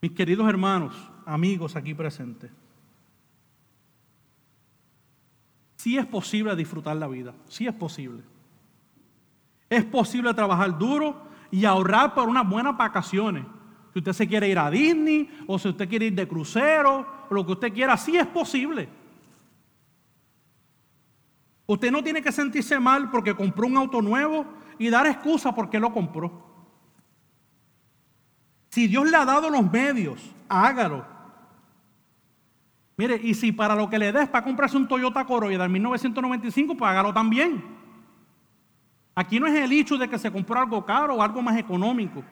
Mis 0.00 0.10
queridos 0.10 0.48
hermanos, 0.48 1.11
amigos 1.26 1.76
aquí 1.76 1.94
presentes, 1.94 2.50
sí 5.76 5.98
es 5.98 6.06
posible 6.06 6.54
disfrutar 6.54 6.96
la 6.96 7.08
vida, 7.08 7.34
sí 7.48 7.66
es 7.66 7.74
posible. 7.74 8.22
Es 9.68 9.84
posible 9.84 10.34
trabajar 10.34 10.78
duro 10.78 11.28
y 11.50 11.64
ahorrar 11.64 12.14
por 12.14 12.28
unas 12.28 12.48
buenas 12.48 12.76
vacaciones. 12.76 13.44
Si 13.92 13.98
usted 13.98 14.12
se 14.12 14.28
quiere 14.28 14.48
ir 14.48 14.58
a 14.58 14.70
Disney 14.70 15.30
o 15.46 15.58
si 15.58 15.68
usted 15.68 15.88
quiere 15.88 16.06
ir 16.06 16.14
de 16.14 16.28
crucero 16.28 17.06
lo 17.30 17.46
que 17.46 17.52
usted 17.52 17.72
quiera, 17.72 17.96
sí 17.96 18.16
es 18.16 18.26
posible. 18.26 18.88
Usted 21.66 21.90
no 21.90 22.02
tiene 22.02 22.22
que 22.22 22.32
sentirse 22.32 22.78
mal 22.78 23.10
porque 23.10 23.34
compró 23.34 23.66
un 23.66 23.76
auto 23.76 24.02
nuevo 24.02 24.44
y 24.78 24.90
dar 24.90 25.06
excusa 25.06 25.54
porque 25.54 25.80
lo 25.80 25.92
compró. 25.92 26.52
Si 28.68 28.86
Dios 28.86 29.10
le 29.10 29.16
ha 29.16 29.24
dado 29.24 29.50
los 29.50 29.70
medios, 29.70 30.20
hágalo. 30.48 31.11
Mire, 33.02 33.20
y 33.20 33.34
si 33.34 33.50
para 33.50 33.74
lo 33.74 33.90
que 33.90 33.98
le 33.98 34.12
des 34.12 34.28
para 34.28 34.44
comprarse 34.44 34.76
un 34.76 34.86
Toyota 34.86 35.24
Corolla 35.24 35.58
del 35.58 35.70
1995, 35.70 36.76
pues 36.76 36.88
hágalo 36.88 37.12
también. 37.12 37.60
Aquí 39.16 39.40
no 39.40 39.48
es 39.48 39.54
el 39.56 39.72
hecho 39.72 39.98
de 39.98 40.08
que 40.08 40.20
se 40.20 40.30
compró 40.30 40.60
algo 40.60 40.84
caro 40.84 41.16
o 41.16 41.20
algo 41.20 41.42
más 41.42 41.56
económico. 41.56 42.22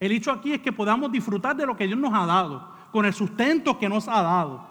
El 0.00 0.12
hecho 0.12 0.32
aquí 0.32 0.54
es 0.54 0.62
que 0.62 0.72
podamos 0.72 1.12
disfrutar 1.12 1.54
de 1.54 1.66
lo 1.66 1.76
que 1.76 1.86
Dios 1.86 1.98
nos 1.98 2.14
ha 2.14 2.24
dado, 2.24 2.72
con 2.90 3.04
el 3.04 3.12
sustento 3.12 3.78
que 3.78 3.86
nos 3.86 4.08
ha 4.08 4.22
dado. 4.22 4.66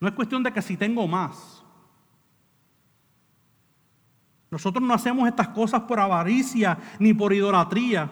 No 0.00 0.08
es 0.08 0.12
cuestión 0.12 0.42
de 0.42 0.52
que 0.52 0.60
si 0.60 0.76
tengo 0.76 1.08
más. 1.08 1.64
Nosotros 4.50 4.86
no 4.86 4.92
hacemos 4.92 5.26
estas 5.26 5.48
cosas 5.48 5.80
por 5.80 5.98
avaricia 5.98 6.76
ni 6.98 7.14
por 7.14 7.32
idolatría, 7.32 8.10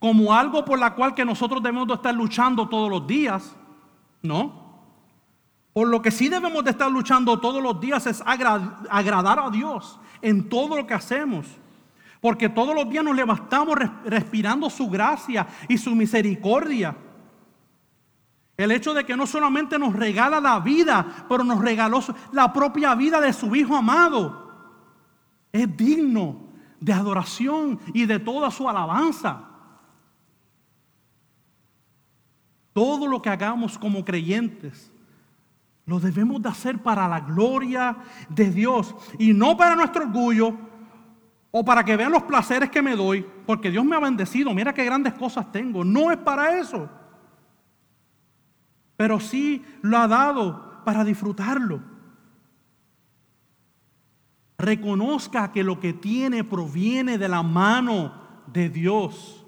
como 0.00 0.34
algo 0.34 0.64
por 0.64 0.80
la 0.80 0.96
cual 0.96 1.14
que 1.14 1.24
nosotros 1.24 1.62
debemos 1.62 1.86
de 1.86 1.94
estar 1.94 2.12
luchando 2.12 2.68
todos 2.68 2.90
los 2.90 3.06
días. 3.06 3.56
No. 4.20 4.59
Por 5.72 5.88
lo 5.88 6.02
que 6.02 6.10
sí 6.10 6.28
debemos 6.28 6.64
de 6.64 6.70
estar 6.70 6.90
luchando 6.90 7.38
todos 7.38 7.62
los 7.62 7.80
días 7.80 8.06
es 8.06 8.22
agradar 8.26 9.38
a 9.38 9.50
Dios 9.50 10.00
en 10.20 10.48
todo 10.48 10.76
lo 10.76 10.86
que 10.86 10.94
hacemos. 10.94 11.46
Porque 12.20 12.48
todos 12.48 12.74
los 12.74 12.88
días 12.90 13.04
nos 13.04 13.16
levantamos 13.16 13.78
respirando 14.04 14.68
su 14.68 14.90
gracia 14.90 15.46
y 15.68 15.78
su 15.78 15.94
misericordia. 15.94 16.96
El 18.56 18.72
hecho 18.72 18.92
de 18.92 19.06
que 19.06 19.16
no 19.16 19.26
solamente 19.26 19.78
nos 19.78 19.94
regala 19.94 20.38
la 20.38 20.60
vida, 20.60 21.24
pero 21.28 21.44
nos 21.44 21.60
regaló 21.60 22.00
la 22.32 22.52
propia 22.52 22.94
vida 22.94 23.20
de 23.20 23.32
su 23.32 23.54
Hijo 23.56 23.74
amado, 23.74 24.50
es 25.50 25.76
digno 25.76 26.50
de 26.78 26.92
adoración 26.92 27.80
y 27.94 28.04
de 28.04 28.18
toda 28.18 28.50
su 28.50 28.68
alabanza. 28.68 29.44
Todo 32.74 33.06
lo 33.06 33.22
que 33.22 33.30
hagamos 33.30 33.78
como 33.78 34.04
creyentes 34.04 34.89
lo 35.86 36.00
debemos 36.00 36.40
de 36.42 36.48
hacer 36.48 36.78
para 36.78 37.08
la 37.08 37.20
gloria 37.20 37.96
de 38.28 38.50
Dios 38.50 38.94
y 39.18 39.32
no 39.32 39.56
para 39.56 39.74
nuestro 39.74 40.04
orgullo, 40.04 40.56
o 41.50 41.64
para 41.64 41.84
que 41.84 41.96
vean 41.96 42.12
los 42.12 42.22
placeres 42.22 42.70
que 42.70 42.82
me 42.82 42.94
doy, 42.94 43.26
porque 43.46 43.70
Dios 43.70 43.84
me 43.84 43.96
ha 43.96 44.00
bendecido, 44.00 44.54
mira 44.54 44.72
qué 44.72 44.84
grandes 44.84 45.14
cosas 45.14 45.50
tengo. 45.50 45.84
No 45.84 46.10
es 46.12 46.18
para 46.18 46.58
eso. 46.58 46.88
Pero 48.96 49.18
sí 49.18 49.64
lo 49.82 49.98
ha 49.98 50.06
dado 50.06 50.82
para 50.84 51.02
disfrutarlo. 51.04 51.80
Reconozca 54.58 55.50
que 55.50 55.64
lo 55.64 55.80
que 55.80 55.92
tiene 55.92 56.44
proviene 56.44 57.18
de 57.18 57.28
la 57.28 57.42
mano 57.42 58.12
de 58.46 58.68
Dios. 58.68 59.39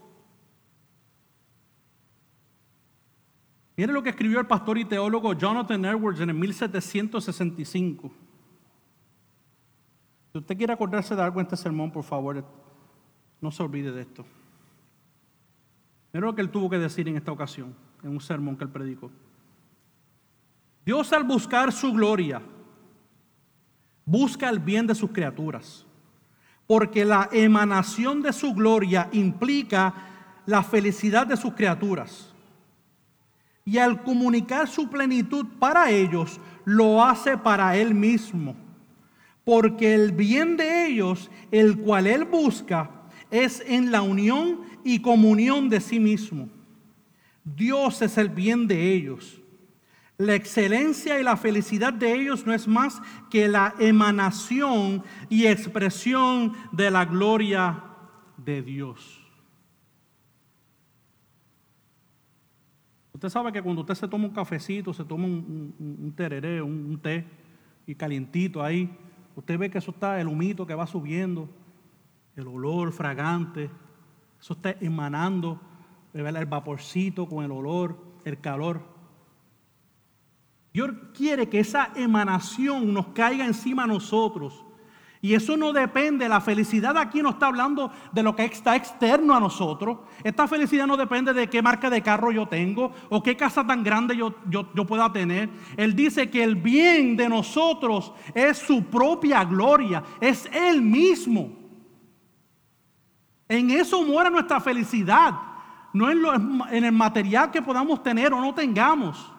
Mire 3.76 3.92
lo 3.92 4.02
que 4.02 4.10
escribió 4.10 4.38
el 4.38 4.46
pastor 4.46 4.78
y 4.78 4.84
teólogo 4.84 5.32
Jonathan 5.32 5.84
Edwards 5.84 6.20
en 6.20 6.30
el 6.30 6.36
1765. 6.36 8.12
Si 10.32 10.38
usted 10.38 10.56
quiere 10.56 10.72
acordarse 10.72 11.14
de 11.14 11.22
algo 11.22 11.40
en 11.40 11.46
este 11.46 11.56
sermón, 11.56 11.90
por 11.90 12.04
favor, 12.04 12.44
no 13.40 13.50
se 13.50 13.62
olvide 13.62 13.92
de 13.92 14.02
esto. 14.02 14.24
Mira 16.12 16.26
lo 16.26 16.34
que 16.34 16.42
él 16.42 16.50
tuvo 16.50 16.68
que 16.68 16.78
decir 16.78 17.08
en 17.08 17.16
esta 17.16 17.32
ocasión, 17.32 17.74
en 18.02 18.10
un 18.10 18.20
sermón 18.20 18.56
que 18.56 18.64
él 18.64 18.70
predicó. 18.70 19.10
Dios 20.84 21.12
al 21.12 21.24
buscar 21.24 21.72
su 21.72 21.92
gloria, 21.92 22.42
busca 24.04 24.48
el 24.50 24.58
bien 24.58 24.86
de 24.86 24.94
sus 24.94 25.10
criaturas, 25.10 25.86
porque 26.66 27.04
la 27.04 27.28
emanación 27.32 28.20
de 28.20 28.32
su 28.32 28.52
gloria 28.52 29.08
implica 29.12 29.94
la 30.44 30.62
felicidad 30.62 31.26
de 31.26 31.36
sus 31.36 31.54
criaturas. 31.54 32.31
Y 33.64 33.78
al 33.78 34.02
comunicar 34.02 34.68
su 34.68 34.88
plenitud 34.88 35.46
para 35.58 35.90
ellos, 35.90 36.40
lo 36.64 37.04
hace 37.04 37.36
para 37.36 37.76
él 37.76 37.94
mismo 37.94 38.56
porque 39.44 39.94
el 39.94 40.12
bien 40.12 40.56
de 40.56 40.86
ellos, 40.86 41.30
el 41.50 41.78
cual 41.78 42.06
Él 42.06 42.24
busca, 42.24 42.90
es 43.30 43.62
en 43.66 43.90
la 43.90 44.02
unión 44.02 44.60
y 44.84 45.00
comunión 45.00 45.68
de 45.68 45.80
sí 45.80 45.98
mismo. 45.98 46.48
Dios 47.44 48.02
es 48.02 48.18
el 48.18 48.28
bien 48.28 48.68
de 48.68 48.92
ellos. 48.92 49.40
La 50.18 50.34
excelencia 50.34 51.18
y 51.18 51.24
la 51.24 51.36
felicidad 51.36 51.92
de 51.92 52.14
ellos 52.14 52.46
no 52.46 52.52
es 52.52 52.68
más 52.68 53.00
que 53.30 53.48
la 53.48 53.74
emanación 53.80 55.02
y 55.28 55.46
expresión 55.46 56.52
de 56.70 56.90
la 56.90 57.04
gloria 57.04 57.82
de 58.36 58.62
Dios. 58.62 59.21
Usted 63.22 63.30
sabe 63.30 63.52
que 63.52 63.62
cuando 63.62 63.82
usted 63.82 63.94
se 63.94 64.08
toma 64.08 64.24
un 64.24 64.32
cafecito, 64.32 64.92
se 64.92 65.04
toma 65.04 65.26
un, 65.26 66.12
tereré, 66.16 66.60
un, 66.60 66.86
un 66.86 66.98
té 66.98 67.24
y 67.86 67.94
calientito 67.94 68.60
ahí, 68.60 68.90
Usted 69.36 69.56
ve 69.56 69.70
que 69.70 69.78
eso 69.78 69.92
está, 69.92 70.20
el 70.20 70.26
humito 70.26 70.66
que 70.66 70.74
va 70.74 70.88
subiendo, 70.88 71.48
el 72.34 72.48
olor 72.48 72.90
fragante, 72.90 73.70
eso 74.40 74.54
está 74.54 74.74
emanando, 74.80 75.60
el 76.12 76.46
vaporcito 76.46 77.28
con 77.28 77.44
el 77.44 77.52
olor, 77.52 77.96
el 78.24 78.40
calor. 78.40 78.82
Dios 80.72 80.90
quiere 81.14 81.48
que 81.48 81.60
esa 81.60 81.92
emanación 81.94 82.92
nos 82.92 83.06
caiga 83.08 83.46
encima 83.46 83.84
a 83.84 83.86
nosotros 83.86 84.64
y 85.24 85.34
eso 85.34 85.56
no 85.56 85.72
depende, 85.72 86.28
la 86.28 86.40
felicidad 86.40 86.98
aquí 86.98 87.22
no 87.22 87.30
está 87.30 87.46
hablando 87.46 87.92
de 88.10 88.24
lo 88.24 88.34
que 88.34 88.44
está 88.44 88.74
externo 88.74 89.36
a 89.36 89.38
nosotros. 89.38 89.98
Esta 90.24 90.48
felicidad 90.48 90.84
no 90.84 90.96
depende 90.96 91.32
de 91.32 91.48
qué 91.48 91.62
marca 91.62 91.88
de 91.88 92.02
carro 92.02 92.32
yo 92.32 92.48
tengo 92.48 92.90
o 93.08 93.22
qué 93.22 93.36
casa 93.36 93.64
tan 93.64 93.84
grande 93.84 94.16
yo, 94.16 94.34
yo, 94.50 94.84
pueda 94.84 95.12
tener. 95.12 95.48
Él 95.76 95.94
dice 95.94 96.28
que 96.28 96.42
el 96.42 96.56
bien 96.56 97.16
de 97.16 97.28
nosotros 97.28 98.12
es 98.34 98.58
su 98.58 98.86
propia 98.86 99.44
gloria, 99.44 100.02
es 100.20 100.50
Él 100.52 100.82
mismo. 100.82 101.52
En 103.48 103.70
eso 103.70 104.02
muere 104.02 104.28
nuestra 104.28 104.60
felicidad, 104.60 105.34
no 105.92 106.10
en, 106.10 106.20
en 106.72 106.82
el 106.82 106.92
material 106.92 107.52
que 107.52 107.62
podamos 107.62 108.02
tener 108.02 108.34
o 108.34 108.40
no 108.40 108.52
tengamos. 108.52 109.32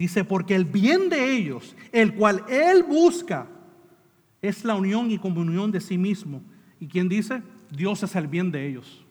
Dice, 0.00 0.24
porque 0.24 0.54
el 0.54 0.64
bien 0.64 1.10
de 1.10 1.30
ellos, 1.36 1.76
el 1.92 2.14
cual 2.14 2.42
Él 2.48 2.84
busca, 2.84 3.46
es 4.40 4.64
la 4.64 4.74
unión 4.74 5.10
y 5.10 5.18
comunión 5.18 5.70
de 5.70 5.78
sí 5.78 5.98
mismo. 5.98 6.40
¿Y 6.78 6.88
quién 6.88 7.06
dice? 7.06 7.42
Dios 7.70 8.02
es 8.02 8.16
el 8.16 8.26
bien 8.26 8.50
de 8.50 8.66
ellos. 8.66 9.04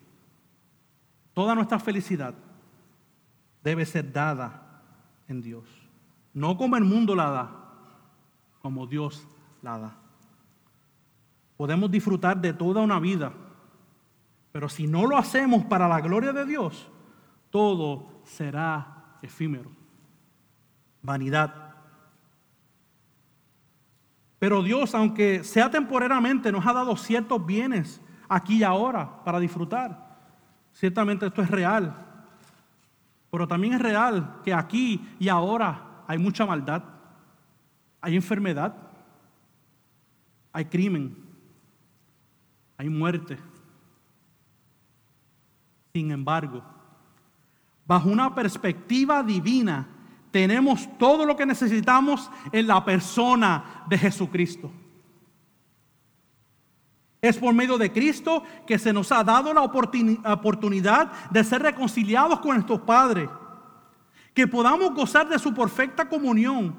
Toda 1.36 1.54
nuestra 1.54 1.78
felicidad 1.78 2.34
debe 3.64 3.86
ser 3.86 4.12
dada 4.12 4.82
en 5.28 5.44
Dios. 5.44 5.66
No 6.34 6.58
como 6.58 6.76
el 6.76 6.86
mundo 6.86 7.16
la 7.16 7.30
da, 7.30 7.52
como 8.60 8.88
Dios 8.88 9.28
la 9.62 9.78
da. 9.78 9.96
Podemos 11.56 11.92
disfrutar 11.92 12.42
de 12.42 12.52
toda 12.52 12.82
una 12.82 13.00
vida, 13.00 13.32
pero 14.52 14.68
si 14.68 14.88
no 14.88 15.06
lo 15.06 15.20
hacemos 15.20 15.66
para 15.66 15.88
la 15.88 16.02
gloria 16.02 16.34
de 16.34 16.48
Dios, 16.48 16.88
todo 17.52 18.24
será 18.24 19.20
efímero 19.22 19.79
vanidad 21.02 21.70
Pero 24.40 24.64
Dios, 24.64 24.96
aunque 24.96 25.44
sea 25.44 25.70
temporalmente, 25.70 26.52
nos 26.52 26.66
ha 26.66 26.72
dado 26.72 26.96
ciertos 26.96 27.46
bienes 27.46 28.02
aquí 28.30 28.60
y 28.60 28.64
ahora 28.64 29.22
para 29.26 29.40
disfrutar. 29.40 30.18
Ciertamente 30.72 31.28
esto 31.28 31.42
es 31.42 31.52
real. 31.52 31.94
Pero 33.30 33.48
también 33.48 33.74
es 33.74 33.82
real 33.82 34.40
que 34.44 34.54
aquí 34.54 35.06
y 35.20 35.28
ahora 35.28 36.04
hay 36.08 36.18
mucha 36.18 36.46
maldad, 36.46 36.84
hay 38.02 38.16
enfermedad, 38.16 38.74
hay 40.54 40.66
crimen, 40.66 41.16
hay 42.78 42.90
muerte. 42.90 43.38
Sin 45.94 46.12
embargo, 46.12 46.64
bajo 47.86 48.10
una 48.10 48.34
perspectiva 48.34 49.22
divina, 49.22 49.86
tenemos 50.32 50.88
todo 50.98 51.26
lo 51.26 51.36
que 51.36 51.46
necesitamos 51.46 52.30
en 52.52 52.68
la 52.68 52.84
persona 52.84 53.84
de 53.88 53.98
Jesucristo. 53.98 54.72
Es 57.22 57.38
por 57.38 57.54
medio 57.54 57.78
de 57.78 57.92
Cristo 57.92 58.44
que 58.66 58.80
se 58.80 58.94
nos 58.94 59.12
ha 59.12 59.24
dado 59.24 59.54
la 59.54 59.62
oportunidad 59.62 61.12
de 61.30 61.44
ser 61.44 61.62
reconciliados 61.62 62.40
con 62.40 62.56
nuestros 62.56 62.82
padres, 62.82 63.30
que 64.34 64.48
podamos 64.48 64.94
gozar 64.94 65.28
de 65.28 65.40
su 65.40 65.54
perfecta 65.54 66.08
comunión 66.08 66.76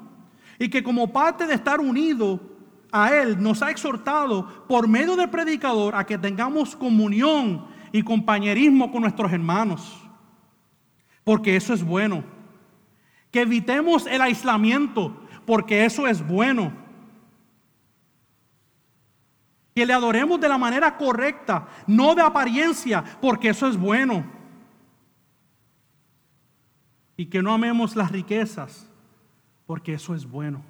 y 0.57 0.69
que 0.69 0.81
como 0.81 1.11
parte 1.11 1.45
de 1.45 1.53
estar 1.53 1.79
unidos 1.79 2.39
a 2.91 3.13
Él 3.13 3.41
nos 3.41 3.61
ha 3.61 3.69
exhortado 3.69 4.65
por 4.67 4.87
medio 4.87 5.15
del 5.15 5.29
predicador 5.29 5.95
a 5.95 6.05
que 6.05 6.17
tengamos 6.17 6.75
comunión 6.75 7.65
y 7.91 8.01
compañerismo 8.01 8.91
con 8.91 9.01
nuestros 9.01 9.31
hermanos, 9.31 10.01
porque 11.23 11.55
eso 11.55 11.73
es 11.73 11.83
bueno. 11.83 12.40
Que 13.31 13.41
evitemos 13.41 14.05
el 14.07 14.21
aislamiento, 14.21 15.17
porque 15.45 15.85
eso 15.85 16.05
es 16.05 16.25
bueno. 16.25 16.73
Que 19.73 19.85
le 19.85 19.93
adoremos 19.93 20.39
de 20.39 20.49
la 20.49 20.57
manera 20.57 20.97
correcta, 20.97 21.67
no 21.87 22.13
de 22.13 22.21
apariencia, 22.21 23.03
porque 23.21 23.49
eso 23.49 23.67
es 23.67 23.77
bueno. 23.77 24.25
Y 27.15 27.27
que 27.27 27.41
no 27.41 27.53
amemos 27.53 27.95
las 27.95 28.11
riquezas, 28.11 28.89
porque 29.65 29.93
eso 29.93 30.13
es 30.13 30.25
bueno. 30.25 30.61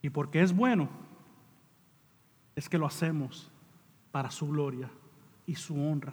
Y 0.00 0.10
porque 0.10 0.40
es 0.40 0.54
bueno, 0.54 0.88
es 2.54 2.68
que 2.68 2.78
lo 2.78 2.86
hacemos 2.86 3.50
para 4.12 4.30
su 4.30 4.46
gloria 4.48 4.88
y 5.48 5.54
su 5.54 5.74
honra. 5.74 6.12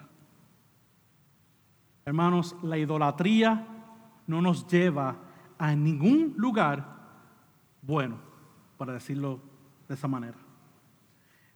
Hermanos, 2.06 2.56
la 2.64 2.78
idolatría 2.78 3.68
no 4.28 4.42
nos 4.42 4.66
lleva 4.66 5.18
a 5.58 5.76
ningún 5.76 6.34
lugar 6.38 6.96
bueno, 7.82 8.18
para 8.78 8.94
decirlo 8.94 9.42
de 9.90 9.94
esa 9.94 10.08
manera. 10.08 10.38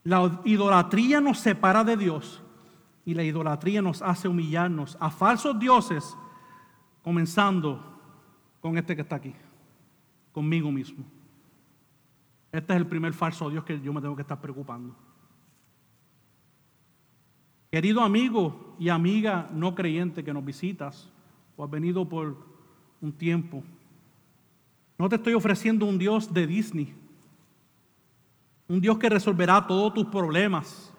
La 0.04 0.42
idolatría 0.44 1.22
nos 1.22 1.40
separa 1.40 1.86
de 1.86 1.96
Dios 1.96 2.44
y 3.06 3.14
la 3.14 3.24
idolatría 3.24 3.82
nos 3.82 4.02
hace 4.02 4.28
humillarnos 4.28 4.98
a 5.00 5.10
falsos 5.10 5.58
dioses, 5.58 6.18
comenzando 7.02 7.98
con 8.60 8.78
este 8.78 8.94
que 8.94 9.04
está 9.04 9.16
aquí, 9.16 9.34
conmigo 10.34 10.70
mismo. 10.70 11.06
Este 12.52 12.74
es 12.74 12.78
el 12.78 12.88
primer 12.88 13.14
falso 13.14 13.50
Dios 13.50 13.64
que 13.64 13.80
yo 13.80 13.94
me 13.94 14.02
tengo 14.02 14.18
que 14.18 14.24
estar 14.24 14.42
preocupando. 14.42 15.09
Querido 17.72 18.02
amigo 18.02 18.76
y 18.80 18.90
amiga 18.90 19.48
no 19.54 19.76
creyente 19.76 20.24
que 20.24 20.34
nos 20.34 20.44
visitas 20.44 21.10
o 21.56 21.64
has 21.64 21.70
venido 21.70 22.08
por 22.08 22.36
un 23.02 23.12
tiempo, 23.12 23.64
no 24.98 25.08
te 25.08 25.16
estoy 25.16 25.34
ofreciendo 25.34 25.86
un 25.86 25.98
Dios 25.98 26.34
de 26.34 26.48
Disney, 26.48 26.94
un 28.68 28.82
Dios 28.82 28.98
que 28.98 29.10
resolverá 29.10 29.66
todos 29.66 29.94
tus 29.94 30.08
problemas. 30.08 30.94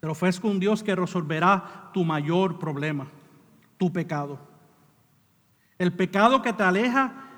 Te 0.00 0.08
ofrezco 0.08 0.48
un 0.48 0.58
Dios 0.58 0.82
que 0.82 0.94
resolverá 0.94 1.90
tu 1.92 2.04
mayor 2.04 2.58
problema, 2.58 3.06
tu 3.78 3.92
pecado. 3.92 4.38
El 5.78 5.92
pecado 5.92 6.42
que 6.42 6.52
te 6.52 6.62
aleja 6.62 7.30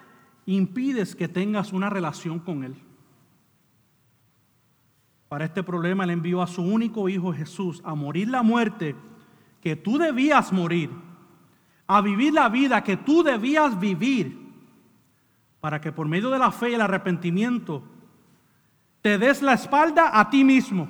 impides 0.46 1.14
que 1.14 1.28
tengas 1.28 1.72
una 1.72 1.90
relación 1.90 2.38
con 2.38 2.64
Él. 2.64 2.76
Para 5.29 5.45
este 5.45 5.62
problema 5.62 6.05
Él 6.05 6.11
envió 6.11 6.43
a 6.43 6.47
su 6.47 6.62
único 6.62 7.09
Hijo 7.09 7.33
Jesús 7.33 7.83
a 7.85 7.95
morir 7.95 8.29
la 8.29 8.43
muerte 8.43 8.97
que 9.61 9.76
tú 9.76 9.99
debías 9.99 10.53
morir, 10.53 10.91
a 11.87 12.01
vivir 12.01 12.33
la 12.33 12.49
vida 12.49 12.83
que 12.83 12.97
tú 12.97 13.22
debías 13.22 13.79
vivir, 13.79 14.39
para 15.61 15.81
que 15.81 15.93
por 15.93 16.09
medio 16.09 16.31
de 16.31 16.39
la 16.39 16.51
fe 16.51 16.70
y 16.70 16.74
el 16.74 16.81
arrepentimiento 16.81 17.83
te 19.03 19.18
des 19.18 19.43
la 19.43 19.55
espalda 19.55 20.18
a 20.18 20.31
ti 20.31 20.45
mismo. 20.45 20.89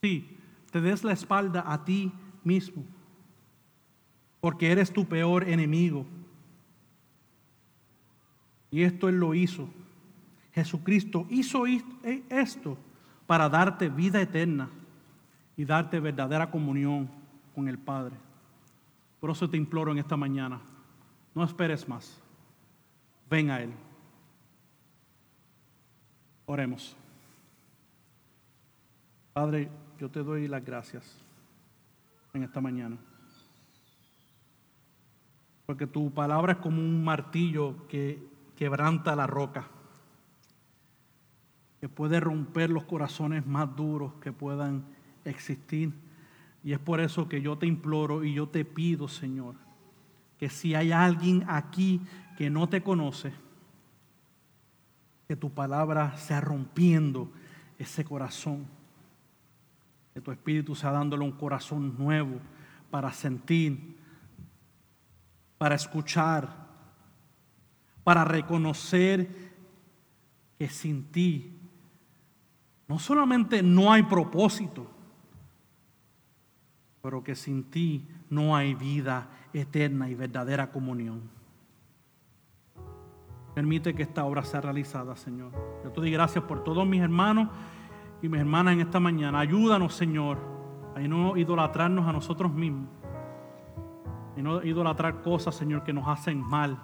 Sí, 0.00 0.36
te 0.70 0.80
des 0.80 1.04
la 1.04 1.12
espalda 1.12 1.64
a 1.66 1.84
ti 1.84 2.12
mismo, 2.42 2.84
porque 4.40 4.72
eres 4.72 4.92
tu 4.92 5.06
peor 5.06 5.48
enemigo. 5.48 6.06
Y 8.70 8.82
esto 8.82 9.08
Él 9.08 9.16
lo 9.16 9.34
hizo. 9.34 9.68
Jesucristo 10.52 11.26
hizo 11.30 11.66
e, 11.66 11.82
esto 12.28 12.76
para 13.26 13.48
darte 13.48 13.88
vida 13.88 14.20
eterna 14.20 14.68
y 15.56 15.64
darte 15.64 16.00
verdadera 16.00 16.50
comunión 16.50 17.08
con 17.54 17.68
el 17.68 17.78
Padre. 17.78 18.16
Por 19.20 19.30
eso 19.30 19.48
te 19.48 19.56
imploro 19.56 19.92
en 19.92 19.98
esta 19.98 20.16
mañana, 20.16 20.60
no 21.34 21.44
esperes 21.44 21.88
más. 21.88 22.20
Ven 23.30 23.50
a 23.50 23.60
Él. 23.62 23.72
Oremos. 26.44 26.96
Padre, 29.32 29.70
yo 29.98 30.10
te 30.10 30.22
doy 30.22 30.48
las 30.48 30.64
gracias 30.64 31.16
en 32.34 32.42
esta 32.42 32.60
mañana. 32.60 32.98
Porque 35.64 35.86
tu 35.86 36.10
palabra 36.10 36.54
es 36.54 36.58
como 36.58 36.82
un 36.82 37.02
martillo 37.02 37.86
que 37.88 38.22
quebranta 38.56 39.16
la 39.16 39.26
roca, 39.26 39.68
que 41.82 41.88
puede 41.88 42.20
romper 42.20 42.70
los 42.70 42.84
corazones 42.84 43.44
más 43.44 43.74
duros 43.74 44.12
que 44.20 44.30
puedan 44.30 44.84
existir. 45.24 45.92
Y 46.62 46.70
es 46.74 46.78
por 46.78 47.00
eso 47.00 47.28
que 47.28 47.42
yo 47.42 47.58
te 47.58 47.66
imploro 47.66 48.22
y 48.22 48.34
yo 48.34 48.48
te 48.48 48.64
pido, 48.64 49.08
Señor, 49.08 49.56
que 50.38 50.48
si 50.48 50.76
hay 50.76 50.92
alguien 50.92 51.44
aquí 51.48 52.00
que 52.38 52.50
no 52.50 52.68
te 52.68 52.84
conoce, 52.84 53.32
que 55.26 55.34
tu 55.34 55.50
palabra 55.50 56.16
sea 56.18 56.40
rompiendo 56.40 57.32
ese 57.80 58.04
corazón, 58.04 58.64
que 60.14 60.20
tu 60.20 60.30
espíritu 60.30 60.76
sea 60.76 60.92
dándole 60.92 61.24
un 61.24 61.32
corazón 61.32 61.96
nuevo 61.98 62.38
para 62.92 63.12
sentir, 63.12 63.96
para 65.58 65.74
escuchar, 65.74 66.48
para 68.04 68.24
reconocer 68.24 69.50
que 70.56 70.68
sin 70.68 71.06
ti 71.10 71.51
no 72.92 72.98
solamente 72.98 73.62
no 73.62 73.90
hay 73.90 74.02
propósito, 74.02 74.86
pero 77.00 77.24
que 77.24 77.34
sin 77.34 77.64
ti 77.64 78.06
no 78.28 78.54
hay 78.54 78.74
vida 78.74 79.30
eterna 79.54 80.10
y 80.10 80.14
verdadera 80.14 80.70
comunión. 80.70 81.22
Permite 83.54 83.94
que 83.94 84.02
esta 84.02 84.26
obra 84.26 84.44
sea 84.44 84.60
realizada, 84.60 85.16
Señor. 85.16 85.52
Yo 85.82 85.90
te 85.90 86.02
doy 86.02 86.10
gracias 86.10 86.44
por 86.44 86.62
todos 86.62 86.86
mis 86.86 87.00
hermanos 87.00 87.48
y 88.20 88.28
mis 88.28 88.38
hermanas 88.38 88.74
en 88.74 88.82
esta 88.82 89.00
mañana. 89.00 89.40
Ayúdanos, 89.40 89.94
Señor, 89.94 90.36
a 90.94 91.00
no 91.00 91.34
idolatrarnos 91.38 92.06
a 92.06 92.12
nosotros 92.12 92.52
mismos. 92.52 92.90
Y 94.36 94.42
no 94.42 94.62
idolatrar 94.62 95.22
cosas, 95.22 95.54
Señor, 95.54 95.82
que 95.82 95.94
nos 95.94 96.06
hacen 96.06 96.42
mal 96.42 96.78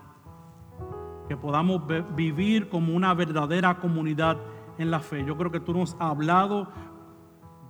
que 1.28 1.36
podamos 1.36 1.82
vivir 2.16 2.70
como 2.70 2.96
una 2.96 3.12
verdadera 3.12 3.78
comunidad 3.78 4.38
en 4.78 4.90
la 4.90 5.00
fe. 5.00 5.24
Yo 5.24 5.36
creo 5.36 5.50
que 5.50 5.60
tú 5.60 5.72
nos 5.72 5.94
has 5.94 6.00
hablado 6.00 6.68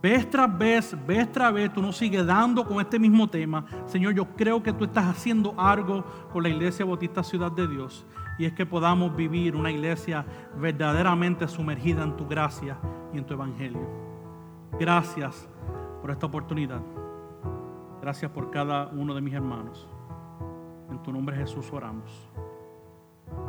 vez 0.02 0.28
tras 0.30 0.56
vez, 0.56 0.96
vez 1.06 1.30
tras 1.32 1.52
vez, 1.52 1.72
tú 1.72 1.82
nos 1.82 1.96
sigues 1.96 2.24
dando 2.24 2.64
con 2.64 2.80
este 2.80 2.98
mismo 2.98 3.28
tema. 3.28 3.64
Señor, 3.86 4.14
yo 4.14 4.26
creo 4.36 4.62
que 4.62 4.72
tú 4.72 4.84
estás 4.84 5.06
haciendo 5.06 5.54
algo 5.56 6.04
con 6.32 6.42
la 6.42 6.48
Iglesia 6.48 6.84
Bautista 6.84 7.22
Ciudad 7.22 7.50
de 7.50 7.66
Dios. 7.66 8.06
Y 8.38 8.44
es 8.44 8.52
que 8.52 8.64
podamos 8.64 9.16
vivir 9.16 9.56
una 9.56 9.70
iglesia 9.70 10.24
verdaderamente 10.56 11.48
sumergida 11.48 12.04
en 12.04 12.16
tu 12.16 12.26
gracia 12.26 12.78
y 13.12 13.18
en 13.18 13.26
tu 13.26 13.34
evangelio. 13.34 13.84
Gracias 14.78 15.48
por 16.00 16.12
esta 16.12 16.26
oportunidad. 16.26 16.80
Gracias 18.00 18.30
por 18.30 18.50
cada 18.52 18.86
uno 18.88 19.12
de 19.12 19.20
mis 19.20 19.34
hermanos. 19.34 19.88
En 20.88 21.02
tu 21.02 21.12
nombre 21.12 21.36
Jesús 21.36 21.68
oramos. 21.72 22.30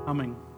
Amén. 0.07 0.48